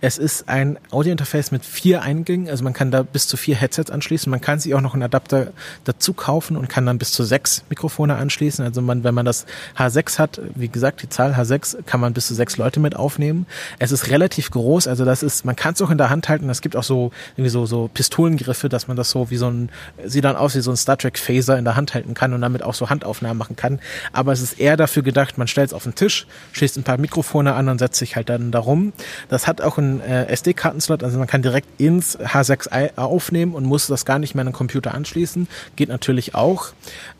Es 0.00 0.16
ist 0.16 0.48
ein 0.48 0.78
Audiointerface 0.92 1.50
mit 1.50 1.64
vier 1.64 2.02
Eingängen, 2.02 2.48
also 2.48 2.62
man 2.62 2.72
kann 2.72 2.92
da 2.92 3.02
bis 3.02 3.26
zu 3.26 3.36
vier 3.36 3.56
Headsets 3.56 3.90
anschließen. 3.90 4.30
Man 4.30 4.40
kann 4.40 4.60
sich 4.60 4.72
auch 4.76 4.80
noch 4.80 4.94
einen 4.94 5.02
Adapter 5.02 5.48
dazu 5.82 6.12
kaufen 6.12 6.56
und 6.56 6.68
kann 6.68 6.86
dann 6.86 6.98
bis 6.98 7.10
zu 7.10 7.24
sechs 7.24 7.64
Mikrofone 7.68 8.14
anschließen. 8.14 8.64
Also 8.64 8.80
man, 8.80 9.02
wenn 9.02 9.14
man 9.14 9.26
das 9.26 9.44
H6 9.76 10.20
hat, 10.20 10.40
wie 10.54 10.68
gesagt, 10.68 11.02
die 11.02 11.08
Zahl 11.08 11.34
H6, 11.34 11.82
kann 11.84 11.98
man 11.98 12.12
bis 12.12 12.28
zu 12.28 12.34
sechs 12.34 12.56
Leute 12.58 12.78
mit 12.78 12.94
aufnehmen. 12.94 13.46
Es 13.80 13.90
ist 13.90 14.08
relativ 14.08 14.52
groß, 14.52 14.86
also 14.86 15.04
das 15.04 15.24
ist, 15.24 15.44
man 15.44 15.56
kann 15.56 15.74
es 15.74 15.82
auch 15.82 15.90
in 15.90 15.98
der 15.98 16.10
Hand 16.10 16.28
halten. 16.28 16.48
Es 16.48 16.60
gibt 16.60 16.76
auch 16.76 16.84
so 16.84 17.10
irgendwie 17.32 17.50
so, 17.50 17.66
so 17.66 17.90
Pistolengriffe, 17.92 18.68
dass 18.68 18.86
man 18.86 18.96
das 18.96 19.10
so 19.10 19.30
wie 19.30 19.36
so 19.36 19.50
ein, 19.50 19.68
sieht 20.04 20.22
dann 20.22 20.36
aus 20.36 20.54
wie 20.54 20.60
so 20.60 20.70
ein 20.70 20.76
Star 20.76 20.96
Trek 20.96 21.18
Phaser 21.18 21.58
in 21.58 21.64
der 21.64 21.74
Hand 21.74 21.94
halten 21.94 22.14
kann 22.14 22.34
und 22.34 22.40
damit 22.40 22.62
auch 22.62 22.74
so 22.74 22.88
Handaufnahmen 22.88 23.36
machen 23.36 23.56
kann. 23.56 23.80
Aber 24.12 24.30
es 24.30 24.42
ist 24.42 24.60
eher 24.60 24.76
dafür 24.76 25.02
gedacht, 25.02 25.38
man 25.38 25.48
stellt 25.48 25.70
es 25.70 25.74
auf 25.74 25.82
den 25.82 25.96
Tisch, 25.96 26.28
schließt 26.52 26.76
ein 26.76 26.84
paar 26.84 26.98
Mikrofone 26.98 27.54
an 27.54 27.68
und 27.68 27.80
setzt 27.80 27.98
sich 27.98 28.14
halt 28.14 28.28
dann 28.28 28.52
darum. 28.52 28.92
Das 29.28 29.48
hat 29.48 29.60
auch 29.60 29.76
ein 29.76 29.87
äh, 30.00 30.26
SD-Kartenslot, 30.26 31.02
also 31.02 31.18
man 31.18 31.26
kann 31.26 31.42
direkt 31.42 31.68
ins 31.80 32.18
H6 32.18 32.96
aufnehmen 32.96 33.54
und 33.54 33.64
muss 33.64 33.86
das 33.86 34.04
gar 34.04 34.18
nicht 34.18 34.34
mehr 34.34 34.42
an 34.42 34.48
den 34.48 34.52
Computer 34.52 34.94
anschließen. 34.94 35.48
Geht 35.76 35.88
natürlich 35.88 36.34
auch. 36.34 36.68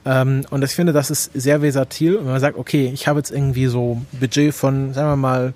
Ähm, 0.05 0.45
und 0.51 0.65
ich 0.65 0.73
finde, 0.73 0.93
das 0.93 1.11
ist 1.11 1.31
sehr 1.35 1.61
versatil. 1.61 2.17
Und 2.17 2.25
wenn 2.25 2.33
man 2.33 2.41
sagt, 2.41 2.59
okay, 2.59 2.91
ich 2.93 3.09
habe 3.09 3.21
jetzt 3.21 3.31
irgendwie 3.31 3.67
so 3.67 4.03
Budget 4.13 4.55
von, 4.55 4.95
sagen 4.95 5.11
wir 5.11 5.17
mal, 5.17 5.55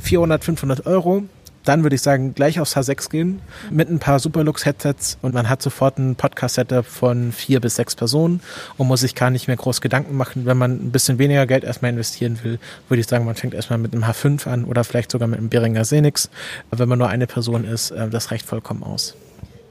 400, 0.00 0.44
500 0.44 0.86
Euro, 0.86 1.24
dann 1.68 1.82
würde 1.82 1.96
ich 1.96 2.02
sagen, 2.02 2.34
gleich 2.34 2.60
aufs 2.60 2.76
H6 2.76 3.10
gehen 3.10 3.40
mit 3.70 3.90
ein 3.90 3.98
paar 3.98 4.18
Superlux-Headsets 4.18 5.18
und 5.20 5.34
man 5.34 5.50
hat 5.50 5.60
sofort 5.60 5.98
ein 5.98 6.16
Podcast-Setup 6.16 6.86
von 6.86 7.30
vier 7.30 7.60
bis 7.60 7.76
sechs 7.76 7.94
Personen 7.94 8.40
und 8.78 8.88
muss 8.88 9.00
sich 9.00 9.14
gar 9.14 9.30
nicht 9.30 9.48
mehr 9.48 9.56
groß 9.56 9.82
Gedanken 9.82 10.16
machen. 10.16 10.46
Wenn 10.46 10.56
man 10.56 10.72
ein 10.72 10.90
bisschen 10.90 11.18
weniger 11.18 11.46
Geld 11.46 11.64
erstmal 11.64 11.90
investieren 11.90 12.38
will, 12.42 12.58
würde 12.88 13.00
ich 13.00 13.06
sagen, 13.06 13.26
man 13.26 13.34
fängt 13.34 13.52
erstmal 13.52 13.78
mit 13.78 13.92
einem 13.92 14.04
H5 14.04 14.48
an 14.48 14.64
oder 14.64 14.82
vielleicht 14.82 15.10
sogar 15.10 15.28
mit 15.28 15.38
einem 15.38 15.50
Behringer 15.50 15.84
Senix. 15.84 16.30
Wenn 16.70 16.88
man 16.88 16.98
nur 16.98 17.08
eine 17.08 17.26
Person 17.26 17.64
ist, 17.64 17.90
äh, 17.90 18.08
das 18.08 18.30
reicht 18.30 18.46
vollkommen 18.46 18.82
aus. 18.82 19.14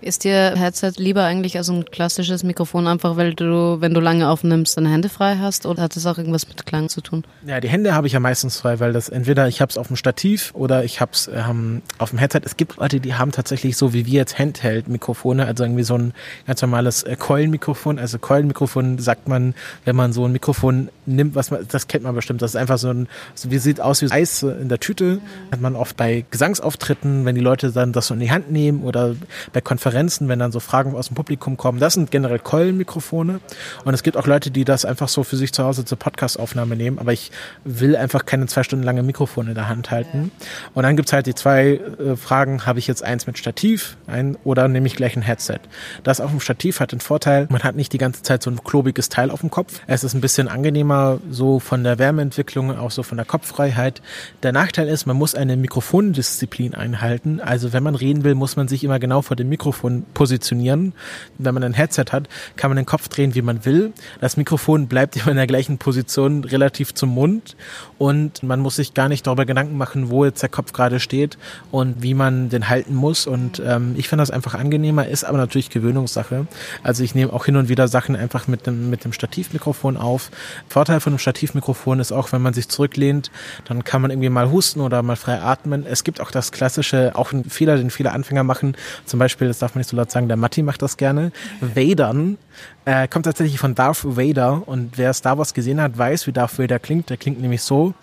Ist 0.08 0.24
dir 0.24 0.54
Headset 0.56 0.94
lieber 0.96 1.26
eigentlich 1.26 1.58
als 1.58 1.68
ein 1.68 1.84
klassisches 1.84 2.44
Mikrofon, 2.44 2.88
einfach 2.88 3.18
weil 3.18 3.34
du, 3.34 3.82
wenn 3.82 3.94
du 3.94 4.00
lange 4.00 4.30
aufnimmst, 4.30 4.78
deine 4.78 4.90
Hände 4.90 5.10
frei 5.10 5.36
hast 5.36 5.66
oder 5.66 5.82
hat 5.82 5.98
das 5.98 6.06
auch 6.06 6.18
irgendwas 6.18 6.48
mit 6.48 6.66
Klang 6.66 6.88
zu 6.88 7.02
tun? 7.02 7.26
Ja, 7.46 7.60
die 7.60 7.68
Hände 7.68 7.94
habe 7.94 8.08
ich 8.08 8.14
ja 8.14 8.22
meistens 8.22 8.56
frei, 8.56 8.80
weil 8.80 8.94
das 8.94 9.10
entweder 9.10 9.50
ich 9.50 9.60
habe 9.60 9.70
es 9.70 9.78
auf 9.78 9.88
dem 9.88 9.98
Stativ 9.98 10.54
oder 10.56 10.86
ich 10.86 11.02
habe 11.02 11.12
es 11.12 11.30
ähm, 11.34 11.82
auf 11.98 12.12
dem 12.12 12.20
Headset. 12.20 12.40
Es 12.46 12.56
gibt 12.56 12.78
Leute, 12.78 13.02
die 13.02 13.16
haben 13.16 13.34
tatsächlich 13.34 13.76
so 13.76 13.92
wie 13.92 14.06
wir 14.06 14.14
jetzt 14.14 14.40
Handheld-Mikrofone, 14.40 15.46
also 15.46 15.66
irgendwie 15.66 15.84
so 15.84 15.96
ein 15.96 16.14
ganz 16.46 16.62
normales 16.62 17.04
äh, 17.04 17.18
Keulenmikrofon. 17.18 18.00
Also 18.00 18.18
Keulenmikrofon 18.18 19.00
sagt 19.00 19.28
man, 19.28 19.56
wenn 19.84 19.98
man 19.98 20.14
so 20.14 20.24
ein 20.24 20.32
Mikrofon 20.32 20.88
nimmt, 21.06 21.36
was 21.36 21.52
man, 21.52 21.68
das 21.70 21.90
kennt 21.90 22.06
man 22.06 22.16
bestimmt. 22.16 22.42
Das 22.42 22.52
ist 22.52 22.56
einfach 22.56 22.78
so 22.78 22.92
ein, 22.92 23.10
so 23.36 23.52
wie 23.52 23.58
sieht 23.58 23.82
aus 23.82 24.02
wie 24.02 24.10
Eis 24.10 24.42
in 24.42 24.70
der 24.70 24.80
Tüte. 24.80 25.20
Hat 25.52 25.60
man 25.60 25.76
oft 25.76 25.98
bei 25.98 26.24
Gesangsauftritten, 26.32 27.26
wenn 27.26 27.36
die 27.36 27.42
Leute 27.42 27.74
dann 27.74 27.92
das 27.92 28.08
so 28.08 28.14
in 28.14 28.22
die 28.22 28.32
Hand 28.32 28.50
nehmen 28.54 28.84
oder 28.84 29.14
bei 29.52 29.60
Konferenzen 29.60 29.97
Konferenzen, 29.98 30.28
wenn 30.28 30.38
dann 30.38 30.52
so 30.52 30.60
Fragen 30.60 30.96
aus 30.96 31.08
dem 31.08 31.16
Publikum 31.16 31.58
kommen. 31.58 31.80
Das 31.80 31.96
sind 31.96 32.12
generell 32.12 32.40
Keulenmikrofone. 32.40 33.40
Und 33.84 33.94
es 33.94 34.04
gibt 34.04 34.16
auch 34.16 34.28
Leute, 34.28 34.52
die 34.52 34.64
das 34.64 34.86
einfach 34.86 35.08
so 35.08 35.24
für 35.24 35.38
sich 35.38 35.54
zu 35.54 35.64
Hause 35.64 35.86
zur 35.86 35.98
Podcastaufnahme 35.98 36.76
nehmen. 36.76 37.00
Aber 37.00 37.14
ich 37.14 37.32
will 37.64 37.96
einfach 37.96 38.26
keine 38.26 38.46
zwei 38.46 38.62
Stunden 38.62 38.86
lange 38.86 39.02
Mikrofone 39.02 39.50
in 39.50 39.56
der 39.56 39.70
Hand 39.70 39.90
halten. 39.90 40.32
Und 40.76 40.84
dann 40.84 40.96
gibt's 40.96 41.14
halt 41.14 41.26
die 41.26 41.34
zwei 41.34 41.80
äh, 42.00 42.16
Fragen, 42.16 42.66
habe 42.66 42.78
ich 42.78 42.86
jetzt 42.86 43.04
eins 43.04 43.26
mit 43.26 43.40
Stativ 43.40 43.98
ein, 44.06 44.38
oder 44.44 44.68
nehme 44.68 44.86
ich 44.86 44.96
gleich 44.96 45.16
ein 45.16 45.24
Headset? 45.24 45.60
Das 46.04 46.22
auf 46.22 46.30
dem 46.30 46.40
Stativ 46.42 46.80
hat 46.80 46.92
den 46.92 47.00
Vorteil, 47.00 47.48
man 47.50 47.64
hat 47.64 47.76
nicht 47.76 47.92
die 47.92 47.98
ganze 47.98 48.22
Zeit 48.22 48.44
so 48.44 48.52
ein 48.52 48.64
klobiges 48.64 49.10
Teil 49.10 49.32
auf 49.32 49.42
dem 49.42 49.50
Kopf. 49.50 49.82
Es 49.88 50.04
ist 50.04 50.14
ein 50.14 50.22
bisschen 50.22 50.48
angenehmer 50.48 51.20
so 51.32 51.60
von 51.60 51.84
der 51.84 51.98
Wärmeentwicklung, 51.98 52.78
auch 52.78 52.92
so 52.92 53.02
von 53.02 53.18
der 53.18 53.26
Kopffreiheit. 53.26 54.02
Der 54.44 54.52
Nachteil 54.52 54.88
ist, 54.90 55.08
man 55.08 55.18
muss 55.18 55.34
eine 55.34 55.58
Mikrofondisziplin 55.58 56.76
einhalten. 56.76 57.40
Also 57.40 57.74
wenn 57.74 57.84
man 57.84 57.96
reden 57.96 58.24
will, 58.24 58.36
muss 58.36 58.56
man 58.56 58.68
sich 58.68 58.84
immer 58.84 59.00
genau 59.00 59.22
vor 59.22 59.36
dem 59.36 59.50
Mikrofon 59.50 59.87
Positionieren. 60.14 60.94
Wenn 61.38 61.54
man 61.54 61.64
ein 61.64 61.74
Headset 61.74 62.06
hat, 62.12 62.28
kann 62.56 62.70
man 62.70 62.78
den 62.78 62.86
Kopf 62.86 63.08
drehen, 63.08 63.36
wie 63.36 63.42
man 63.42 63.66
will. 63.66 63.94
Das 64.22 64.38
Mikrofon 64.38 64.88
bleibt 64.88 65.16
immer 65.16 65.30
in 65.30 65.38
der 65.38 65.48
gleichen 65.48 65.78
Position 65.78 66.44
relativ 66.44 66.94
zum 66.94 67.10
Mund 67.10 67.56
und 67.98 68.44
man 68.44 68.60
muss 68.60 68.76
sich 68.76 68.94
gar 68.94 69.10
nicht 69.10 69.26
darüber 69.26 69.46
Gedanken 69.46 69.78
machen, 69.78 70.10
wo 70.10 70.26
jetzt 70.26 70.42
der 70.42 70.50
Kopf 70.50 70.74
gerade 70.74 71.00
steht 71.00 71.38
und 71.72 72.04
wie 72.04 72.14
man 72.14 72.50
den 72.50 72.70
halten 72.70 72.94
muss. 72.94 73.28
Und 73.28 73.62
ähm, 73.66 73.96
ich 73.98 74.08
finde 74.08 74.22
das 74.22 74.32
einfach 74.32 74.54
angenehmer, 74.54 75.08
ist 75.08 75.24
aber 75.24 75.38
natürlich 75.38 75.70
Gewöhnungssache. 75.70 76.48
Also 76.84 77.04
ich 77.04 77.16
nehme 77.16 77.34
auch 77.34 77.46
hin 77.46 77.56
und 77.56 77.70
wieder 77.70 77.88
Sachen 77.88 78.16
einfach 78.16 78.48
mit 78.48 78.68
dem, 78.68 78.90
mit 78.90 79.04
dem 79.04 79.14
Stativmikrofon 79.14 79.98
auf. 79.98 80.32
Vorteil 80.70 81.00
von 81.00 81.14
einem 81.14 81.20
Stativmikrofon 81.20 82.00
ist 82.00 82.12
auch, 82.12 82.32
wenn 82.32 82.42
man 82.42 82.54
sich 82.54 82.70
zurücklehnt, 82.70 83.32
dann 83.66 83.84
kann 83.84 84.02
man 84.02 84.12
irgendwie 84.12 84.30
mal 84.30 84.52
husten 84.52 84.82
oder 84.82 85.02
mal 85.02 85.16
frei 85.16 85.42
atmen. 85.42 85.86
Es 85.86 86.04
gibt 86.04 86.22
auch 86.22 86.32
das 86.32 86.52
klassische, 86.52 87.16
auch 87.16 87.32
ein 87.32 87.46
Fehler, 87.46 87.78
den 87.78 87.90
viele 87.90 88.12
Anfänger 88.12 88.44
machen. 88.44 88.76
Zum 89.06 89.20
Beispiel, 89.20 89.48
das 89.48 89.60
darf 89.68 89.76
man 89.76 89.82
nicht 89.82 89.90
so 89.90 89.98
laut 89.98 90.10
sagen, 90.10 90.30
der 90.30 90.38
Matti 90.38 90.64
macht 90.64 90.82
das 90.82 90.96
gerne. 90.96 91.34
Vadern 91.60 92.38
äh, 92.86 93.10
kommt 93.10 93.26
tatsächlich 93.26 93.60
von 93.60 93.76
Darth 93.76 94.06
Vader 94.06 94.66
und 94.66 94.98
wer 94.98 95.14
Star 95.14 95.38
Wars 95.38 95.54
gesehen 95.54 95.82
hat, 95.82 95.98
weiß, 95.98 96.26
wie 96.26 96.32
Darth 96.32 96.58
Vader 96.58 96.80
klingt. 96.80 97.10
Der 97.10 97.18
klingt 97.18 97.42
nämlich 97.42 97.62
so. 97.62 97.94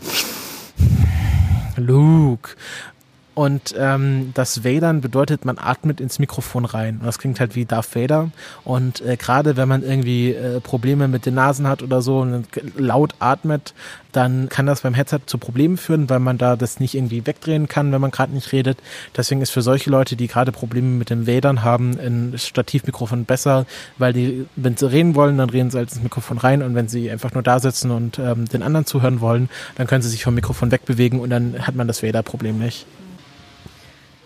Luke. 1.77 2.51
Und 3.35 3.75
ähm, 3.77 4.31
das 4.35 4.63
Vadern 4.63 5.01
bedeutet, 5.01 5.45
man 5.45 5.59
atmet 5.59 6.01
ins 6.01 6.21
Mikrofon 6.21 6.65
rein. 6.65 6.99
Und 7.01 7.07
das 7.07 7.19
klingt 7.19 7.41
halt 7.41 7.57
wie 7.57 7.65
Darth 7.65 7.97
Vader. 7.97 8.31
Und 8.65 9.01
äh, 9.01 9.17
gerade 9.17 9.57
wenn 9.57 9.69
man 9.69 9.83
irgendwie 9.83 10.33
äh, 10.33 10.61
Probleme 10.61 11.09
mit 11.09 11.27
den 11.27 11.35
Nasen 11.35 11.67
hat 11.67 11.83
oder 11.83 12.01
so 12.01 12.21
und 12.21 12.47
laut 12.77 13.15
atmet, 13.19 13.75
dann 14.13 14.49
kann 14.49 14.67
das 14.67 14.83
beim 14.83 14.95
Headset 14.95 15.21
zu 15.27 15.39
Problemen 15.39 15.77
führen, 15.77 16.09
weil 16.09 16.21
man 16.21 16.39
da 16.39 16.55
das 16.55 16.79
nicht 16.79 16.95
irgendwie 16.95 17.27
wegdrehen 17.27 17.67
kann, 17.67 17.91
wenn 17.91 18.01
man 18.01 18.13
gerade 18.13 18.33
nicht 18.33 18.53
redet. 18.53 18.79
Deswegen 19.17 19.43
ist 19.43 19.51
für 19.51 19.63
solche 19.63 19.91
Leute, 19.91 20.15
die 20.15 20.29
gerade 20.29 20.53
Probleme 20.53 20.89
mit 20.89 21.11
dem 21.11 21.27
Vadern 21.27 21.65
haben, 21.65 21.99
ein 21.99 22.35
Stativmikrofon 22.37 23.25
besser, 23.25 23.67
weil 23.99 24.13
die, 24.13 24.47
wenn 24.55 24.77
sie 24.77 24.89
reden 24.89 25.17
wollen, 25.17 25.39
dann 25.39 25.51
reden 25.51 25.71
sie 25.71 25.79
halt 25.79 25.91
ins 25.91 26.03
Mikrofon 26.03 26.39
rein 26.39 26.63
und 26.63 26.77
wenn 26.77 26.87
sie 26.87 27.11
einfach 27.11 27.35
nur 27.35 27.43
da 27.43 27.59
sitzen 27.59 27.91
und 27.91 28.21
ähm, 28.21 28.49
den 28.49 28.63
anderen 28.63 28.87
zuhören 28.87 29.21
wollen, 29.21 29.49
dann 29.75 29.89
können 29.89 30.03
sie 30.03 30.09
sich 30.09 30.23
vom 30.23 30.35
Mikrofon 30.35 30.71
wegbewegen 30.71 31.19
und 31.19 31.31
dann 31.31 31.67
hat 31.67 31.75
man 31.75 31.89
das 31.89 32.05
Vader-Problem 32.05 32.59
nicht. 32.59 32.87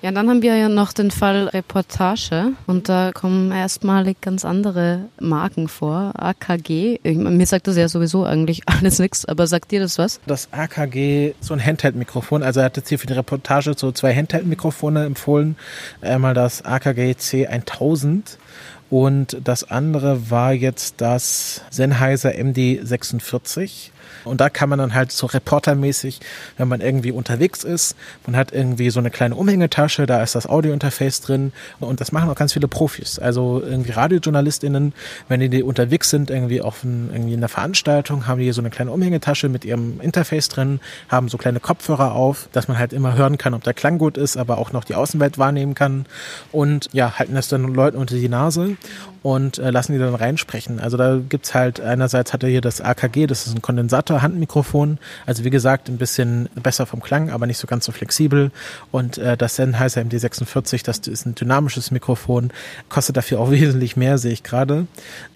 Ja, 0.00 0.12
dann 0.12 0.28
haben 0.28 0.42
wir 0.42 0.54
ja 0.54 0.68
noch 0.68 0.92
den 0.92 1.10
Fall 1.10 1.48
Reportage 1.48 2.52
und 2.68 2.88
da 2.88 3.10
kommen 3.12 3.50
erstmalig 3.50 4.20
ganz 4.20 4.44
andere 4.44 5.06
Marken 5.20 5.66
vor. 5.66 6.12
AKG, 6.14 7.00
ich, 7.02 7.16
mir 7.16 7.46
sagt 7.46 7.66
das 7.66 7.76
ja 7.76 7.88
sowieso 7.88 8.24
eigentlich 8.24 8.62
alles 8.66 9.00
nichts, 9.00 9.24
aber 9.24 9.48
sagt 9.48 9.72
dir 9.72 9.80
das 9.80 9.98
was? 9.98 10.20
Das 10.26 10.52
AKG, 10.52 11.34
so 11.40 11.52
ein 11.52 11.64
Handheld-Mikrofon, 11.64 12.44
also 12.44 12.60
er 12.60 12.66
hat 12.66 12.76
jetzt 12.76 12.88
hier 12.90 12.98
für 13.00 13.08
die 13.08 13.14
Reportage 13.14 13.74
so 13.76 13.90
zwei 13.90 14.14
Handheld-Mikrofone 14.14 15.04
empfohlen. 15.04 15.56
Einmal 16.00 16.32
das 16.32 16.64
AKG 16.64 17.16
C1000 17.18 18.36
und 18.90 19.36
das 19.42 19.68
andere 19.68 20.30
war 20.30 20.52
jetzt 20.52 21.00
das 21.00 21.62
Sennheiser 21.70 22.30
MD46. 22.30 23.90
Und 24.24 24.40
da 24.40 24.48
kann 24.48 24.68
man 24.68 24.78
dann 24.78 24.94
halt 24.94 25.12
so 25.12 25.26
reportermäßig, 25.26 26.20
wenn 26.56 26.68
man 26.68 26.80
irgendwie 26.80 27.12
unterwegs 27.12 27.64
ist, 27.64 27.96
man 28.26 28.36
hat 28.36 28.52
irgendwie 28.52 28.90
so 28.90 29.00
eine 29.00 29.10
kleine 29.10 29.34
Umhängetasche, 29.34 30.06
da 30.06 30.22
ist 30.22 30.34
das 30.34 30.46
Audiointerface 30.46 31.20
drin 31.20 31.52
und 31.80 32.00
das 32.00 32.12
machen 32.12 32.30
auch 32.30 32.34
ganz 32.34 32.52
viele 32.52 32.68
Profis. 32.68 33.18
Also 33.18 33.62
irgendwie 33.64 33.92
RadiojournalistInnen, 33.92 34.92
wenn 35.28 35.50
die 35.50 35.62
unterwegs 35.62 36.10
sind, 36.10 36.30
irgendwie 36.30 36.60
auf 36.60 36.84
ein, 36.84 37.10
irgendwie 37.12 37.34
in 37.34 37.40
einer 37.40 37.48
Veranstaltung, 37.48 38.26
haben 38.26 38.40
die 38.40 38.52
so 38.52 38.60
eine 38.60 38.70
kleine 38.70 38.90
Umhängetasche 38.90 39.48
mit 39.48 39.64
ihrem 39.64 40.00
Interface 40.00 40.48
drin, 40.48 40.80
haben 41.08 41.28
so 41.28 41.38
kleine 41.38 41.60
Kopfhörer 41.60 42.12
auf, 42.12 42.48
dass 42.52 42.68
man 42.68 42.78
halt 42.78 42.92
immer 42.92 43.16
hören 43.16 43.38
kann, 43.38 43.54
ob 43.54 43.64
der 43.64 43.74
Klang 43.74 43.98
gut 43.98 44.16
ist, 44.16 44.36
aber 44.36 44.58
auch 44.58 44.72
noch 44.72 44.84
die 44.84 44.94
Außenwelt 44.94 45.38
wahrnehmen 45.38 45.74
kann 45.74 46.06
und 46.52 46.88
ja, 46.92 47.18
halten 47.18 47.34
das 47.34 47.48
dann 47.48 47.74
Leuten 47.74 47.96
unter 47.96 48.14
die 48.14 48.28
Nase 48.28 48.76
und 49.22 49.58
äh, 49.58 49.70
lassen 49.70 49.92
die 49.92 49.98
dann 49.98 50.14
reinsprechen. 50.14 50.80
Also 50.80 50.96
da 50.96 51.18
gibt's 51.28 51.54
halt, 51.54 51.80
einerseits 51.80 52.32
hat 52.32 52.42
er 52.42 52.48
hier 52.48 52.60
das 52.60 52.80
AKG, 52.80 53.26
das 53.26 53.46
ist 53.46 53.54
ein 53.54 53.62
Kondensator-Handmikrofon, 54.08 54.98
also 55.26 55.44
wie 55.44 55.50
gesagt, 55.50 55.88
ein 55.88 55.98
bisschen 55.98 56.48
besser 56.54 56.86
vom 56.86 57.00
Klang, 57.00 57.30
aber 57.30 57.46
nicht 57.46 57.58
so 57.58 57.66
ganz 57.66 57.84
so 57.84 57.92
flexibel. 57.92 58.50
Und 58.90 59.18
äh, 59.18 59.36
das 59.36 59.56
Sennheiser 59.56 60.00
MD46, 60.00 60.84
das 60.84 60.98
ist 60.98 61.26
ein 61.26 61.34
dynamisches 61.34 61.90
Mikrofon, 61.90 62.50
kostet 62.88 63.16
dafür 63.16 63.40
auch 63.40 63.50
wesentlich 63.50 63.96
mehr, 63.96 64.18
sehe 64.18 64.32
ich 64.32 64.42
gerade. 64.42 64.86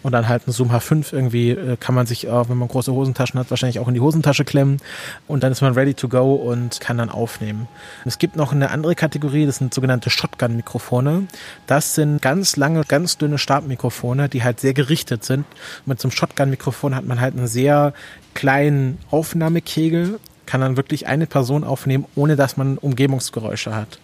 Und 0.03 0.13
dann 0.13 0.29
halt 0.29 0.49
ein 0.49 0.53
Zoom 0.53 0.71
H5 0.73 1.13
irgendwie 1.13 1.51
äh, 1.51 1.77
kann 1.77 1.95
man 1.95 2.07
sich, 2.07 2.27
äh, 2.27 2.49
wenn 2.49 2.57
man 2.57 2.69
große 2.69 2.93
Hosentaschen 2.93 3.39
hat, 3.39 3.51
wahrscheinlich 3.51 3.79
auch 3.79 3.89
in 3.89 3.95
die 3.95 4.01
Hosentasche 4.01 4.45
klemmen 4.45 4.79
und 5.29 5.43
dann 5.43 5.53
ist 5.53 5.61
man 5.61 5.75
ready 5.75 5.95
to 5.95 6.09
go 6.09 6.35
und 6.35 6.81
kann 6.81 6.99
dann 6.99 7.11
aufnehmen. 7.11 7.69
Es 8.05 8.19
gibt 8.19 8.37
noch 8.37 8.53
eine 8.53 8.71
andere 8.71 8.95
Kategorie, 8.95 9.47
das 9.47 9.57
sind 9.57 9.75
sogenannte 9.75 10.11
Shotgun-Mikrofone. 10.11 11.27
Das 11.67 11.95
sind 11.95 12.23
ganz 12.23 12.57
lange, 12.57 12.83
ganz 12.85 13.19
dünne 13.19 13.39
Stabmikrofone 13.39 13.73
Mikrofone, 13.73 14.29
die 14.29 14.43
halt 14.43 14.61
sehr 14.61 14.75
gerichtet 14.75 15.25
sind. 15.25 15.47
Mit 15.87 16.01
so 16.01 16.09
einem 16.09 16.13
Shotgun-Mikrofon 16.13 16.95
hat 16.95 17.05
man 17.05 17.21
halt 17.21 17.37
einen 17.37 17.47
sehr 17.47 17.93
kleinen 18.35 18.99
Aufnahmekegel, 19.11 20.19
kann 20.47 20.61
dann 20.61 20.77
wirklich 20.77 21.07
eine 21.07 21.27
Person 21.27 21.65
aufnehmen, 21.65 22.05
ohne 22.15 22.37
dass 22.37 22.57
man 22.57 22.77
Umgebungsgeräusche 22.79 23.75
hat. 23.75 23.99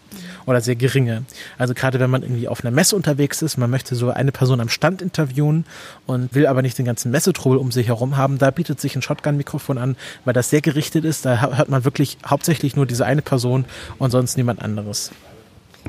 oder 0.46 0.60
sehr 0.62 0.76
geringe. 0.76 1.24
Also 1.58 1.74
gerade 1.74 2.00
wenn 2.00 2.10
man 2.10 2.22
irgendwie 2.22 2.48
auf 2.48 2.64
einer 2.64 2.70
Messe 2.70 2.96
unterwegs 2.96 3.42
ist, 3.42 3.58
man 3.58 3.70
möchte 3.70 3.94
so 3.94 4.10
eine 4.10 4.32
Person 4.32 4.60
am 4.60 4.70
Stand 4.70 5.02
interviewen 5.02 5.66
und 6.06 6.34
will 6.34 6.46
aber 6.46 6.62
nicht 6.62 6.78
den 6.78 6.86
ganzen 6.86 7.10
Messetrubel 7.10 7.58
um 7.58 7.70
sich 7.70 7.88
herum 7.88 8.16
haben, 8.16 8.38
da 8.38 8.50
bietet 8.50 8.80
sich 8.80 8.96
ein 8.96 9.02
Shotgun-Mikrofon 9.02 9.76
an, 9.76 9.96
weil 10.24 10.32
das 10.32 10.48
sehr 10.48 10.62
gerichtet 10.62 11.04
ist. 11.04 11.26
Da 11.26 11.54
hört 11.56 11.68
man 11.68 11.84
wirklich 11.84 12.16
hauptsächlich 12.24 12.76
nur 12.76 12.86
diese 12.86 13.04
eine 13.04 13.22
Person 13.22 13.66
und 13.98 14.10
sonst 14.10 14.36
niemand 14.38 14.62
anderes. 14.62 15.10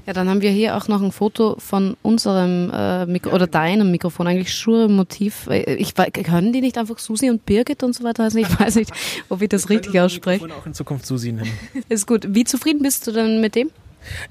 Ja, 0.06 0.14
dann 0.14 0.30
haben 0.30 0.42
wir 0.42 0.52
hier 0.52 0.76
auch 0.76 0.88
noch 0.88 1.02
ein 1.02 1.12
Foto 1.12 1.56
von 1.60 1.96
unserem 2.02 2.72
äh, 2.74 3.06
Mikro 3.06 3.34
oder 3.34 3.48
deinem 3.48 3.92
Mikrofon, 3.92 4.28
eigentlich 4.28 4.54
Schuhe-Motiv. 4.54 5.48
Äh, 5.48 5.76
ich, 5.76 5.94
können 5.96 6.54
die 6.54 6.62
nicht 6.62 6.78
einfach 6.78 6.98
Susi 6.98 7.30
und 7.30 7.46
Birgit 7.46 7.84
und 7.84 7.94
so 7.94 8.04
weiter 8.04 8.24
heißen? 8.24 8.40
Ich 8.40 8.60
weiß 8.60 8.76
nicht, 8.76 8.92
ob 9.30 9.42
ich 9.42 9.50
das 9.50 9.70
richtig 9.70 10.00
ausspreche. 10.00 10.46
auch 10.46 10.66
in 10.66 10.74
Zukunft 10.74 11.06
Susi 11.06 11.32
nennen. 11.32 11.52
Ist 11.90 12.08
gut. 12.08 12.26
Wie 12.30 12.44
zufrieden 12.44 12.82
bist 12.82 13.08
du 13.08 13.12
denn 13.12 13.42
mit 13.42 13.56
dem? 13.56 13.70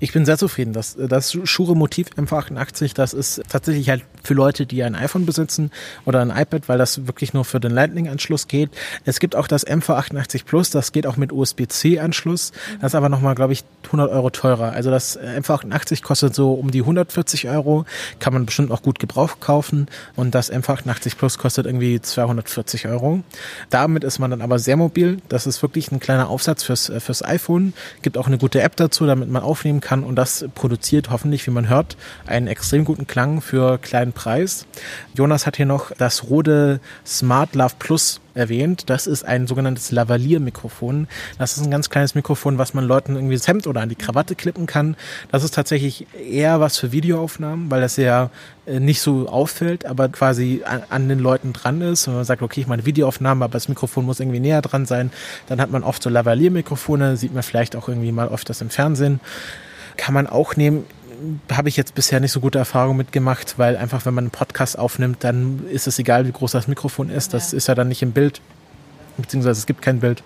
Ich 0.01 0.13
bin 0.13 0.25
sehr 0.25 0.39
zufrieden. 0.39 0.73
Das, 0.73 0.97
das 0.97 1.37
Schure-Motiv 1.45 2.09
M88, 2.17 2.95
das 2.95 3.13
ist 3.13 3.43
tatsächlich 3.49 3.89
halt 3.89 4.05
für 4.23 4.35
Leute, 4.35 4.67
die 4.67 4.83
ein 4.83 4.95
iPhone 4.95 5.27
besitzen 5.27 5.71
oder 6.05 6.21
ein 6.21 6.31
iPad, 6.31 6.69
weil 6.69 6.79
das 6.79 7.07
wirklich 7.07 7.35
nur 7.35 7.45
für 7.45 7.61
den 7.61 7.73
Lightning-Anschluss 7.73 8.49
geht. 8.49 8.71
Es 9.05 9.21
gibt 9.21 9.37
auch 9.37 9.47
das 9.47 9.67
MV88 9.67 10.45
Plus, 10.45 10.71
das 10.71 10.93
geht 10.93 11.07
auch 11.07 11.17
mit 11.17 11.33
USB-C-Anschluss. 11.33 12.53
Das 12.81 12.93
ist 12.93 12.95
aber 12.95 13.09
nochmal, 13.09 13.35
glaube 13.35 13.53
ich, 13.53 13.65
100 13.87 14.11
Euro 14.11 14.31
teurer. 14.31 14.73
Also 14.73 14.91
das 14.91 15.19
MV88 15.19 16.03
kostet 16.03 16.35
so 16.35 16.53
um 16.53 16.71
die 16.71 16.81
140 16.81 17.49
Euro, 17.49 17.85
kann 18.19 18.33
man 18.33 18.47
bestimmt 18.47 18.71
auch 18.71 18.83
gut 18.83 18.99
Gebrauch 18.99 19.41
kaufen. 19.41 19.87
Und 20.17 20.35
das 20.35 20.53
MV88 20.53 21.17
Plus 21.17 21.39
kostet 21.39 21.67
irgendwie 21.67 22.01
240 22.01 22.89
Euro. 22.89 23.21
Damit 23.71 24.05
ist 24.05 24.19
man 24.19 24.31
dann 24.31 24.43
aber 24.43 24.59
sehr 24.59 24.77
mobil. 24.77 25.19
Das 25.29 25.47
ist 25.47 25.63
wirklich 25.63 25.93
ein 25.93 26.01
kleiner 26.01 26.29
Aufsatz 26.29 26.65
fürs, 26.65 26.93
fürs 26.99 27.25
iPhone. 27.25 27.73
Gibt 28.03 28.19
auch 28.19 28.27
eine 28.27 28.39
gute 28.39 28.61
App 28.61 28.77
dazu, 28.77 29.07
damit 29.07 29.29
man 29.31 29.43
aufnehmen 29.43 29.58
aufnehmen 29.59 29.81
kann 29.81 30.05
und 30.05 30.15
das 30.15 30.45
produziert 30.55 31.11
hoffentlich, 31.11 31.45
wie 31.47 31.51
man 31.51 31.69
hört, 31.69 31.97
einen 32.27 32.47
extrem 32.47 32.85
guten 32.85 33.09
Klang 33.09 33.41
für 33.41 33.79
kleinen 33.79 34.13
Preis. 34.13 34.67
Jonas 35.15 35.47
hat 35.47 35.57
hier 35.57 35.67
noch 35.67 35.91
das 35.99 36.31
Rode 36.31 36.79
Smart 37.05 37.57
Love 37.57 37.75
Plus 37.81 38.21
erwähnt. 38.39 38.85
Das 38.89 39.07
ist 39.07 39.25
ein 39.25 39.47
sogenanntes 39.47 39.91
Lavalier-Mikrofon. 39.91 41.09
Das 41.39 41.57
ist 41.57 41.65
ein 41.65 41.71
ganz 41.71 41.91
kleines 41.91 42.15
Mikrofon, 42.15 42.57
was 42.57 42.73
man 42.73 42.85
Leuten 42.85 43.15
irgendwie 43.17 43.37
das 43.37 43.47
Hemd 43.47 43.67
oder 43.67 43.83
an 43.83 43.89
die 43.89 43.97
Krawatte 43.97 44.35
klippen 44.35 44.67
kann. 44.67 44.97
Das 45.31 45.45
ist 45.45 45.55
tatsächlich 45.55 46.07
eher 46.17 46.61
was 46.61 46.79
für 46.79 46.93
Videoaufnahmen, 46.93 47.71
weil 47.71 47.81
das 47.81 47.97
ja 47.97 48.31
äh, 48.67 48.81
nicht 48.81 49.01
so 49.01 49.29
auffällt, 49.29 49.85
aber 49.85 50.09
quasi 50.09 50.63
an, 50.65 50.83
an, 50.89 51.09
den 51.09 51.19
Leuten 51.19 51.53
dran 51.53 51.81
ist. 51.83 52.09
Und 52.09 52.15
man 52.15 52.25
sagt, 52.25 52.41
okay, 52.43 52.61
ich 52.61 52.67
meine 52.67 52.87
Videoaufnahmen, 52.87 53.43
aber 53.43 53.53
das 53.53 53.69
Mikrofon 53.69 54.07
muss 54.07 54.21
irgendwie 54.21 54.41
näher 54.41 54.63
dran 54.63 54.87
sein. 54.87 55.11
Dann 55.49 55.61
hat 55.61 55.71
man 55.71 55.83
oft 55.83 56.03
so 56.03 56.09
Lavalier-Mikrofone, 56.09 57.17
sieht 57.17 57.35
man 57.35 57.43
vielleicht 57.43 57.77
auch 57.77 57.89
irgendwie 57.89 58.13
mal 58.13 58.29
öfters 58.29 58.61
im 58.61 58.71
Fernsehen. 58.71 59.21
Kann 59.97 60.15
man 60.15 60.29
auch 60.29 60.55
nehmen 60.55 60.85
habe 61.53 61.69
ich 61.69 61.77
jetzt 61.77 61.95
bisher 61.95 62.21
nicht 62.21 62.33
so 62.33 62.41
gute 62.41 62.59
Erfahrungen 62.59 62.97
mitgemacht, 62.97 63.59
weil 63.59 63.77
einfach, 63.77 64.07
wenn 64.07 64.15
man 64.15 64.25
einen 64.25 64.31
Podcast 64.31 64.79
aufnimmt, 64.79 65.25
dann 65.25 65.67
ist 65.71 65.87
es 65.87 65.99
egal, 65.99 66.27
wie 66.27 66.33
groß 66.33 66.53
das 66.53 66.69
Mikrofon 66.69 67.11
ist. 67.11 67.35
Das 67.35 67.53
ja. 67.53 67.59
ist 67.59 67.69
ja 67.69 67.75
dann 67.75 67.89
nicht 67.89 68.03
im 68.03 68.13
Bild, 68.13 68.41
beziehungsweise 69.17 69.59
es 69.59 69.67
gibt 69.67 69.83
kein 69.83 70.01
Bild. 70.01 70.23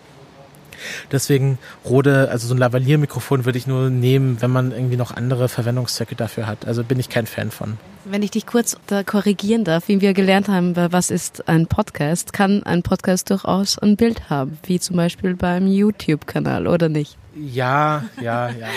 Deswegen 1.11 1.59
Rode, 1.85 2.29
also 2.31 2.49
so 2.49 2.55
ein 2.55 2.59
Lavalier-Mikrofon 2.59 3.45
würde 3.45 3.59
ich 3.59 3.67
nur 3.67 3.91
nehmen, 3.91 4.41
wenn 4.41 4.51
man 4.51 4.73
irgendwie 4.73 4.97
noch 4.97 5.15
andere 5.17 5.49
Verwendungszwecke 5.49 6.17
dafür 6.17 6.47
hat. 6.47 6.67
Also 6.67 6.85
bin 6.85 6.99
ich 6.99 7.09
kein 7.09 7.27
Fan 7.27 7.51
von. 7.51 7.79
Wenn 8.05 8.23
ich 8.23 8.33
dich 8.33 8.47
kurz 8.47 8.77
da 8.87 9.05
korrigieren 9.05 9.65
darf, 9.65 9.89
wie 9.89 10.01
wir 10.01 10.13
gelernt 10.13 10.49
haben, 10.49 10.75
was 10.77 11.11
ist 11.11 11.49
ein 11.49 11.67
Podcast, 11.67 12.33
kann 12.33 12.63
ein 12.65 12.83
Podcast 12.83 13.31
durchaus 13.31 13.79
ein 13.79 13.97
Bild 13.97 14.29
haben, 14.29 14.59
wie 14.65 14.81
zum 14.81 14.97
Beispiel 14.97 15.35
beim 15.35 15.67
YouTube-Kanal, 15.67 16.67
oder 16.67 16.89
nicht? 16.89 17.17
Ja, 17.35 18.05
ja, 18.21 18.49
ja. 18.49 18.69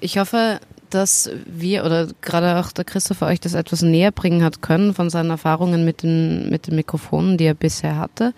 Ich 0.00 0.18
hoffe, 0.18 0.60
dass 0.90 1.30
wir 1.46 1.84
oder 1.84 2.08
gerade 2.20 2.58
auch 2.58 2.72
der 2.72 2.84
Christopher 2.84 3.26
euch 3.26 3.40
das 3.40 3.54
etwas 3.54 3.82
näher 3.82 4.10
bringen 4.10 4.42
hat 4.42 4.62
können 4.62 4.94
von 4.94 5.10
seinen 5.10 5.30
Erfahrungen 5.30 5.84
mit 5.84 6.02
den, 6.02 6.50
mit 6.50 6.66
den 6.66 6.76
Mikrofonen, 6.76 7.38
die 7.38 7.44
er 7.44 7.54
bisher 7.54 7.96
hatte. 7.96 8.34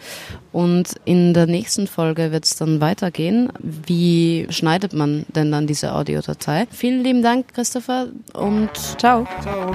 Und 0.52 0.94
in 1.04 1.32
der 1.34 1.46
nächsten 1.46 1.86
Folge 1.86 2.32
wird 2.32 2.44
es 2.44 2.56
dann 2.56 2.80
weitergehen. 2.80 3.50
Wie 3.60 4.46
schneidet 4.50 4.92
man 4.92 5.24
denn 5.34 5.52
dann 5.52 5.66
diese 5.66 5.94
Audiodatei? 5.94 6.66
Vielen 6.70 7.04
lieben 7.04 7.22
Dank, 7.22 7.54
Christopher, 7.54 8.08
und 8.32 8.70
ciao. 8.98 9.26
Ciao. 9.42 9.74